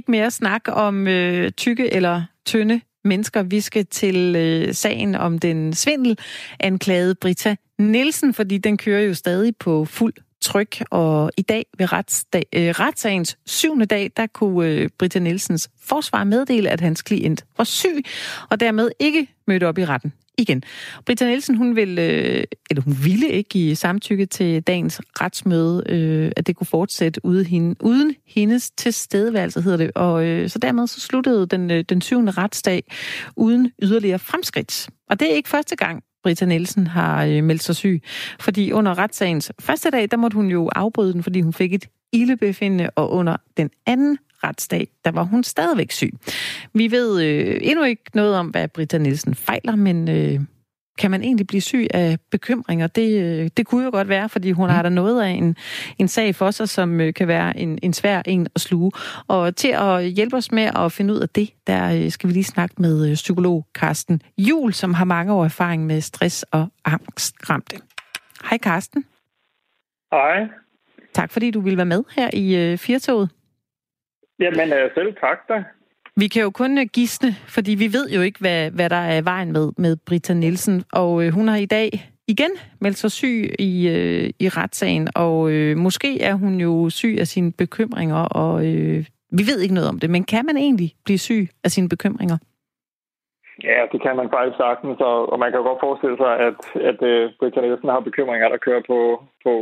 Ikke 0.00 0.10
mere 0.10 0.30
snak 0.30 0.62
om 0.66 1.08
øh, 1.08 1.50
tykke 1.50 1.92
eller 1.92 2.22
tynde 2.46 2.80
mennesker. 3.04 3.42
Vi 3.42 3.60
skal 3.60 3.86
til 3.86 4.36
øh, 4.36 4.74
sagen 4.74 5.14
om 5.14 5.38
den 5.38 5.72
svindel 5.72 6.18
anklagede 6.60 7.14
Brita 7.14 7.56
Nielsen, 7.78 8.34
fordi 8.34 8.58
den 8.58 8.76
kører 8.76 9.02
jo 9.02 9.14
stadig 9.14 9.56
på 9.56 9.84
fuld 9.84 10.14
tryk, 10.40 10.82
og 10.90 11.30
i 11.36 11.42
dag 11.42 11.66
ved 11.78 11.92
retsdag, 11.92 12.46
øh, 12.52 12.68
retssagens 12.68 13.38
syvende 13.46 13.86
dag, 13.86 14.10
der 14.16 14.26
kunne 14.26 14.68
øh, 14.68 14.88
Brita 14.98 15.18
Nielsens 15.18 15.70
forsvar 15.82 16.24
meddele, 16.24 16.70
at 16.70 16.80
hans 16.80 17.02
klient 17.02 17.44
var 17.56 17.64
syg, 17.64 18.04
og 18.50 18.60
dermed 18.60 18.90
ikke 18.98 19.28
mødte 19.46 19.68
op 19.68 19.78
i 19.78 19.84
retten 19.84 20.12
igen. 20.38 20.62
Britta 21.06 21.26
Nielsen, 21.26 21.56
hun, 21.56 21.76
vil, 21.76 21.98
øh, 21.98 22.44
eller 22.70 22.82
hun 22.82 22.96
ville 23.04 23.28
ikke 23.28 23.48
give 23.48 23.76
samtykke 23.76 24.26
til 24.26 24.62
dagens 24.62 25.00
retsmøde, 25.20 25.82
øh, 25.88 26.32
at 26.36 26.46
det 26.46 26.56
kunne 26.56 26.66
fortsætte 26.66 27.24
uden, 27.24 27.46
hende, 27.46 27.74
uden 27.80 28.14
hendes 28.26 28.70
tilstedeværelse, 28.70 29.62
hedder 29.62 29.76
det. 29.76 29.90
Og 29.94 30.26
øh, 30.26 30.48
så 30.48 30.58
dermed 30.58 30.86
så 30.86 31.00
sluttede 31.00 31.46
den, 31.46 31.70
øh, 31.70 31.84
den 31.88 32.00
syvende 32.00 32.32
retsdag 32.32 32.82
uden 33.36 33.72
yderligere 33.82 34.18
fremskridt. 34.18 34.88
Og 35.10 35.20
det 35.20 35.30
er 35.30 35.34
ikke 35.34 35.48
første 35.48 35.76
gang, 35.76 36.02
Britta 36.22 36.44
Nielsen 36.44 36.86
har 36.86 37.24
øh, 37.24 37.44
meldt 37.44 37.62
sig 37.62 37.76
syg. 37.76 38.02
Fordi 38.40 38.72
under 38.72 38.98
retssagens 38.98 39.52
første 39.60 39.90
dag, 39.90 40.08
der 40.10 40.16
måtte 40.16 40.34
hun 40.34 40.48
jo 40.50 40.68
afbryde 40.74 41.12
den, 41.12 41.22
fordi 41.22 41.40
hun 41.40 41.52
fik 41.52 41.74
et 41.74 41.86
ildebefindende, 42.12 42.90
og 42.90 43.10
under 43.10 43.36
den 43.56 43.70
anden 43.86 44.18
retsdag, 44.44 44.88
der 45.04 45.10
var 45.10 45.22
hun 45.22 45.44
stadigvæk 45.44 45.90
syg. 45.90 46.12
Vi 46.74 46.90
ved 46.90 47.22
øh, 47.22 47.58
endnu 47.62 47.84
ikke 47.84 48.02
noget 48.14 48.36
om, 48.36 48.46
hvad 48.46 48.68
Britta 48.68 48.98
Nielsen 48.98 49.34
fejler, 49.34 49.76
men 49.76 50.08
øh, 50.08 50.40
kan 51.00 51.10
man 51.10 51.22
egentlig 51.22 51.46
blive 51.46 51.60
syg 51.60 51.86
af 51.94 52.18
bekymringer? 52.30 52.86
Det, 52.86 53.22
øh, 53.22 53.50
det 53.56 53.66
kunne 53.66 53.84
jo 53.84 53.90
godt 53.90 54.08
være, 54.08 54.28
fordi 54.28 54.50
hun 54.50 54.68
mm. 54.68 54.74
har 54.74 54.82
der 54.82 54.88
noget 54.88 55.22
af 55.22 55.28
en, 55.28 55.56
en 55.98 56.08
sag 56.08 56.34
for 56.34 56.50
sig, 56.50 56.68
som 56.68 57.00
øh, 57.00 57.14
kan 57.14 57.28
være 57.28 57.58
en, 57.58 57.78
en 57.82 57.92
svær 57.92 58.22
en 58.26 58.48
at 58.54 58.60
sluge. 58.60 58.92
Og 59.28 59.56
til 59.56 59.68
at 59.68 60.04
hjælpe 60.04 60.36
os 60.36 60.52
med 60.52 60.70
at 60.76 60.92
finde 60.92 61.14
ud 61.14 61.18
af 61.18 61.28
det, 61.28 61.50
der 61.66 61.94
øh, 61.94 62.10
skal 62.10 62.28
vi 62.28 62.32
lige 62.32 62.44
snakke 62.44 62.74
med 62.78 63.14
psykolog 63.14 63.66
Carsten 63.74 64.22
Jul, 64.38 64.72
som 64.72 64.94
har 64.94 65.04
mange 65.04 65.32
år 65.32 65.44
erfaring 65.44 65.86
med 65.86 66.00
stress 66.00 66.42
og 66.42 66.68
angstramte. 66.84 67.76
Hej 68.50 68.58
Carsten. 68.58 69.04
Hej. 70.12 70.48
Tak 71.14 71.30
fordi 71.30 71.50
du 71.50 71.60
vil 71.60 71.76
være 71.76 71.86
med 71.86 72.02
her 72.16 72.30
i 72.32 72.56
øh, 72.56 72.78
Firtoget. 72.78 73.28
Jamen 74.40 74.68
selv 74.94 75.14
tak 75.14 75.48
da. 75.48 75.64
Vi 76.16 76.28
kan 76.28 76.42
jo 76.42 76.50
kun 76.50 76.78
øh, 76.78 76.86
gisne, 76.92 77.30
fordi 77.48 77.72
vi 77.74 77.88
ved 77.96 78.06
jo 78.16 78.20
ikke, 78.20 78.40
hvad, 78.40 78.70
hvad 78.70 78.90
der 78.90 79.02
er 79.14 79.22
vejen 79.22 79.52
med, 79.52 79.72
med 79.78 79.96
Britta 80.06 80.34
Nielsen. 80.34 80.84
Og 80.92 81.24
øh, 81.24 81.32
hun 81.32 81.48
har 81.48 81.56
i 81.56 81.66
dag 81.66 81.90
igen 82.28 82.50
meldt 82.80 82.96
sig 82.96 83.10
syg 83.10 83.54
i, 83.58 83.88
øh, 83.88 84.30
i 84.44 84.48
retssagen, 84.48 85.08
og 85.16 85.50
øh, 85.52 85.76
måske 85.76 86.22
er 86.22 86.34
hun 86.34 86.54
jo 86.66 86.90
syg 86.90 87.16
af 87.20 87.26
sine 87.26 87.52
bekymringer, 87.52 88.22
og 88.40 88.54
øh, 88.66 88.98
vi 89.38 89.42
ved 89.50 89.58
ikke 89.60 89.74
noget 89.74 89.88
om 89.88 89.98
det. 89.98 90.10
Men 90.10 90.24
kan 90.24 90.46
man 90.46 90.56
egentlig 90.56 90.90
blive 91.04 91.18
syg 91.18 91.48
af 91.64 91.70
sine 91.70 91.88
bekymringer? 91.88 92.38
Ja, 93.62 93.80
det 93.92 94.02
kan 94.02 94.16
man 94.16 94.28
faktisk 94.34 94.56
sagtens, 94.56 94.98
og, 95.10 95.32
og 95.32 95.38
man 95.38 95.50
kan 95.50 95.60
jo 95.60 95.66
godt 95.68 95.84
forestille 95.86 96.16
sig, 96.16 96.32
at, 96.48 96.60
at 96.90 96.98
uh, 97.10 97.30
Britta 97.38 97.60
Nielsen 97.60 97.88
har 97.94 98.00
bekymringer, 98.08 98.48
der 98.48 98.64
kører 98.66 98.82
på, 98.90 98.98
på 99.44 99.52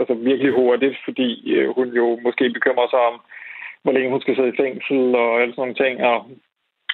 altså 0.00 0.14
virkelig 0.14 0.52
hurtigt, 0.52 0.96
fordi 1.06 1.28
uh, 1.56 1.74
hun 1.76 1.88
jo 2.00 2.06
måske 2.26 2.44
bekymrer 2.56 2.88
sig 2.90 3.00
om, 3.10 3.14
hvor 3.82 3.92
længe 3.92 4.10
hun 4.10 4.20
skal 4.20 4.36
sidde 4.36 4.52
i 4.54 4.60
fængsel 4.62 5.14
og 5.14 5.40
alle 5.40 5.52
sådan 5.52 5.62
nogle 5.62 5.80
ting. 5.82 5.94
Og 6.10 6.18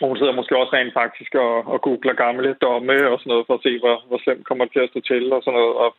hun 0.08 0.16
sidder 0.18 0.38
måske 0.38 0.56
også 0.56 0.72
rent 0.72 0.94
faktisk 1.02 1.34
og, 1.34 1.54
og 1.72 1.78
googler 1.82 2.14
gamle 2.24 2.56
domme 2.64 3.10
og 3.10 3.18
sådan 3.18 3.30
noget 3.30 3.46
for 3.46 3.54
at 3.54 3.64
se, 3.66 3.78
hvor, 3.78 3.96
hvor 4.08 4.18
slemt 4.18 4.46
kommer 4.46 4.64
det 4.64 4.72
til 4.72 4.84
at 4.84 4.90
stå 4.90 5.00
til 5.00 5.32
og 5.32 5.42
sådan 5.42 5.58
noget. 5.58 5.74
Og, 5.84 5.90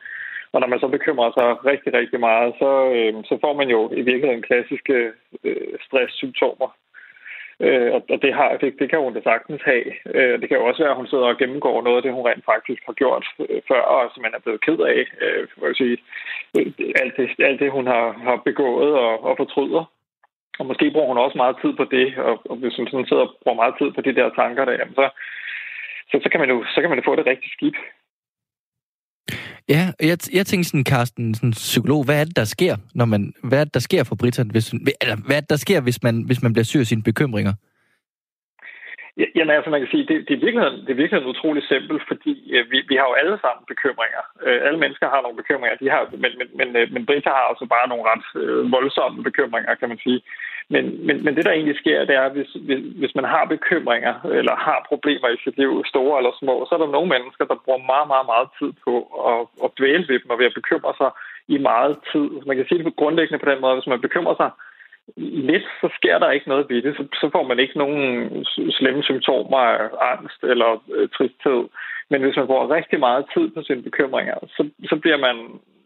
og 0.53 0.59
når 0.59 0.67
man 0.67 0.79
så 0.79 0.87
bekymrer 0.87 1.31
sig 1.37 1.65
rigtig, 1.71 1.93
rigtig 1.93 2.19
meget, 2.19 2.53
så, 2.61 2.71
øh, 2.95 3.13
så 3.29 3.37
får 3.43 3.53
man 3.53 3.69
jo 3.75 3.79
i 3.99 4.01
virkeligheden 4.09 4.47
klassiske 4.49 5.11
øh, 5.43 5.73
stresssymptomer. 5.85 6.69
Øh, 7.65 7.89
og 7.93 8.21
det, 8.23 8.33
har, 8.33 8.57
det, 8.61 8.69
det 8.79 8.89
kan 8.89 8.99
hun 8.99 9.13
da 9.13 9.21
sagtens 9.21 9.61
have. 9.71 9.87
Øh, 10.15 10.41
det 10.41 10.47
kan 10.49 10.57
jo 10.57 10.65
også 10.65 10.81
være, 10.83 10.91
at 10.91 11.01
hun 11.01 11.07
sidder 11.07 11.23
og 11.23 11.37
gennemgår 11.37 11.81
noget 11.81 11.97
af 11.97 12.03
det, 12.03 12.13
hun 12.13 12.27
rent 12.27 12.45
faktisk 12.45 12.81
har 12.85 12.93
gjort 12.93 13.25
øh, 13.49 13.61
før, 13.67 13.81
og 13.81 14.11
som 14.13 14.21
man 14.21 14.33
er 14.35 14.39
blevet 14.39 14.61
ked 14.61 14.79
af. 14.79 14.99
Øh, 15.23 15.47
jeg 15.61 15.75
sige, 15.75 15.97
øh, 16.57 16.65
alt, 17.01 17.17
det, 17.17 17.29
alt 17.39 17.59
det, 17.59 17.71
hun 17.71 17.87
har, 17.87 18.05
har 18.11 18.35
begået 18.49 18.93
og, 18.93 19.23
og 19.23 19.37
fortryder. 19.37 19.83
Og 20.59 20.65
måske 20.65 20.91
bruger 20.91 21.07
hun 21.07 21.17
også 21.17 21.37
meget 21.37 21.55
tid 21.61 21.73
på 21.79 21.85
det, 21.95 22.07
og, 22.17 22.35
og 22.49 22.55
hvis 22.61 22.75
hun 22.77 22.87
sådan 22.87 23.07
sidder 23.09 23.25
og 23.27 23.33
bruger 23.43 23.61
meget 23.61 23.75
tid 23.79 23.89
på 23.95 24.01
de 24.01 24.15
der 24.15 24.27
tanker 24.39 24.65
der, 24.65 24.75
jamen 24.79 24.95
så, 24.99 25.05
så, 26.09 26.15
så, 26.23 26.27
kan 26.31 26.39
man 26.39 26.49
jo, 26.49 26.57
så 26.73 26.77
kan 26.81 26.89
man 26.89 26.99
jo 26.99 27.07
få 27.09 27.15
det 27.15 27.25
rigtig 27.25 27.51
skidt. 27.57 27.77
Ja, 29.73 29.83
jeg, 30.09 30.17
jeg 30.37 30.45
tænker 30.45 30.65
sådan, 30.65 30.89
Carsten, 30.93 31.35
sådan 31.35 31.51
psykolog, 31.51 32.05
hvad 32.05 32.19
er 32.19 32.23
det, 32.23 32.35
der 32.35 32.43
sker, 32.55 32.75
når 32.95 33.05
man, 33.05 33.33
hvad 33.43 33.59
er 33.59 33.63
det, 33.63 33.73
der 33.73 33.79
sker 33.79 34.03
for 34.03 34.15
Britta, 34.15 34.43
hvis, 34.43 34.73
eller 35.01 35.17
hvad 35.25 35.35
er 35.35 35.39
det, 35.39 35.49
der 35.49 35.55
sker, 35.65 35.81
hvis 35.81 36.03
man, 36.03 36.23
hvis 36.27 36.43
man 36.43 36.53
bliver 36.53 36.63
syg 36.63 36.79
af 36.79 36.85
sine 36.85 37.03
bekymringer? 37.03 37.53
Jamen 39.35 39.55
altså, 39.55 39.69
man 39.71 39.81
kan 39.81 39.91
sige, 39.93 40.05
det, 40.09 40.17
det, 40.27 40.33
er 40.33 40.45
virkelig, 40.45 40.63
det 40.85 40.91
er 40.91 41.01
virkelig 41.01 41.31
utroligt 41.33 41.67
simpelt, 41.67 42.01
fordi 42.11 42.33
øh, 42.55 42.71
vi, 42.71 42.77
vi 42.91 42.95
har 42.95 43.07
jo 43.09 43.19
alle 43.21 43.37
sammen 43.43 43.63
bekymringer. 43.73 44.23
Øh, 44.45 44.59
alle 44.67 44.79
mennesker 44.83 45.07
har 45.13 45.21
nogle 45.21 45.41
bekymringer, 45.41 45.77
de 45.81 45.89
har, 45.93 46.01
men, 46.23 46.31
men, 46.39 46.47
men, 46.59 46.67
øh, 46.79 46.85
men 46.93 47.05
Britta 47.05 47.29
har 47.29 47.45
også 47.51 47.65
bare 47.75 47.89
nogle 47.89 48.07
ret 48.11 48.25
øh, 48.41 48.71
voldsomme 48.71 49.23
bekymringer, 49.23 49.75
kan 49.75 49.89
man 49.89 49.99
sige. 50.05 50.21
Men, 50.73 50.83
men, 51.07 51.15
men 51.23 51.35
det, 51.35 51.45
der 51.45 51.51
egentlig 51.51 51.77
sker, 51.77 52.05
det 52.05 52.15
er, 52.15 52.29
hvis, 52.29 52.51
hvis, 52.67 52.81
hvis 52.99 53.15
man 53.15 53.25
har 53.33 53.45
bekymringer, 53.45 54.13
eller 54.39 54.55
har 54.55 54.85
problemer 54.91 55.29
i 55.29 55.41
sit 55.43 55.57
liv, 55.57 55.71
store 55.93 56.17
eller 56.19 56.33
små, 56.39 56.55
så 56.65 56.75
er 56.75 56.81
der 56.81 56.95
nogle 56.95 57.09
mennesker, 57.15 57.45
der 57.45 57.63
bruger 57.63 57.89
meget, 57.91 58.07
meget, 58.13 58.27
meget 58.33 58.47
tid 58.59 58.71
på 58.85 58.93
at, 59.31 59.39
at 59.63 59.69
dvæle 59.77 60.05
ved 60.09 60.19
dem, 60.19 60.29
og 60.31 60.39
ved 60.39 60.49
at 60.49 60.59
bekymre 60.59 60.93
sig 61.01 61.11
i 61.55 61.57
meget 61.71 61.93
tid. 62.11 62.27
Man 62.47 62.55
kan 62.57 62.65
sige 62.67 62.83
det 62.83 63.01
grundlæggende 63.01 63.43
på 63.43 63.49
den 63.51 63.61
måde, 63.61 63.75
hvis 63.75 63.91
man 63.93 64.05
bekymrer 64.05 64.35
sig 64.41 64.49
lidt, 65.17 65.63
så 65.81 65.89
sker 65.95 66.17
der 66.19 66.31
ikke 66.31 66.49
noget 66.49 66.69
ved 66.69 66.81
det. 66.81 66.95
Så, 66.97 67.03
så 67.21 67.29
får 67.31 67.43
man 67.43 67.59
ikke 67.59 67.77
nogen 67.77 68.45
slemme 68.77 69.03
symptomer 69.03 69.57
af 69.57 69.89
angst 70.13 70.43
eller 70.43 70.83
øh, 70.95 71.09
tristhed. 71.09 71.63
Men 72.09 72.21
hvis 72.21 72.35
man 72.35 72.47
bruger 72.47 72.75
rigtig 72.75 72.99
meget 72.99 73.25
tid 73.33 73.49
på 73.49 73.61
sine 73.63 73.83
bekymringer, 73.83 74.35
så, 74.55 74.69
så 74.89 74.95
bliver 74.95 75.17
man 75.17 75.35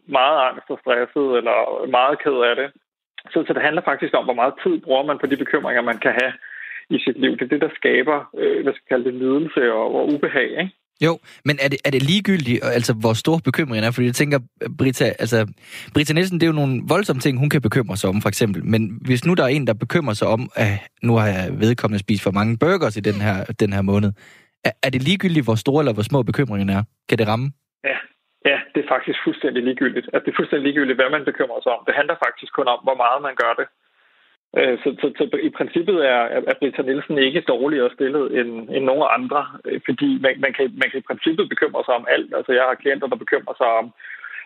meget 0.06 0.38
angst 0.48 0.70
og 0.70 0.78
stresset 0.82 1.28
eller 1.38 1.86
meget 1.86 2.18
ked 2.22 2.38
af 2.50 2.56
det. 2.56 2.68
Så, 3.32 3.44
så 3.46 3.52
det 3.52 3.62
handler 3.62 3.82
faktisk 3.82 4.14
om, 4.14 4.24
hvor 4.24 4.40
meget 4.40 4.54
tid 4.62 4.80
bruger 4.80 5.04
man 5.04 5.18
på 5.18 5.26
de 5.26 5.36
bekymringer, 5.36 5.82
man 5.82 5.98
kan 5.98 6.14
have 6.20 6.32
i 6.90 6.98
sit 7.04 7.18
liv. 7.20 7.32
Det 7.32 7.42
er 7.42 7.54
det, 7.54 7.60
der 7.60 7.68
skaber, 7.74 8.18
øh, 8.38 8.62
hvad 8.62 8.72
skal 8.72 8.88
kalde 8.88 9.04
det, 9.04 9.14
lidelse 9.14 9.72
og, 9.72 9.94
og 9.94 10.08
ubehag. 10.12 10.50
Ikke? 10.50 10.72
Jo, 11.04 11.18
men 11.44 11.58
er 11.64 11.68
det, 11.68 11.78
er 11.84 11.90
det 11.90 12.02
ligegyldigt, 12.02 12.64
altså 12.78 12.92
hvor 13.02 13.12
stor 13.12 13.36
bekymringen 13.48 13.84
er? 13.84 13.90
Fordi 13.90 14.06
jeg 14.06 14.14
tænker, 14.14 14.38
Brita, 14.78 15.04
altså, 15.04 15.38
Brita 15.94 16.12
Nielsen, 16.12 16.40
det 16.40 16.46
er 16.46 16.52
jo 16.52 16.60
nogle 16.62 16.82
voldsomme 16.88 17.20
ting, 17.20 17.38
hun 17.38 17.50
kan 17.50 17.62
bekymre 17.68 17.96
sig 17.96 18.08
om, 18.10 18.22
for 18.22 18.28
eksempel. 18.28 18.64
Men 18.64 18.98
hvis 19.08 19.24
nu 19.26 19.34
der 19.34 19.44
er 19.44 19.52
en, 19.56 19.66
der 19.66 19.74
bekymrer 19.74 20.14
sig 20.14 20.28
om, 20.28 20.42
at 20.54 20.72
nu 21.02 21.12
har 21.16 21.26
jeg 21.26 21.44
vedkommende 21.64 22.00
spist 22.04 22.22
for 22.22 22.30
mange 22.30 22.58
burgers 22.58 22.96
i 22.96 23.00
den 23.00 23.18
her, 23.26 23.36
den 23.44 23.72
her 23.72 23.82
måned, 23.82 24.10
er, 24.64 24.72
er 24.86 24.90
det 24.90 25.02
ligegyldigt, 25.08 25.46
hvor 25.46 25.58
store 25.64 25.80
eller 25.82 25.94
hvor 25.96 26.06
små 26.10 26.22
bekymringen 26.22 26.68
er? 26.76 26.82
Kan 27.08 27.18
det 27.18 27.28
ramme? 27.28 27.46
Ja, 27.90 27.98
ja 28.50 28.58
det 28.74 28.80
er 28.84 28.88
faktisk 28.94 29.18
fuldstændig 29.26 29.62
ligegyldigt. 29.68 30.06
Altså, 30.12 30.24
det 30.24 30.30
er 30.32 30.38
fuldstændig 30.40 30.64
ligegyldigt, 30.68 30.98
hvad 30.98 31.10
man 31.16 31.24
bekymrer 31.30 31.60
sig 31.62 31.72
om. 31.76 31.82
Det 31.88 31.94
handler 32.00 32.16
faktisk 32.26 32.52
kun 32.58 32.68
om, 32.74 32.80
hvor 32.86 32.96
meget 33.04 33.20
man 33.28 33.34
gør 33.42 33.52
det. 33.60 33.66
Øh, 34.58 34.78
så, 34.82 34.88
så, 35.00 35.06
så 35.18 35.24
i 35.42 35.50
princippet 35.58 35.96
er, 36.14 36.22
er 36.50 36.54
Britta 36.58 36.82
Nielsen 36.82 37.18
ikke 37.18 37.40
dårligere 37.40 37.90
stillet 37.94 38.38
end, 38.38 38.50
end 38.74 38.84
nogen 38.84 39.06
andre, 39.18 39.46
øh, 39.64 39.80
fordi 39.84 40.18
man, 40.24 40.34
man, 40.44 40.52
kan, 40.52 40.64
man 40.80 40.90
kan 40.90 41.00
i 41.00 41.08
princippet 41.08 41.48
bekymre 41.48 41.82
sig 41.84 41.94
om 41.94 42.06
alt. 42.14 42.30
Altså 42.36 42.52
jeg 42.52 42.62
har 42.68 42.74
klienter, 42.74 43.06
der 43.06 43.16
bekymrer 43.16 43.54
sig 43.56 43.66
om, 43.80 43.86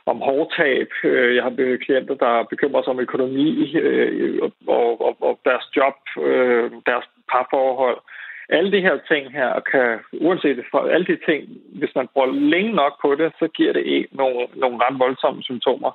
om 0.07 0.19
hårdtab. 0.29 0.89
Øh, 1.05 1.35
jeg 1.37 1.43
har 1.43 1.79
klienter, 1.85 2.15
der 2.15 2.43
bekymrer 2.53 2.83
sig 2.83 2.91
om 2.91 3.01
økonomi 3.01 3.77
og, 4.43 5.01
og, 5.07 5.17
og 5.21 5.41
deres 5.45 5.67
job, 5.77 5.97
deres 6.87 7.07
parforhold. 7.33 7.99
Alle 8.49 8.73
de 8.73 8.81
her 8.81 8.99
ting 9.09 9.33
her 9.33 9.61
kan, 9.73 9.99
uanset 10.13 10.65
for 10.71 10.79
alle 10.79 11.07
de 11.07 11.19
ting, 11.29 11.49
hvis 11.79 11.95
man 11.95 12.09
bruger 12.13 12.33
længe 12.33 12.73
nok 12.73 12.95
på 13.03 13.15
det, 13.15 13.33
så 13.39 13.49
giver 13.49 13.73
det 13.73 14.07
nogle, 14.13 14.47
nogle 14.55 14.79
ret 14.85 14.99
voldsomme 14.99 15.43
symptomer. 15.43 15.93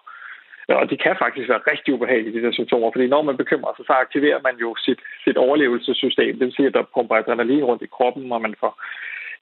Og 0.67 0.89
det 0.89 0.99
kan 1.03 1.15
faktisk 1.19 1.49
være 1.49 1.67
rigtig 1.71 1.93
ubehageligt, 1.93 2.35
de 2.35 2.41
der 2.41 2.51
symptomer, 2.51 2.91
fordi 2.91 3.07
når 3.07 3.21
man 3.21 3.37
bekymrer 3.37 3.73
sig, 3.75 3.85
så 3.85 3.93
aktiverer 3.93 4.39
man 4.43 4.55
jo 4.63 4.75
sit, 4.85 4.99
sit 5.23 5.37
overlevelsessystem. 5.37 6.37
Det 6.37 6.45
vil 6.45 6.55
sige, 6.55 6.67
at 6.67 6.73
der 6.73 6.91
pumper 6.93 7.15
adrenalin 7.15 7.63
rundt 7.63 7.83
i 7.83 7.93
kroppen, 7.95 8.31
og 8.31 8.41
man 8.41 8.55
får 8.59 8.73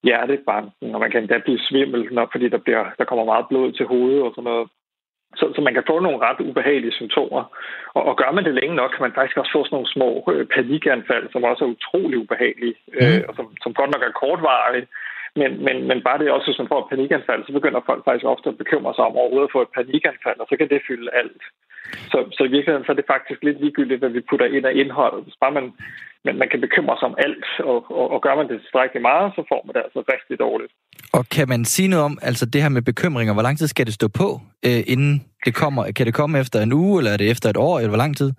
hjertebanken, 0.03 0.95
og 0.95 0.99
man 0.99 1.11
kan 1.11 1.21
endda 1.21 1.37
blive 1.37 1.59
svimmel, 1.69 2.01
når, 2.11 2.29
fordi 2.31 2.47
der, 2.49 2.57
bliver, 2.57 2.85
der 2.97 3.05
kommer 3.05 3.25
meget 3.25 3.45
blod 3.49 3.71
til 3.71 3.85
hovedet 3.85 4.21
og 4.21 4.31
sådan 4.35 4.43
noget. 4.43 4.67
Så, 5.35 5.45
så 5.55 5.61
man 5.61 5.73
kan 5.73 5.83
få 5.87 5.99
nogle 5.99 6.23
ret 6.27 6.39
ubehagelige 6.49 6.97
symptomer. 6.99 7.43
Og, 7.95 8.03
og 8.09 8.17
gør 8.17 8.31
man 8.31 8.45
det 8.45 8.53
længe 8.53 8.75
nok, 8.75 8.91
kan 8.91 9.05
man 9.05 9.17
faktisk 9.17 9.37
også 9.37 9.51
få 9.55 9.63
sådan 9.63 9.75
nogle 9.75 9.93
små 9.95 10.09
øh, 10.33 10.45
panikanfald, 10.55 11.25
som 11.31 11.43
også 11.43 11.63
er 11.65 11.73
utrolig 11.75 12.17
ubehagelige, 12.17 12.75
mm. 12.87 12.93
øh, 13.01 13.21
og 13.27 13.33
som, 13.35 13.45
som 13.63 13.73
godt 13.73 13.91
nok 13.91 14.03
er 14.03 14.19
kortvarige, 14.21 14.87
men, 15.39 15.51
men, 15.65 15.77
men 15.89 15.99
bare 16.07 16.19
det 16.19 16.31
også, 16.31 16.47
hvis 16.47 16.61
man 16.61 16.71
får 16.71 16.79
et 16.81 16.91
panikanfald, 16.93 17.41
så 17.43 17.51
begynder 17.57 17.87
folk 17.89 18.01
faktisk 18.03 18.25
ofte 18.33 18.49
at 18.49 18.59
bekymre 18.61 18.93
sig 18.95 19.03
om 19.09 19.15
overhovedet 19.21 19.49
at 19.49 19.55
få 19.55 19.61
et 19.63 19.75
panikanfald, 19.77 20.39
og 20.43 20.47
så 20.49 20.55
kan 20.57 20.69
det 20.69 20.87
fylde 20.87 21.09
alt. 21.21 21.43
Så, 22.11 22.17
så 22.37 22.41
i 22.43 22.53
virkeligheden 22.55 22.85
så 22.85 22.91
er 22.91 22.99
det 22.99 23.11
faktisk 23.13 23.39
lidt 23.43 23.59
ligegyldigt, 23.63 24.01
hvad 24.01 24.13
vi 24.17 24.27
putter 24.29 24.47
ind 24.55 24.65
af 24.65 24.73
indhold. 24.81 25.23
Hvis 25.23 25.37
bare 25.43 25.53
man, 25.57 25.65
man, 26.25 26.35
man 26.41 26.49
kan 26.51 26.61
bekymre 26.65 26.95
sig 26.97 27.07
om 27.11 27.17
alt, 27.25 27.45
og, 27.71 27.79
og, 27.99 28.05
og 28.13 28.19
gør 28.25 28.35
man 28.35 28.47
det 28.49 28.61
tilstrækkeligt 28.61 29.07
meget, 29.11 29.27
så 29.35 29.41
får 29.51 29.61
man 29.65 29.73
det 29.75 29.81
altså 29.87 30.01
rigtig 30.13 30.35
dårligt. 30.45 30.71
Og 31.17 31.23
kan 31.35 31.49
man 31.53 31.61
sige 31.65 31.89
noget 31.93 32.05
om 32.05 32.17
altså 32.21 32.45
det 32.45 32.61
her 32.61 32.69
med 32.77 32.81
bekymringer? 32.91 33.33
Hvor 33.33 33.47
lang 33.47 33.57
tid 33.57 33.67
skal 33.67 33.85
det 33.85 33.93
stå 33.93 34.07
på, 34.21 34.29
øh, 34.67 34.81
inden 34.93 35.13
det 35.45 35.53
kommer? 35.61 35.91
Kan 35.95 36.05
det 36.05 36.13
komme 36.13 36.39
efter 36.39 36.59
en 36.61 36.73
uge, 36.73 36.99
eller 36.99 37.11
er 37.11 37.17
det 37.17 37.31
efter 37.31 37.49
et 37.49 37.57
år, 37.57 37.77
eller 37.77 37.93
hvor 37.93 38.03
lang 38.03 38.17
tid? 38.17 38.31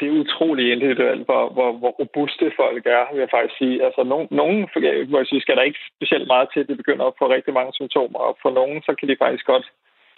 Det 0.00 0.06
er 0.08 0.20
utroligt 0.22 0.72
individuelt, 0.74 1.24
hvor, 1.24 1.48
hvor, 1.56 1.72
hvor 1.72 1.92
robuste 2.00 2.52
folk 2.56 2.86
er, 2.86 3.04
vil 3.12 3.20
jeg 3.20 3.34
faktisk 3.34 3.58
sige. 3.58 3.84
Altså, 3.86 4.02
nogen, 4.02 4.28
nogen 4.30 4.58
må 5.10 5.16
jeg 5.18 5.26
sige, 5.26 5.40
skal 5.40 5.56
der 5.56 5.62
ikke 5.62 5.78
specielt 5.96 6.26
meget 6.26 6.48
til, 6.52 6.60
at 6.60 6.68
de 6.68 6.80
begynder 6.82 7.04
at 7.06 7.18
få 7.18 7.24
rigtig 7.36 7.54
mange 7.54 7.72
symptomer, 7.72 8.18
og 8.18 8.38
for 8.42 8.50
nogen, 8.50 8.82
så 8.82 8.94
kan 8.98 9.08
de 9.08 9.16
faktisk 9.24 9.46
godt 9.46 9.66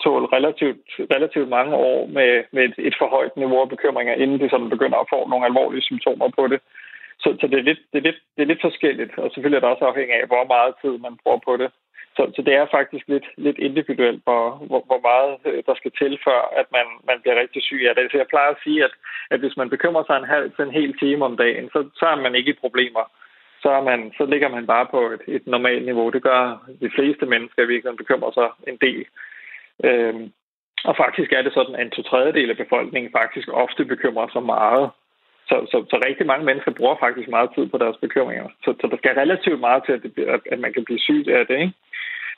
tåle 0.05 0.27
relativt, 0.37 0.88
relativt 1.14 1.49
mange 1.49 1.75
år 1.77 2.07
med, 2.07 2.31
med 2.55 2.62
et, 2.69 2.75
et 2.79 2.95
for 2.99 3.09
højt 3.17 3.37
niveau 3.37 3.61
af 3.62 3.69
bekymringer, 3.69 4.14
inden 4.14 4.41
de 4.41 4.51
sådan 4.51 4.71
begynder 4.75 4.99
at 4.99 5.11
få 5.14 5.29
nogle 5.29 5.47
alvorlige 5.47 5.88
symptomer 5.91 6.29
på 6.38 6.47
det. 6.53 6.61
så, 7.23 7.29
så 7.41 7.47
det, 7.47 7.59
er 7.59 7.69
lidt, 7.71 7.83
det, 7.93 7.99
er 7.99 8.07
lidt, 8.09 8.21
det 8.37 8.43
er 8.43 8.51
lidt 8.53 8.67
forskelligt, 8.69 9.12
og 9.19 9.31
selvfølgelig 9.31 9.57
er 9.57 9.64
det 9.64 9.75
også 9.75 9.85
afhængig 9.85 10.14
af, 10.14 10.27
hvor 10.27 10.45
meget 10.55 10.75
tid 10.83 10.95
man 11.07 11.19
bruger 11.23 11.41
på 11.49 11.57
det. 11.57 11.71
Så, 12.19 12.33
så 12.37 12.43
det 12.43 12.55
er 12.55 12.75
faktisk 12.77 13.05
lidt, 13.09 13.27
lidt 13.37 13.59
individuelt, 13.59 14.21
hvor, 14.25 14.45
hvor, 14.69 14.83
hvor 14.89 15.01
meget 15.11 15.33
øh, 15.49 15.63
der 15.67 15.75
skal 15.75 15.93
til, 15.99 16.19
før 16.27 16.41
at 16.61 16.67
man, 16.77 16.87
man 17.11 17.19
bliver 17.21 17.41
rigtig 17.41 17.63
syg 17.63 17.83
af 17.89 17.95
det. 17.95 18.11
Så 18.11 18.17
jeg 18.17 18.33
plejer 18.33 18.51
at 18.51 18.63
sige, 18.65 18.85
at, 18.85 18.95
at 19.31 19.41
hvis 19.41 19.57
man 19.57 19.71
bekymrer 19.71 20.05
sig 20.07 20.17
en 20.17 20.33
halv 20.35 20.47
til 20.51 20.65
en 20.65 20.79
hel 20.81 20.99
time 20.99 21.25
om 21.25 21.37
dagen, 21.37 21.67
så, 21.75 21.81
så 22.01 22.07
er 22.07 22.17
man 22.25 22.35
ikke 22.35 22.51
i 22.51 22.63
problemer. 22.65 23.05
Så, 23.63 23.69
er 23.79 23.83
man, 23.91 24.13
så 24.19 24.25
ligger 24.25 24.49
man 24.49 24.67
bare 24.67 24.87
på 24.95 25.01
et, 25.15 25.23
et 25.27 25.47
normalt 25.47 25.85
niveau. 25.85 26.11
Det 26.11 26.23
gør 26.23 26.41
de 26.81 26.91
fleste 26.97 27.27
mennesker 27.27 27.67
vi 27.67 27.73
virkelig 27.73 27.97
bekymrer 27.97 28.31
sig 28.31 28.49
en 28.71 28.79
del. 28.87 29.05
Øhm, 29.85 30.33
og 30.85 30.97
faktisk 30.97 31.33
er 31.33 31.43
det 31.43 31.53
sådan, 31.55 31.75
at 31.75 31.83
en 31.87 31.91
to 31.91 32.03
tredjedel 32.03 32.51
af 32.51 32.57
befolkningen 32.57 33.13
faktisk 33.13 33.49
ofte 33.53 33.85
bekymrer 33.85 34.29
sig 34.33 34.43
meget. 34.43 34.91
Så, 35.49 35.57
så, 35.71 35.77
så 35.91 35.97
rigtig 36.07 36.27
mange 36.27 36.45
mennesker 36.45 36.73
bruger 36.73 36.97
faktisk 37.01 37.29
meget 37.29 37.51
tid 37.55 37.67
på 37.69 37.79
deres 37.79 37.97
bekymringer. 37.97 38.49
Så, 38.65 38.75
så 38.81 38.87
der 38.91 38.97
skal 38.97 39.15
relativt 39.15 39.61
meget 39.61 39.83
til, 39.87 39.93
at, 39.93 40.03
det, 40.03 40.43
at 40.53 40.59
man 40.59 40.73
kan 40.73 40.85
blive 40.85 40.99
syg 40.99 41.25
af 41.29 41.47
det. 41.47 41.59
Ikke? 41.59 41.73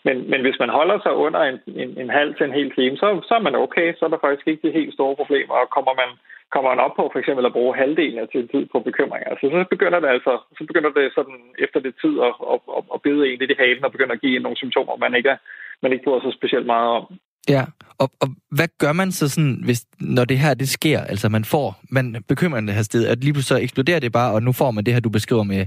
Men, 0.04 0.30
men 0.30 0.40
hvis 0.40 0.58
man 0.62 0.68
holder 0.68 0.98
sig 1.02 1.12
under 1.12 1.40
en, 1.40 1.58
en, 1.82 1.90
en 2.02 2.10
halv 2.10 2.34
til 2.34 2.46
en 2.46 2.58
hel 2.60 2.70
time, 2.74 2.96
så, 2.96 3.06
så 3.28 3.34
er 3.34 3.42
man 3.46 3.54
okay. 3.54 3.94
Så 3.94 4.04
er 4.04 4.10
der 4.10 4.24
faktisk 4.24 4.46
ikke 4.48 4.68
de 4.68 4.78
helt 4.78 4.94
store 4.94 5.16
problemer. 5.16 5.54
Og 5.54 5.70
kommer 5.76 5.94
man, 6.00 6.10
kommer 6.54 6.70
man 6.70 6.84
op 6.86 6.94
på 6.96 7.04
for 7.12 7.18
eksempel 7.18 7.46
at 7.46 7.56
bruge 7.56 7.76
halvdelen 7.82 8.18
af 8.18 8.28
sin 8.32 8.48
tid 8.48 8.64
på 8.72 8.78
bekymringer, 8.88 9.28
altså, 9.28 9.46
så 9.50 9.64
begynder 9.74 10.00
det 10.00 10.08
altså 10.08 10.32
så 10.58 10.62
begynder 10.68 10.90
det 10.98 11.14
sådan 11.14 11.38
efter 11.64 11.80
det 11.80 11.94
tid 12.02 12.14
at, 12.28 12.34
at, 12.52 12.58
at, 12.76 12.82
at 12.94 13.02
bide 13.02 13.22
en 13.28 13.38
lidt 13.38 13.54
i 13.54 13.60
halen 13.62 13.84
og 13.84 13.92
begynder 13.92 14.14
at 14.14 14.24
give 14.24 14.44
nogle 14.44 14.56
symptomer, 14.56 14.96
man 14.96 15.14
ikke, 15.14 15.28
er, 15.28 15.38
man 15.82 15.92
ikke 15.92 16.04
bryder 16.04 16.20
så 16.20 16.32
specielt 16.38 16.66
meget 16.66 16.90
om. 16.98 17.04
Ja, 17.48 17.64
og, 17.98 18.10
og 18.20 18.28
hvad 18.50 18.68
gør 18.78 18.92
man 18.92 19.12
så 19.12 19.28
sådan, 19.28 19.60
hvis, 19.64 19.84
når 20.00 20.24
det 20.24 20.38
her 20.38 20.54
det 20.54 20.68
sker, 20.68 21.00
altså 21.00 21.28
man 21.28 21.44
får, 21.44 21.80
man 21.90 22.16
bekymrer 22.28 22.60
det 22.60 22.74
her 22.74 22.82
sted, 22.82 23.06
at 23.06 23.24
lige 23.24 23.32
pludselig 23.32 23.58
så 23.58 23.62
eksploderer 23.62 24.00
det 24.00 24.12
bare, 24.12 24.32
og 24.32 24.42
nu 24.42 24.52
får 24.52 24.70
man 24.70 24.86
det 24.86 24.94
her, 24.94 25.00
du 25.00 25.08
beskriver 25.08 25.42
med 25.42 25.66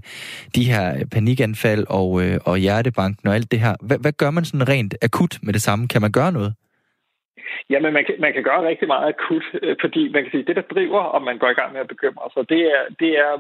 de 0.56 0.64
her 0.64 0.96
øh, 0.96 1.06
panikanfald 1.06 1.86
og, 1.90 2.22
øh, 2.22 2.40
og 2.46 2.58
hjertebanken 2.58 3.28
og 3.28 3.36
alt 3.36 3.52
det 3.52 3.60
her. 3.60 3.76
Hvad, 3.82 3.98
hvad 3.98 4.12
gør 4.12 4.32
man 4.32 4.46
sådan 4.46 4.70
rent 4.70 4.96
akut 5.02 5.40
med 5.42 5.54
det 5.54 5.62
samme? 5.62 5.88
Kan 5.88 6.02
man 6.02 6.12
gøre 6.12 6.32
noget? 6.32 6.54
Jamen, 7.70 7.94
man 7.94 8.06
kan, 8.06 8.16
man 8.20 8.34
kan 8.34 8.44
gøre 8.44 8.68
rigtig 8.68 8.88
meget 8.88 9.08
akut, 9.08 9.46
øh, 9.62 9.76
fordi 9.82 10.10
man 10.14 10.24
kan 10.24 10.32
sige, 10.32 10.44
det, 10.44 10.56
der 10.56 10.72
driver, 10.76 11.02
om 11.16 11.22
man 11.22 11.38
går 11.38 11.50
i 11.50 11.60
gang 11.60 11.74
med 11.74 11.82
at 11.82 11.88
bekymre 11.88 12.30
sig, 12.34 12.50
det 12.50 12.62
er, 12.76 12.84
det 13.00 13.12
er, 13.26 13.32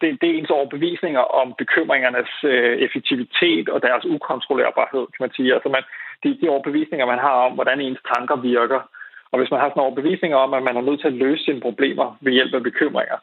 det, 0.00 0.08
det 0.20 0.26
er 0.30 0.38
ens 0.38 0.50
overbevisninger 0.50 1.24
om 1.40 1.54
bekymringernes 1.58 2.32
øh, 2.44 2.76
effektivitet 2.86 3.68
og 3.68 3.82
deres 3.82 4.04
ukontrollerbarhed, 4.04 5.04
kan 5.12 5.22
man 5.24 5.32
sige. 5.36 5.54
Altså, 5.54 5.68
man, 5.68 5.82
de, 6.22 6.38
de 6.40 6.48
overbevisninger, 6.48 7.06
man 7.06 7.24
har 7.26 7.36
om, 7.46 7.52
hvordan 7.52 7.80
ens 7.80 8.02
tanker 8.14 8.36
virker. 8.36 8.80
Og 9.32 9.38
hvis 9.38 9.50
man 9.50 9.60
har 9.60 9.68
sådan 9.68 9.86
overbevisninger 9.86 10.38
om, 10.44 10.54
at 10.54 10.62
man 10.62 10.76
er 10.76 10.80
nødt 10.80 11.00
til 11.00 11.12
at 11.12 11.20
løse 11.24 11.44
sine 11.44 11.60
problemer 11.60 12.16
ved 12.20 12.32
hjælp 12.32 12.54
af 12.54 12.62
bekymringer, 12.62 13.18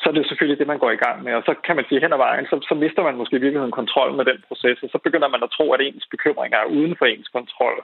så 0.00 0.04
er 0.08 0.14
det 0.14 0.26
selvfølgelig 0.26 0.58
det, 0.58 0.66
man 0.72 0.82
går 0.82 0.90
i 0.90 1.02
gang 1.04 1.16
med. 1.24 1.32
Og 1.34 1.42
så 1.46 1.54
kan 1.66 1.76
man 1.76 1.84
sige 1.88 2.00
hen 2.00 2.12
ad 2.12 2.20
vejen, 2.26 2.46
så, 2.46 2.56
så 2.68 2.74
mister 2.74 3.02
man 3.02 3.16
måske 3.16 3.36
i 3.36 3.44
virkeligheden 3.44 3.78
kontrol 3.80 4.12
med 4.16 4.24
den 4.24 4.38
proces, 4.48 4.82
og 4.82 4.88
så 4.92 4.98
begynder 5.04 5.28
man 5.28 5.42
at 5.42 5.50
tro, 5.56 5.72
at 5.72 5.80
ens 5.80 6.06
bekymringer 6.10 6.58
er 6.58 6.72
uden 6.76 6.96
for 6.98 7.06
ens 7.06 7.28
kontrol. 7.28 7.76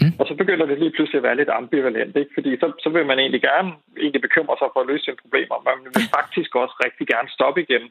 Mm. 0.00 0.12
Og 0.20 0.24
så 0.28 0.34
begynder 0.40 0.66
det 0.66 0.78
lige 0.78 0.94
pludselig 0.96 1.18
at 1.18 1.28
være 1.28 1.40
lidt 1.40 1.52
ambivalent, 1.60 2.16
ikke? 2.16 2.34
fordi 2.34 2.50
så, 2.60 2.66
så 2.84 2.88
vil 2.94 3.06
man 3.06 3.18
egentlig 3.18 3.42
gerne 3.50 3.70
egentlig 4.04 4.22
bekymre 4.26 4.56
sig 4.58 4.68
for 4.72 4.80
at 4.80 4.88
løse 4.90 5.04
sine 5.04 5.22
problemer, 5.22 5.56
men 5.66 5.76
man 5.84 5.92
vil 5.96 6.14
faktisk 6.18 6.50
også 6.62 6.74
rigtig 6.86 7.06
gerne 7.14 7.28
stoppe 7.36 7.60
igen 7.62 7.84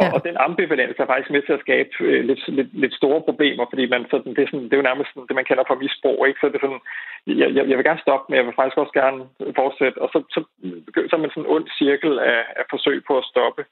og, 0.00 0.04
ja. 0.04 0.12
og 0.14 0.20
den 0.26 0.36
ambivalens 0.46 0.98
er 0.98 1.10
faktisk 1.12 1.30
med 1.34 1.42
til 1.42 1.56
at 1.56 1.64
skabe 1.66 1.90
øh, 2.00 2.20
lidt, 2.28 2.42
lidt, 2.58 2.70
lidt 2.82 2.94
store 3.00 3.20
problemer, 3.28 3.64
fordi 3.72 3.84
man 3.94 4.02
sådan, 4.10 4.32
det, 4.36 4.42
er 4.42 4.50
sådan, 4.50 4.66
det 4.68 4.74
er 4.74 4.82
jo 4.82 4.90
nærmest 4.90 5.08
sådan, 5.10 5.26
det, 5.28 5.38
man 5.38 5.48
kender 5.48 5.64
for 5.66 5.80
misbrug. 5.82 6.18
Ikke? 6.28 6.40
Så 6.40 6.46
det 6.46 6.56
er 6.58 6.66
sådan, 6.66 6.82
jeg, 7.42 7.48
jeg, 7.56 7.64
jeg 7.68 7.76
vil 7.76 7.88
gerne 7.88 8.04
stoppe, 8.06 8.24
men 8.28 8.36
jeg 8.38 8.46
vil 8.46 8.58
faktisk 8.58 8.78
også 8.82 8.94
gerne 9.02 9.20
fortsætte. 9.60 9.98
Og 10.04 10.08
så, 10.12 10.18
så, 10.34 10.40
så 11.08 11.12
er 11.16 11.22
man 11.22 11.30
sådan 11.30 11.44
en 11.44 11.52
ond 11.56 11.66
cirkel 11.80 12.12
af, 12.32 12.40
af 12.60 12.64
forsøg 12.72 12.98
på 13.08 13.12
at 13.20 13.28
stoppe 13.32 13.62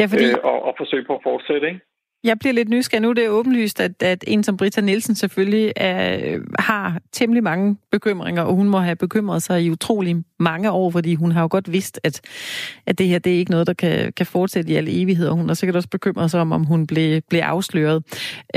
ja, 0.00 0.04
fordi... 0.12 0.26
øh, 0.30 0.38
og, 0.50 0.58
og 0.66 0.72
forsøg 0.80 1.02
på 1.06 1.14
at 1.18 1.24
fortsætte. 1.28 1.66
Ikke? 1.70 1.80
Jeg 2.24 2.38
bliver 2.38 2.52
lidt 2.52 2.68
nysgerrig 2.68 3.02
nu. 3.02 3.12
Det 3.12 3.24
er 3.24 3.28
åbenlyst, 3.28 3.80
at, 3.80 4.02
at 4.02 4.24
en 4.26 4.42
som 4.42 4.56
Britta 4.56 4.80
Nielsen 4.80 5.14
selvfølgelig 5.14 5.72
er, 5.76 6.38
har 6.58 7.00
temmelig 7.12 7.42
mange 7.42 7.76
bekymringer, 7.92 8.42
og 8.42 8.54
hun 8.54 8.68
må 8.68 8.78
have 8.78 8.96
bekymret 8.96 9.42
sig 9.42 9.62
i 9.64 9.70
utrolig 9.70 10.16
mange 10.40 10.70
år, 10.70 10.90
fordi 10.90 11.14
hun 11.14 11.32
har 11.32 11.40
jo 11.40 11.48
godt 11.50 11.72
vidst, 11.72 12.00
at, 12.04 12.20
at 12.86 12.98
det 12.98 13.08
her 13.08 13.18
det 13.18 13.34
er 13.34 13.38
ikke 13.38 13.50
noget, 13.50 13.66
der 13.66 13.72
kan, 13.72 14.12
kan 14.12 14.26
fortsætte 14.26 14.72
i 14.72 14.74
al 14.74 14.88
evighed, 14.88 15.28
og 15.28 15.36
hun 15.36 15.48
har 15.48 15.54
sikkert 15.54 15.76
også 15.76 15.88
bekymret 15.88 16.30
sig 16.30 16.40
om, 16.40 16.52
om 16.52 16.64
hun 16.64 16.86
blev, 16.86 17.20
blev 17.30 17.40
afsløret. 17.40 18.02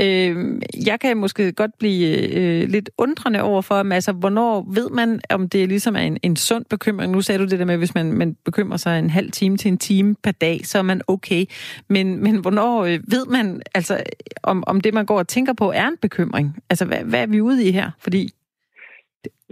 Øh, 0.00 0.60
jeg 0.86 1.00
kan 1.00 1.16
måske 1.16 1.52
godt 1.52 1.70
blive 1.78 2.28
øh, 2.32 2.68
lidt 2.68 2.90
undrende 2.98 3.42
over 3.42 3.62
for, 3.62 3.92
altså, 3.92 4.12
hvornår 4.12 4.66
ved 4.74 4.90
man, 4.90 5.20
om 5.30 5.48
det 5.48 5.68
ligesom 5.68 5.96
er 5.96 6.00
en, 6.00 6.18
en 6.22 6.36
sund 6.36 6.64
bekymring? 6.70 7.12
Nu 7.12 7.20
sagde 7.20 7.38
du 7.38 7.44
det 7.44 7.58
der 7.58 7.64
med, 7.64 7.76
hvis 7.76 7.94
man, 7.94 8.12
man 8.12 8.36
bekymrer 8.44 8.76
sig 8.76 8.98
en 8.98 9.10
halv 9.10 9.30
time 9.30 9.56
til 9.56 9.68
en 9.68 9.78
time 9.78 10.14
per 10.22 10.32
dag, 10.32 10.60
så 10.64 10.78
er 10.78 10.82
man 10.82 11.00
okay. 11.06 11.44
Men, 11.88 12.22
men 12.22 12.36
hvornår 12.36 12.84
øh, 12.84 13.00
ved 13.08 13.26
man, 13.26 13.51
altså, 13.74 13.94
om, 14.42 14.64
om 14.66 14.80
det, 14.80 14.94
man 14.94 15.06
går 15.06 15.18
og 15.18 15.28
tænker 15.28 15.52
på, 15.52 15.66
er 15.70 15.86
en 15.86 15.98
bekymring? 16.02 16.56
Altså, 16.70 16.84
hvad, 16.86 17.04
hvad 17.10 17.22
er 17.22 17.26
vi 17.26 17.40
ude 17.40 17.68
i 17.68 17.72
her? 17.72 17.90
Fordi 17.98 18.22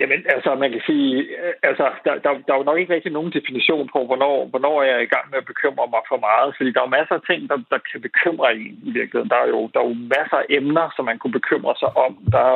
Jamen, 0.00 0.20
altså, 0.34 0.50
man 0.54 0.70
kan 0.72 0.82
sige, 0.86 1.10
øh, 1.42 1.54
altså, 1.62 1.86
der, 2.04 2.14
der, 2.24 2.30
der 2.46 2.52
er 2.52 2.60
jo 2.60 2.68
nok 2.68 2.78
ikke 2.78 2.94
rigtig 2.94 3.12
nogen 3.12 3.32
definition 3.38 3.88
på, 3.92 3.98
hvornår, 4.06 4.36
hvornår 4.52 4.82
jeg 4.82 4.94
er 4.96 5.04
i 5.06 5.12
gang 5.14 5.26
med 5.30 5.38
at 5.38 5.50
bekymre 5.52 5.86
mig 5.94 6.02
for 6.08 6.18
meget, 6.28 6.54
fordi 6.56 6.70
der 6.72 6.80
er 6.80 6.86
jo 6.88 6.96
masser 6.98 7.14
af 7.14 7.24
ting, 7.30 7.40
der, 7.50 7.58
der 7.72 7.78
kan 7.88 8.00
bekymre 8.08 8.46
en 8.54 8.74
i 8.88 8.90
virkeligheden. 8.98 9.30
Der 9.34 9.40
er, 9.44 9.48
jo, 9.54 9.60
der 9.72 9.80
er 9.80 9.88
jo 9.88 9.96
masser 10.16 10.38
af 10.42 10.46
emner, 10.48 10.86
som 10.96 11.04
man 11.04 11.18
kunne 11.18 11.38
bekymre 11.40 11.74
sig 11.82 11.90
om. 12.06 12.12
Der, 12.34 12.46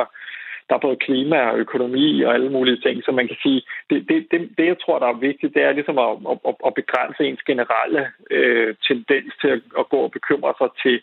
der 0.67 0.75
er 0.75 0.85
både 0.87 1.03
klima 1.07 1.39
og 1.49 1.57
økonomi 1.57 2.21
og 2.21 2.33
alle 2.33 2.49
mulige 2.49 2.81
ting, 2.85 3.03
så 3.03 3.11
man 3.11 3.27
kan 3.27 3.37
sige, 3.43 3.61
det, 3.89 3.97
det, 4.09 4.27
det, 4.31 4.39
det 4.57 4.65
jeg 4.65 4.79
tror, 4.79 4.99
der 4.99 5.07
er 5.07 5.23
vigtigt, 5.29 5.53
det 5.55 5.63
er 5.63 5.71
ligesom 5.71 5.97
at, 5.97 6.11
at, 6.49 6.55
at 6.67 6.73
begrænse 6.73 7.21
ens 7.23 7.43
generelle 7.49 8.01
øh, 8.31 8.75
tendens 8.87 9.33
til 9.41 9.49
at, 9.55 9.61
at 9.79 9.89
gå 9.89 9.97
og 9.97 10.11
bekymre 10.11 10.53
sig 10.61 10.69
til, 10.83 10.97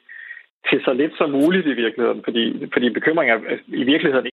til 0.68 0.80
så 0.84 0.92
lidt 0.92 1.14
som 1.16 1.30
muligt 1.30 1.66
i 1.66 1.74
virkeligheden, 1.82 2.20
fordi, 2.24 2.44
fordi 2.72 2.90
bekymring 2.90 3.30
er 3.30 3.38
i 3.66 3.84
virkeligheden 3.84 4.26